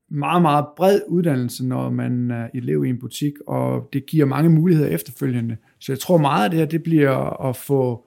meget, 0.10 0.41
meget 0.41 0.65
bred 0.78 1.02
uddannelse, 1.08 1.67
når 1.67 1.89
man 1.89 2.32
er 2.32 2.50
elev 2.54 2.86
i 2.86 2.89
en 2.89 3.00
butik, 3.00 3.34
og 3.48 3.89
det 3.93 4.06
giver 4.06 4.26
mange 4.26 4.50
muligheder 4.50 4.89
efterfølgende. 4.89 5.58
Så 5.80 5.91
jeg 5.91 6.00
tror 6.00 6.17
meget 6.17 6.43
af 6.43 6.50
det 6.50 6.60
her, 6.60 6.65
det 6.65 6.84
bliver 6.84 7.48
at 7.50 7.56
få, 7.56 8.06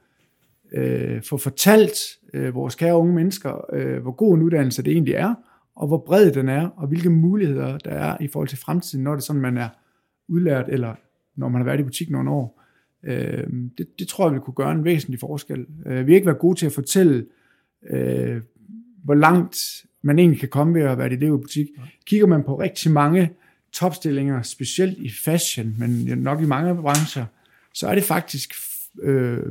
øh, 0.73 1.23
få 1.23 1.37
fortalt 1.37 1.99
øh, 2.35 2.55
vores 2.55 2.75
kære 2.75 2.97
unge 2.97 3.15
mennesker, 3.15 3.75
øh, 3.75 4.03
hvor 4.03 4.13
god 4.13 4.37
en 4.37 4.43
uddannelse 4.43 4.83
det 4.83 4.93
egentlig 4.93 5.15
er, 5.15 5.35
og 5.77 5.87
hvor 5.87 6.03
bred 6.07 6.33
den 6.33 6.49
er, 6.49 6.69
og 6.69 6.89
hvilke 6.89 7.11
muligheder 7.11 7.79
der 7.79 7.91
er 7.91 8.17
i 8.21 8.29
forhold 8.29 8.49
til 8.49 8.59
fremtiden, 8.59 9.05
når 9.05 9.11
det 9.11 9.21
er 9.21 9.25
sådan, 9.25 9.43
man 9.43 9.57
er 9.57 9.69
udlært, 10.29 10.69
eller 10.69 10.95
når 11.37 11.49
man 11.49 11.61
har 11.61 11.65
været 11.65 11.81
i 11.81 11.83
butik 11.83 12.11
nogle 12.11 12.31
år. 12.31 12.63
Øh, 13.05 13.47
det, 13.79 13.99
det 13.99 14.09
tror 14.09 14.27
jeg 14.27 14.35
vi 14.35 14.41
kunne 14.41 14.55
gøre 14.55 14.73
en 14.73 14.85
væsentlig 14.85 15.21
forskel. 15.21 15.67
Øh, 15.87 16.07
vi 16.07 16.13
har 16.13 16.17
ikke 16.17 16.27
været 16.27 16.39
gode 16.39 16.59
til 16.59 16.67
at 16.67 16.73
fortælle, 16.73 17.27
øh, 17.91 18.43
hvor 19.05 19.15
langt 19.15 19.85
man 20.03 20.19
egentlig 20.19 20.41
kan 20.41 20.49
komme 20.49 20.75
ved 20.75 20.83
at 20.83 20.99
være 20.99 21.07
et 21.07 21.13
elev 21.13 21.35
i 21.35 21.39
butik. 21.39 21.67
Kigger 22.07 22.27
man 22.27 22.43
på 22.43 22.59
rigtig 22.59 22.93
mange 22.93 23.31
topstillinger, 23.73 24.43
specielt 24.43 24.99
i 24.99 25.11
fashion, 25.25 25.75
men 25.79 26.19
nok 26.19 26.41
i 26.41 26.47
mange 26.47 26.75
brancher, 26.75 27.25
så 27.75 27.87
er 27.89 27.95
det 27.95 28.05
faktisk 28.05 28.55
øh, 29.03 29.43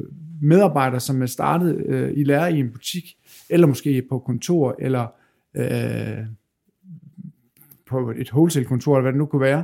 medarbejdere, 0.42 1.00
som 1.00 1.22
er 1.22 1.26
startet 1.26 1.86
øh, 1.86 2.12
i 2.16 2.24
lære 2.24 2.54
i 2.54 2.60
en 2.60 2.72
butik, 2.72 3.18
eller 3.50 3.68
måske 3.68 4.02
på 4.10 4.20
kontor, 4.20 4.76
eller 4.80 5.08
øh, 5.56 6.26
på 7.86 8.14
et 8.18 8.34
wholesale-kontor, 8.34 8.96
eller 8.96 9.02
hvad 9.02 9.12
det 9.12 9.20
nu 9.20 9.26
kunne 9.26 9.42
være, 9.42 9.64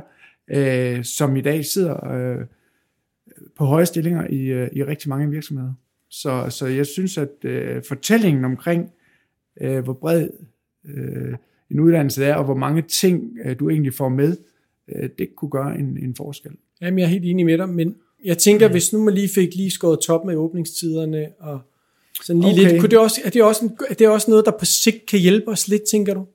øh, 0.50 1.04
som 1.04 1.36
i 1.36 1.40
dag 1.40 1.64
sidder 1.64 2.10
øh, 2.10 2.46
på 3.56 3.64
høje 3.64 3.86
stillinger 3.86 4.26
i, 4.26 4.42
øh, 4.46 4.68
i 4.72 4.84
rigtig 4.84 5.08
mange 5.08 5.30
virksomheder. 5.30 5.72
Så, 6.10 6.46
så 6.50 6.66
jeg 6.66 6.86
synes, 6.86 7.18
at 7.18 7.44
øh, 7.44 7.82
fortællingen 7.88 8.44
omkring, 8.44 8.90
øh, 9.60 9.84
hvor 9.84 9.92
bred 9.92 10.28
øh, 10.94 11.34
en 11.70 11.80
uddannelse 11.80 12.24
er, 12.24 12.34
og 12.34 12.44
hvor 12.44 12.54
mange 12.54 12.82
ting 12.82 13.38
øh, 13.44 13.58
du 13.58 13.70
egentlig 13.70 13.94
får 13.94 14.08
med, 14.08 14.36
øh, 14.88 15.08
det 15.18 15.28
kunne 15.36 15.50
gøre 15.50 15.78
en, 15.78 15.98
en 16.02 16.14
forskel. 16.14 16.52
Jamen, 16.80 16.98
jeg 16.98 17.04
er 17.04 17.08
helt 17.08 17.24
enig 17.24 17.46
med 17.46 17.58
dig, 17.58 17.68
men 17.68 17.94
jeg 18.24 18.38
tænker, 18.38 18.68
hvis 18.68 18.92
nu 18.92 19.04
man 19.04 19.14
lige 19.14 19.28
fik 19.28 19.54
lige 19.54 19.70
skåret 19.70 20.00
top 20.00 20.24
med 20.24 20.36
åbningstiderne, 20.36 21.28
og 21.38 21.60
sådan 22.24 22.42
lige 22.42 22.52
Okay. 22.52 22.70
lidt, 22.70 22.80
kunne 22.80 22.90
det 22.90 22.98
også, 22.98 23.20
er, 23.24 23.30
det 23.30 23.42
også 23.42 23.64
en, 23.64 23.76
er 23.90 23.94
det 23.94 24.08
også 24.08 24.30
noget, 24.30 24.44
der 24.44 24.52
på 24.58 24.64
sigt 24.64 25.06
kan 25.06 25.18
hjælpe 25.18 25.48
os 25.48 25.68
lidt, 25.68 25.82
tænker 25.90 26.14
du? 26.14 26.26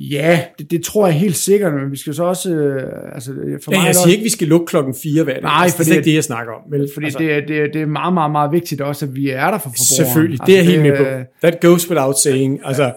Ja, 0.00 0.40
det, 0.58 0.70
det 0.70 0.82
tror 0.84 1.06
jeg 1.06 1.14
helt 1.16 1.36
sikkert, 1.36 1.74
men 1.74 1.90
vi 1.92 1.96
skal 1.96 2.14
så 2.14 2.24
også... 2.24 2.50
Øh, 2.54 2.82
altså, 3.14 3.30
for 3.64 3.72
Ja, 3.72 3.78
mig 3.78 3.86
jeg 3.86 3.94
siger 3.94 4.02
også, 4.02 4.10
ikke, 4.10 4.22
vi 4.22 4.28
skal 4.28 4.48
lukke 4.48 4.66
klokken 4.66 4.94
4 5.02 5.24
hver 5.24 5.32
dag. 5.32 5.42
Nej, 5.42 5.60
altså, 5.62 5.84
det 5.84 5.90
er 5.90 5.94
ikke 5.96 6.04
det, 6.04 6.14
jeg 6.14 6.24
snakker 6.24 6.52
om. 6.52 6.60
Vel? 6.72 6.88
Fordi 6.94 7.04
altså, 7.06 7.18
det, 7.18 7.32
er- 7.32 7.40
det, 7.46 7.58
er- 7.58 7.66
det 7.72 7.82
er 7.82 7.86
meget, 7.86 8.14
meget, 8.14 8.32
meget 8.32 8.52
vigtigt 8.52 8.80
også, 8.80 9.04
at 9.06 9.14
vi 9.16 9.30
er 9.30 9.40
der 9.50 9.58
for 9.58 9.58
forbrugeren. 9.58 10.06
Selvfølgelig, 10.06 10.46
det 10.46 10.58
er 10.58 10.62
helt 10.62 10.82
med 10.82 10.96
på. 10.96 11.02
øh, 11.02 11.20
That 11.42 11.60
goes 11.60 11.90
without 11.90 12.18
saying. 12.18 12.60
Altså, 12.64 12.92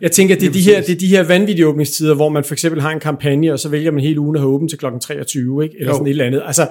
jeg 0.00 0.12
tænker, 0.12 0.34
det 0.36 0.48
er, 0.48 0.52
de 0.52 0.60
her, 0.60 0.80
det 0.82 0.90
er 0.94 0.98
de 0.98 1.06
her 1.06 1.22
vanvittige 1.22 1.66
åbningstider, 1.66 2.14
hvor 2.14 2.28
man 2.28 2.44
for 2.44 2.54
eksempel 2.54 2.80
har 2.82 2.90
en 2.90 3.00
kampagne, 3.00 3.52
og 3.52 3.58
så 3.58 3.68
vælger 3.68 3.90
man 3.90 4.00
hele 4.02 4.20
ugen 4.20 4.36
at 4.36 4.40
have 4.42 4.50
åbent 4.52 4.70
til 4.70 4.78
klokken 4.78 5.00
23, 5.00 5.64
ikke? 5.64 5.74
eller 5.78 5.88
Jo. 5.88 5.94
sådan 5.94 6.06
et 6.06 6.10
eller 6.10 6.24
andet. 6.24 6.42
Altså, 6.46 6.68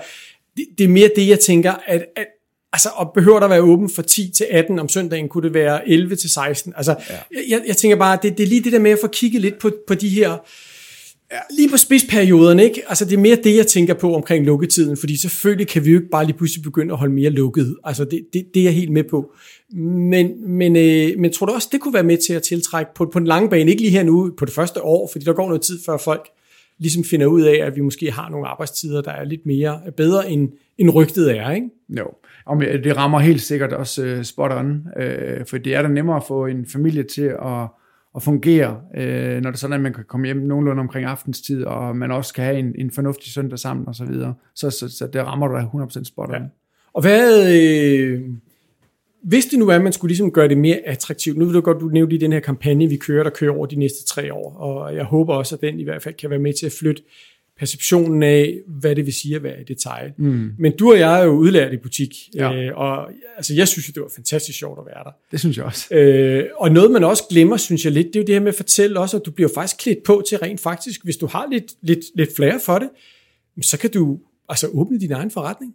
det, 0.58 0.66
det 0.78 0.84
er 0.84 0.90
mere 0.90 1.10
det, 1.16 1.28
jeg 1.30 1.40
tænker, 1.40 1.72
at, 1.88 2.06
at 2.16 2.26
altså, 2.74 2.90
og 2.96 3.12
behøver 3.14 3.40
der 3.40 3.48
være 3.48 3.62
åben 3.62 3.90
fra 3.90 4.02
10 4.02 4.32
til 4.36 4.48
18 4.52 4.80
om 4.80 4.90
søndagen, 4.90 5.30
kunne 5.30 5.44
det 5.44 5.54
være 5.54 5.90
11 5.90 6.16
til 6.16 6.30
16. 6.30 6.74
Altså, 6.78 6.96
ja. 7.10 7.16
jeg, 7.50 7.62
jeg 7.68 7.78
tænker 7.78 7.98
bare, 7.98 8.18
det, 8.24 8.38
det 8.38 8.44
er 8.44 8.48
lige 8.48 8.64
det 8.64 8.72
der 8.72 8.80
med 8.80 8.92
at 8.92 8.98
få 9.02 9.08
kigget 9.08 9.42
lidt 9.42 9.60
på, 9.60 9.72
på 9.88 9.94
de 9.94 10.10
her, 10.10 10.38
lige 11.58 11.70
på 11.70 11.78
spidsperioderne, 11.78 12.64
ikke? 12.64 12.82
Altså, 12.88 13.06
det 13.06 13.14
er 13.14 13.18
mere 13.18 13.38
det, 13.44 13.58
jeg 13.58 13.68
tænker 13.68 13.94
på 13.94 14.16
omkring 14.16 14.46
lukketiden, 14.46 14.98
fordi 14.98 15.18
selvfølgelig 15.18 15.68
kan 15.68 15.86
vi 15.86 15.92
jo 15.92 15.98
ikke 15.98 16.10
bare 16.10 16.26
lige 16.26 16.38
pludselig 16.38 16.64
begynde 16.64 16.94
at 16.94 17.00
holde 17.00 17.14
mere 17.14 17.30
lukket. 17.30 17.78
Altså, 17.84 18.06
det, 18.06 18.26
det, 18.34 18.46
det 18.54 18.60
er 18.60 18.64
jeg 18.64 18.74
helt 18.74 18.92
med 18.92 19.04
på. 19.04 19.34
Men, 19.74 20.52
men, 20.52 20.76
øh, 20.76 21.20
men 21.20 21.34
tror 21.34 21.46
du 21.46 21.54
også, 21.54 21.70
det 21.72 21.82
kunne 21.82 21.94
være 21.94 22.04
med 22.04 22.18
til 22.18 22.34
at 22.34 22.44
tiltrække 22.44 22.92
på, 22.96 23.06
på 23.14 23.20
den 23.20 23.28
lange 23.28 23.50
bane, 23.50 23.72
ikke 23.72 23.82
lige 23.82 23.92
her 23.92 24.04
nu 24.04 24.34
på 24.38 24.46
det 24.46 24.54
første 24.54 24.82
år, 24.82 25.10
fordi 25.12 25.26
der 25.26 25.34
går 25.34 25.48
noget 25.48 25.62
tid, 25.62 25.80
før 25.86 25.98
folk 25.98 26.30
ligesom 26.80 27.04
finder 27.04 27.28
ud 27.28 27.42
af, 27.42 27.66
at 27.66 27.76
vi 27.76 27.82
måske 27.82 28.12
har 28.12 28.30
nogle 28.30 28.48
arbejdstider, 28.48 29.02
der 29.02 29.12
er 29.12 29.24
lidt 29.24 29.46
mere 29.46 29.80
bedre, 29.98 30.32
end, 30.32 30.50
end 30.82 30.90
rygtet 30.90 31.38
er, 31.38 31.52
ikke? 31.52 31.70
Jo, 31.90 32.08
og 32.46 32.62
det 32.62 32.98
rammer 32.98 33.20
helt 33.20 33.42
sikkert 33.42 33.74
også 33.74 34.16
uh, 34.18 34.24
spot 34.24 34.52
on, 34.52 34.88
uh, 35.00 35.46
for 35.48 35.58
det 35.58 35.76
er 35.76 35.82
da 35.82 35.88
nemmere 35.88 36.16
at 36.16 36.24
få 36.28 36.46
en 36.46 36.66
familie 36.66 37.04
til 37.04 37.36
at, 37.46 37.68
at 38.16 38.24
fungere, 38.24 38.82
uh, 38.98 39.42
når 39.42 39.50
det 39.50 39.54
er 39.54 39.58
sådan, 39.58 39.74
at 39.74 39.82
man 39.82 39.94
kan 39.94 40.04
komme 40.08 40.26
hjem 40.26 40.38
nogenlunde 40.38 40.80
omkring 40.80 41.06
aftenstid, 41.06 41.64
og 41.64 41.96
man 41.98 42.12
også 42.12 42.34
kan 42.34 42.44
have 42.44 42.60
en, 42.60 42.76
en 42.78 42.92
fornuftig 42.92 43.34
søndag 43.34 43.60
sammen 43.60 43.88
og 43.88 43.96
så 43.96 44.06
videre. 44.06 44.34
Så, 44.56 44.70
så, 44.70 44.90
så 44.90 45.08
det 45.08 45.22
rammer 45.26 45.48
du 45.48 45.56
da 45.56 45.62
100% 45.62 46.04
spot 46.04 46.30
on. 46.30 46.36
Ja. 46.36 46.42
Og 46.94 47.02
hvad, 47.02 47.56
øh, 47.56 48.22
hvis 49.24 49.46
det 49.46 49.60
nu 49.60 49.68
er, 49.68 49.76
at 49.76 49.82
man 49.82 49.94
skulle 49.94 50.10
ligesom 50.10 50.32
gøre 50.32 50.48
det 50.48 50.58
mere 50.58 50.80
attraktivt, 50.86 51.38
nu 51.38 51.46
vil 51.46 51.54
du 51.54 51.62
godt, 51.62 51.80
du 51.80 51.88
nævnte 51.88 52.16
i 52.16 52.20
den 52.20 52.32
her 52.32 52.40
kampagne, 52.40 52.90
vi 52.90 52.98
kører, 52.98 53.24
der 53.24 53.30
kører 53.30 53.56
over 53.56 53.66
de 53.66 53.76
næste 53.76 54.06
tre 54.06 54.34
år, 54.34 54.56
og 54.56 54.96
jeg 54.96 55.04
håber 55.04 55.34
også, 55.34 55.56
at 55.56 55.62
den 55.62 55.80
i 55.80 55.84
hvert 55.84 56.04
fald 56.04 56.16
kan 56.16 56.30
være 56.30 56.40
med 56.40 56.54
til 56.54 56.66
at 56.66 56.72
flytte 56.80 57.02
perceptionen 57.62 58.24
af, 58.24 58.60
hvad 58.68 58.96
det 58.96 59.06
vil 59.06 59.14
sige 59.14 59.36
at 59.36 59.44
være 59.44 59.62
i 59.62 59.64
detail. 59.64 60.12
Mm. 60.18 60.52
Men 60.60 60.78
du 60.78 60.92
og 60.92 61.00
jeg 61.00 61.20
er 61.20 61.24
jo 61.24 61.32
udlært 61.32 61.74
i 61.74 61.78
butik, 61.78 62.16
ja. 62.36 62.56
øh, 62.56 62.78
og 62.78 63.10
altså, 63.38 63.54
jeg 63.54 63.68
synes 63.68 63.86
det 63.86 64.02
var 64.02 64.12
fantastisk 64.16 64.60
sjovt 64.60 64.80
at 64.80 64.86
være 64.86 65.04
der. 65.04 65.12
Det 65.32 65.40
synes 65.40 65.58
jeg 65.58 65.66
også. 65.66 65.96
Øh, 65.96 66.46
og 66.56 66.72
noget 66.72 66.92
man 66.92 67.04
også 67.04 67.24
glemmer, 67.30 67.58
synes 67.58 67.86
jeg 67.86 67.94
lidt, 67.94 68.08
det 68.08 68.16
er 68.16 68.20
jo 68.20 68.26
det 68.26 68.36
her 68.36 68.40
med 68.40 68.48
at 68.48 68.56
fortælle 68.56 69.00
også, 69.00 69.18
at 69.18 69.26
du 69.26 69.32
bliver 69.32 69.50
faktisk 69.54 69.78
klædt 69.78 70.04
på 70.04 70.24
til 70.30 70.38
rent 70.38 70.60
faktisk, 70.60 71.04
hvis 71.04 71.18
du 71.18 71.26
har 71.26 71.48
lidt, 71.52 71.74
lidt, 71.82 72.00
lidt 72.16 72.36
flere 72.36 72.60
for 72.66 72.80
det, 72.80 72.90
så 73.62 73.78
kan 73.78 73.92
du 73.92 74.20
altså 74.50 74.68
åbne 74.68 75.00
din 75.00 75.12
egen 75.12 75.32
forretning. 75.32 75.74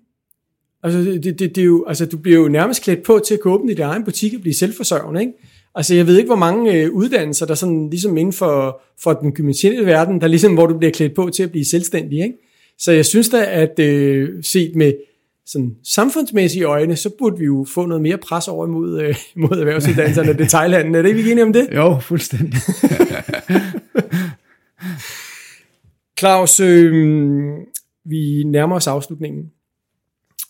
Altså, 0.87 1.01
det, 1.01 1.25
det, 1.25 1.41
det 1.41 1.59
er 1.59 1.65
jo, 1.65 1.85
altså, 1.89 2.07
du 2.07 2.19
bliver 2.19 2.39
jo 2.39 2.49
nærmest 2.49 2.83
klædt 2.83 3.03
på 3.03 3.21
til 3.27 3.35
at 3.35 3.41
kunne 3.41 3.55
åbne 3.55 3.75
din 3.75 3.83
egen 3.83 4.05
butik 4.05 4.35
og 4.35 4.41
blive 4.41 4.55
selvforsørgende, 4.55 5.21
ikke? 5.21 5.33
Altså, 5.75 5.95
jeg 5.95 6.07
ved 6.07 6.17
ikke, 6.17 6.29
hvor 6.29 6.37
mange 6.37 6.75
øh, 6.75 6.93
uddannelser, 6.93 7.47
der 7.47 7.55
sådan 7.55 7.91
ligesom 7.91 8.17
inden 8.17 8.33
for, 8.33 8.81
for 9.03 9.13
den 9.13 9.33
gymnasielle 9.33 9.87
verden, 9.87 10.21
der 10.21 10.27
ligesom, 10.27 10.55
hvor 10.55 10.67
du 10.67 10.79
bliver 10.79 10.93
klædt 10.93 11.15
på 11.15 11.31
til 11.31 11.43
at 11.43 11.51
blive 11.51 11.65
selvstændig, 11.65 12.19
ikke? 12.19 12.35
Så 12.79 12.93
jeg 12.93 13.07
synes 13.07 13.29
da, 13.29 13.45
at 13.49 13.79
øh, 13.79 14.29
set 14.43 14.77
med 14.77 14.93
sådan 15.47 15.77
samfundsmæssige 15.85 16.65
øjne, 16.65 16.97
så 16.97 17.11
burde 17.19 17.39
vi 17.39 17.45
jo 17.45 17.67
få 17.69 17.87
noget 17.87 18.03
mere 18.03 18.19
pres 18.19 18.49
over 18.49 18.67
imod, 18.67 19.01
øh, 19.01 19.17
mod 19.43 19.59
erhvervsuddannelserne 19.59 20.31
og 20.31 20.39
detaljhandlen. 20.39 20.95
Er 20.95 21.03
det 21.03 21.09
ikke 21.09 21.31
enige 21.31 21.45
om 21.45 21.53
det? 21.53 21.69
Jo, 21.75 21.99
fuldstændig. 22.01 22.55
Claus, 26.19 26.61
øh, 26.61 26.93
vi 28.05 28.43
nærmer 28.45 28.77
os 28.77 28.87
afslutningen. 28.87 29.45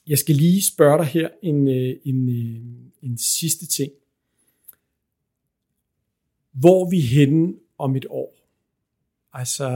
Jeg 0.07 0.19
skal 0.19 0.35
lige 0.35 0.63
spørge 0.63 0.99
dig 0.99 1.07
her 1.07 1.29
en, 1.43 1.69
øh, 1.69 1.97
en, 2.05 2.29
øh, 2.29 2.61
en 3.03 3.19
sidste 3.19 3.67
ting. 3.67 3.93
Hvor 6.53 6.85
er 6.85 6.91
vi 6.91 7.01
henne 7.01 7.55
om 7.79 7.97
et 7.97 8.07
år? 8.11 8.35
Altså, 9.33 9.69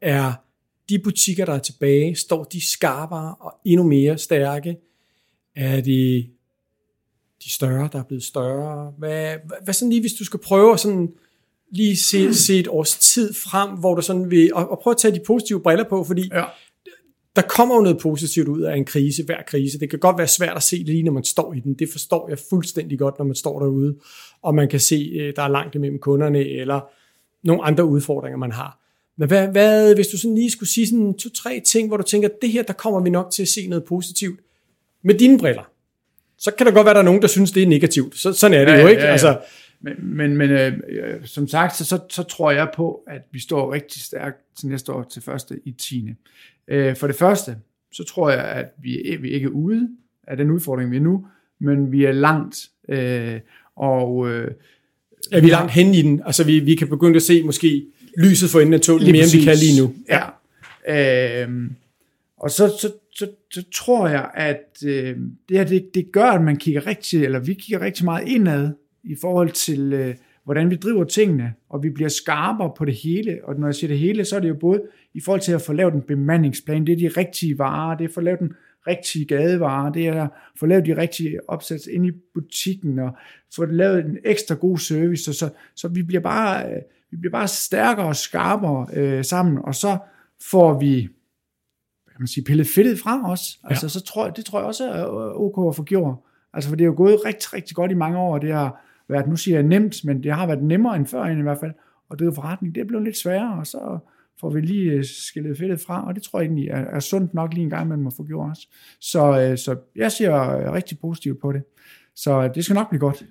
er 0.00 0.32
de 0.88 0.98
butikker, 0.98 1.44
der 1.44 1.52
er 1.52 1.58
tilbage, 1.58 2.16
står 2.16 2.44
de 2.44 2.70
skarpere 2.70 3.34
og 3.40 3.54
endnu 3.64 3.86
mere 3.86 4.18
stærke? 4.18 4.76
Er 5.56 5.80
det 5.80 6.30
de 7.44 7.50
større, 7.50 7.88
der 7.92 7.98
er 7.98 8.04
blevet 8.04 8.24
større? 8.24 8.94
Hvad, 8.98 9.36
hvad, 9.46 9.56
hvad 9.64 9.74
sådan 9.74 9.90
lige, 9.90 10.00
hvis 10.00 10.14
du 10.14 10.24
skal 10.24 10.40
prøve 10.40 10.72
at 10.72 10.80
sådan 10.80 11.12
lige 11.70 11.96
se, 11.96 12.34
se 12.34 12.58
et 12.58 12.68
års 12.68 12.98
tid 12.98 13.34
frem, 13.34 13.78
hvor 13.78 13.94
du 13.94 14.02
sådan 14.02 14.30
vil, 14.30 14.54
og, 14.54 14.70
og 14.70 14.78
prøve 14.78 14.94
at 14.94 14.98
tage 14.98 15.14
de 15.14 15.20
positive 15.26 15.62
briller 15.62 15.88
på, 15.88 16.04
fordi 16.04 16.28
ja 16.32 16.44
der 17.36 17.42
kommer 17.42 17.74
jo 17.74 17.80
noget 17.80 17.98
positivt 17.98 18.48
ud 18.48 18.62
af 18.62 18.76
en 18.76 18.84
krise, 18.84 19.24
hver 19.24 19.42
krise. 19.46 19.80
Det 19.80 19.90
kan 19.90 19.98
godt 19.98 20.18
være 20.18 20.28
svært 20.28 20.56
at 20.56 20.62
se 20.62 20.76
lige, 20.76 21.02
når 21.02 21.12
man 21.12 21.24
står 21.24 21.52
i 21.52 21.60
den. 21.60 21.74
Det 21.74 21.88
forstår 21.92 22.28
jeg 22.28 22.38
fuldstændig 22.50 22.98
godt, 22.98 23.18
når 23.18 23.24
man 23.24 23.34
står 23.34 23.60
derude, 23.60 23.96
og 24.42 24.54
man 24.54 24.68
kan 24.68 24.80
se, 24.80 25.10
øh, 25.20 25.32
der 25.36 25.42
er 25.42 25.48
langt 25.48 25.74
imellem 25.74 25.98
kunderne, 25.98 26.48
eller 26.48 26.80
nogle 27.46 27.64
andre 27.64 27.84
udfordringer, 27.84 28.38
man 28.38 28.52
har. 28.52 28.80
Men 29.18 29.28
hvad, 29.28 29.48
hvad 29.48 29.94
hvis 29.94 30.06
du 30.06 30.18
sådan 30.18 30.34
lige 30.34 30.50
skulle 30.50 30.68
sige 30.68 30.86
sådan 30.86 31.14
to-tre 31.14 31.62
ting, 31.66 31.88
hvor 31.88 31.96
du 31.96 32.02
tænker, 32.02 32.28
det 32.42 32.50
her, 32.50 32.62
der 32.62 32.72
kommer 32.72 33.00
vi 33.00 33.10
nok 33.10 33.30
til 33.30 33.42
at 33.42 33.48
se 33.48 33.66
noget 33.66 33.84
positivt 33.84 34.40
med 35.04 35.14
dine 35.14 35.38
briller. 35.38 35.70
Så 36.38 36.50
kan 36.50 36.66
der 36.66 36.72
godt 36.72 36.84
være, 36.84 36.94
der 36.94 37.00
er 37.00 37.04
nogen, 37.04 37.22
der 37.22 37.28
synes, 37.28 37.52
det 37.52 37.62
er 37.62 37.66
negativt. 37.66 38.18
Så, 38.18 38.32
sådan 38.32 38.60
er 38.60 38.64
det 38.64 38.72
ja, 38.72 38.80
jo, 38.80 38.86
ikke? 38.86 39.00
Ja, 39.00 39.06
ja. 39.06 39.12
Altså, 39.12 39.38
men, 39.80 39.94
men, 40.16 40.36
men 40.36 40.50
øh, 40.50 41.24
som 41.24 41.48
sagt, 41.48 41.76
så, 41.76 41.84
så, 41.84 41.98
så 42.10 42.22
tror 42.22 42.50
jeg 42.50 42.68
på, 42.76 43.02
at 43.06 43.22
vi 43.32 43.40
står 43.40 43.72
rigtig 43.72 44.02
stærkt 44.02 44.36
til 44.58 44.68
næste 44.68 44.92
år 44.92 45.02
til 45.02 45.22
første 45.22 45.60
i 45.64 45.72
10. 45.72 46.14
Øh, 46.68 46.96
for 46.96 47.06
det 47.06 47.16
første, 47.16 47.56
så 47.92 48.04
tror 48.04 48.30
jeg, 48.30 48.44
at 48.44 48.66
vi, 48.82 49.16
vi 49.20 49.30
ikke 49.30 49.44
er 49.44 49.50
ude 49.50 49.88
af 50.26 50.36
den 50.36 50.50
udfordring, 50.50 50.90
vi 50.90 50.96
er 50.96 51.00
nu, 51.00 51.26
men 51.58 51.92
vi 51.92 52.04
er 52.04 52.12
langt. 52.12 52.56
Øh, 52.88 53.40
og, 53.76 54.30
øh, 54.30 54.50
er 55.32 55.40
vi 55.40 55.50
langt 55.50 55.72
hen 55.72 55.94
i 55.94 56.02
den? 56.02 56.22
Altså 56.26 56.44
vi, 56.44 56.58
vi 56.58 56.74
kan 56.74 56.88
begynde 56.88 57.16
at 57.16 57.22
se 57.22 57.42
måske 57.42 57.86
lyset 58.18 58.50
for 58.50 58.60
enden 58.60 58.74
af 58.74 58.80
toget 58.80 59.02
mere, 59.02 59.22
end 59.22 59.38
vi 59.38 59.44
kan 59.44 59.56
lige 59.56 59.82
nu. 59.82 59.94
Ja. 60.08 60.24
ja. 60.88 61.46
Øh, 61.46 61.70
og 62.36 62.50
så, 62.50 62.68
så, 62.80 62.92
så, 63.14 63.30
så 63.50 63.64
tror 63.74 64.08
jeg, 64.08 64.30
at 64.34 64.82
øh, 64.86 65.16
det 65.48 65.56
her, 65.58 65.64
det, 65.64 65.94
det 65.94 66.12
gør, 66.12 66.24
at 66.24 66.42
man 66.42 66.56
kigger 66.56 66.86
rigtig, 66.86 67.24
eller 67.24 67.38
vi 67.38 67.54
kigger 67.54 67.80
rigtig 67.80 68.04
meget 68.04 68.28
indad 68.28 68.70
i 69.04 69.16
forhold 69.20 69.50
til, 69.50 69.92
øh, 69.92 70.14
hvordan 70.44 70.70
vi 70.70 70.76
driver 70.76 71.04
tingene, 71.04 71.54
og 71.68 71.82
vi 71.82 71.90
bliver 71.90 72.08
skarpere 72.08 72.72
på 72.76 72.84
det 72.84 72.94
hele. 72.94 73.40
Og 73.44 73.60
når 73.60 73.66
jeg 73.66 73.74
siger 73.74 73.88
det 73.88 73.98
hele, 73.98 74.24
så 74.24 74.36
er 74.36 74.40
det 74.40 74.48
jo 74.48 74.54
både 74.54 74.82
i 75.14 75.20
forhold 75.20 75.40
til 75.40 75.52
at 75.52 75.62
få 75.62 75.72
lavet 75.72 75.94
en 75.94 76.02
bemandingsplan, 76.02 76.86
det 76.86 76.92
er 76.92 77.08
de 77.08 77.20
rigtige 77.20 77.58
varer, 77.58 77.96
det 77.96 78.04
er 78.04 78.08
at 78.08 78.14
få 78.14 78.20
lavet 78.20 78.40
den 78.40 78.52
rigtige 78.86 79.24
gadevarer, 79.24 79.92
det 79.92 80.08
er 80.08 80.22
at 80.22 80.30
få 80.56 80.66
lavet 80.66 80.86
de 80.86 80.96
rigtige 80.96 81.50
opsats 81.50 81.86
ind 81.86 82.06
i 82.06 82.10
butikken, 82.34 82.98
og 82.98 83.16
få 83.56 83.64
lavet 83.64 84.04
en 84.04 84.18
ekstra 84.24 84.54
god 84.54 84.78
service, 84.78 85.24
så, 85.24 85.32
så, 85.32 85.50
så 85.76 85.88
vi, 85.88 86.02
bliver 86.02 86.22
bare, 86.22 86.70
øh, 86.70 86.82
vi 87.10 87.16
bliver 87.16 87.32
bare 87.32 87.48
stærkere 87.48 88.06
og 88.06 88.16
skarpere 88.16 88.86
øh, 88.92 89.24
sammen, 89.24 89.58
og 89.64 89.74
så 89.74 89.98
får 90.50 90.78
vi 90.78 91.08
kan 92.20 92.22
man 92.22 92.28
sige, 92.28 92.44
pillet 92.44 92.66
fedtet 92.66 92.98
fra 92.98 93.32
os. 93.32 93.60
Altså, 93.64 93.86
ja. 93.86 93.88
så 93.88 94.00
tror 94.00 94.26
jeg, 94.26 94.36
det 94.36 94.44
tror 94.44 94.58
jeg 94.58 94.66
også 94.66 94.90
er 94.90 95.04
ok 95.40 95.70
at 95.70 95.76
få 95.76 95.82
gjort. 95.82 96.16
Altså, 96.52 96.68
for 96.68 96.76
det 96.76 96.84
er 96.84 96.86
jo 96.86 96.94
gået 96.96 97.24
rigtig, 97.24 97.54
rigtig 97.54 97.76
godt 97.76 97.90
i 97.90 97.94
mange 97.94 98.18
år, 98.18 98.38
det 98.38 98.52
har 98.52 98.84
været, 99.10 99.28
nu 99.28 99.36
siger 99.36 99.56
jeg 99.56 99.66
nemt, 99.66 100.04
men 100.04 100.22
det 100.22 100.32
har 100.32 100.46
været 100.46 100.62
nemmere 100.62 100.96
end 100.96 101.06
før 101.06 101.26
i 101.26 101.42
hvert 101.42 101.58
fald, 101.60 101.72
at 102.10 102.18
drive 102.18 102.34
forretning. 102.34 102.74
Det 102.74 102.80
er 102.80 102.84
blevet 102.84 103.04
lidt 103.04 103.16
sværere, 103.16 103.58
og 103.58 103.66
så 103.66 103.98
får 104.40 104.50
vi 104.50 104.60
lige 104.60 104.92
øh, 104.92 105.04
skillet 105.04 105.58
fedtet 105.58 105.80
fra, 105.80 106.06
og 106.06 106.14
det 106.14 106.22
tror 106.22 106.40
jeg 106.40 106.46
egentlig 106.46 106.68
er, 106.68 106.76
er 106.76 107.00
sundt 107.00 107.34
nok 107.34 107.54
lige 107.54 107.64
en 107.64 107.70
gang, 107.70 107.88
man 107.88 108.00
må 108.00 108.10
få 108.10 108.24
gjort 108.24 108.50
også. 108.50 108.68
Så, 109.00 109.40
øh, 109.40 109.58
så 109.58 109.76
jeg 109.96 110.12
ser 110.12 110.72
rigtig 110.72 110.98
positivt 110.98 111.40
på 111.40 111.52
det. 111.52 111.62
Så 112.14 112.48
det 112.54 112.64
skal 112.64 112.74
nok 112.74 112.88
blive 112.88 113.00
godt. 113.00 113.24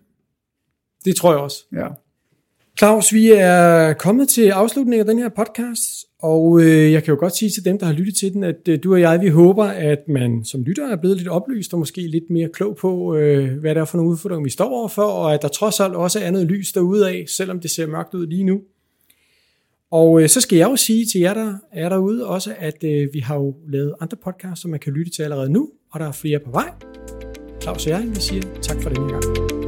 Det 1.05 1.15
tror 1.15 1.31
jeg 1.31 1.39
også. 1.39 1.65
Ja. 1.71 1.87
Claus, 2.79 3.13
vi 3.13 3.31
er 3.31 3.93
kommet 3.93 4.29
til 4.29 4.49
afslutningen 4.49 4.99
af 4.99 5.05
den 5.05 5.19
her 5.19 5.29
podcast, 5.29 6.05
og 6.19 6.61
øh, 6.61 6.91
jeg 6.91 7.03
kan 7.03 7.13
jo 7.13 7.19
godt 7.19 7.35
sige 7.35 7.49
til 7.49 7.65
dem, 7.65 7.79
der 7.79 7.85
har 7.85 7.93
lyttet 7.93 8.15
til 8.15 8.33
den, 8.33 8.43
at 8.43 8.67
øh, 8.67 8.79
du 8.83 8.93
og 8.93 9.01
jeg, 9.01 9.21
vi 9.21 9.27
håber, 9.27 9.63
at 9.65 9.99
man 10.07 10.45
som 10.45 10.63
lytter 10.63 10.87
er 10.87 10.95
blevet 10.95 11.17
lidt 11.17 11.27
oplyst 11.27 11.73
og 11.73 11.79
måske 11.79 12.01
lidt 12.01 12.29
mere 12.29 12.49
klog 12.53 12.75
på, 12.75 13.15
øh, 13.15 13.57
hvad 13.59 13.75
det 13.75 13.81
er 13.81 13.85
for 13.85 13.97
nogle 13.97 14.11
udfordringer, 14.11 14.43
vi 14.43 14.49
står 14.49 14.69
overfor, 14.69 15.03
og 15.03 15.33
at 15.33 15.41
der 15.41 15.47
trods 15.47 15.79
alt 15.79 15.95
også 15.95 16.19
er 16.19 16.31
noget 16.31 16.47
lys 16.47 16.71
derude 16.71 17.09
af, 17.09 17.25
selvom 17.27 17.59
det 17.59 17.71
ser 17.71 17.87
mørkt 17.87 18.13
ud 18.13 18.27
lige 18.27 18.43
nu. 18.43 18.61
Og 19.91 20.21
øh, 20.21 20.29
så 20.29 20.41
skal 20.41 20.57
jeg 20.57 20.69
jo 20.69 20.75
sige 20.75 21.05
til 21.05 21.21
jer, 21.21 21.33
der 21.33 21.53
er 21.71 21.89
derude 21.89 22.27
også, 22.27 22.53
at 22.57 22.83
øh, 22.83 23.07
vi 23.13 23.19
har 23.19 23.35
jo 23.35 23.55
lavet 23.67 23.93
andre 23.99 24.17
podcasts, 24.23 24.61
som 24.61 24.71
man 24.71 24.79
kan 24.79 24.93
lytte 24.93 25.11
til 25.11 25.23
allerede 25.23 25.51
nu, 25.51 25.69
og 25.91 25.99
der 25.99 26.07
er 26.07 26.11
flere 26.11 26.39
på 26.39 26.51
vej. 26.51 26.69
Claus 27.61 27.85
og 27.85 27.91
jeg, 27.91 28.09
vi 28.15 28.21
siger 28.21 28.43
tak 28.61 28.81
for 28.81 28.89
denne 28.89 29.09
gang. 29.09 29.58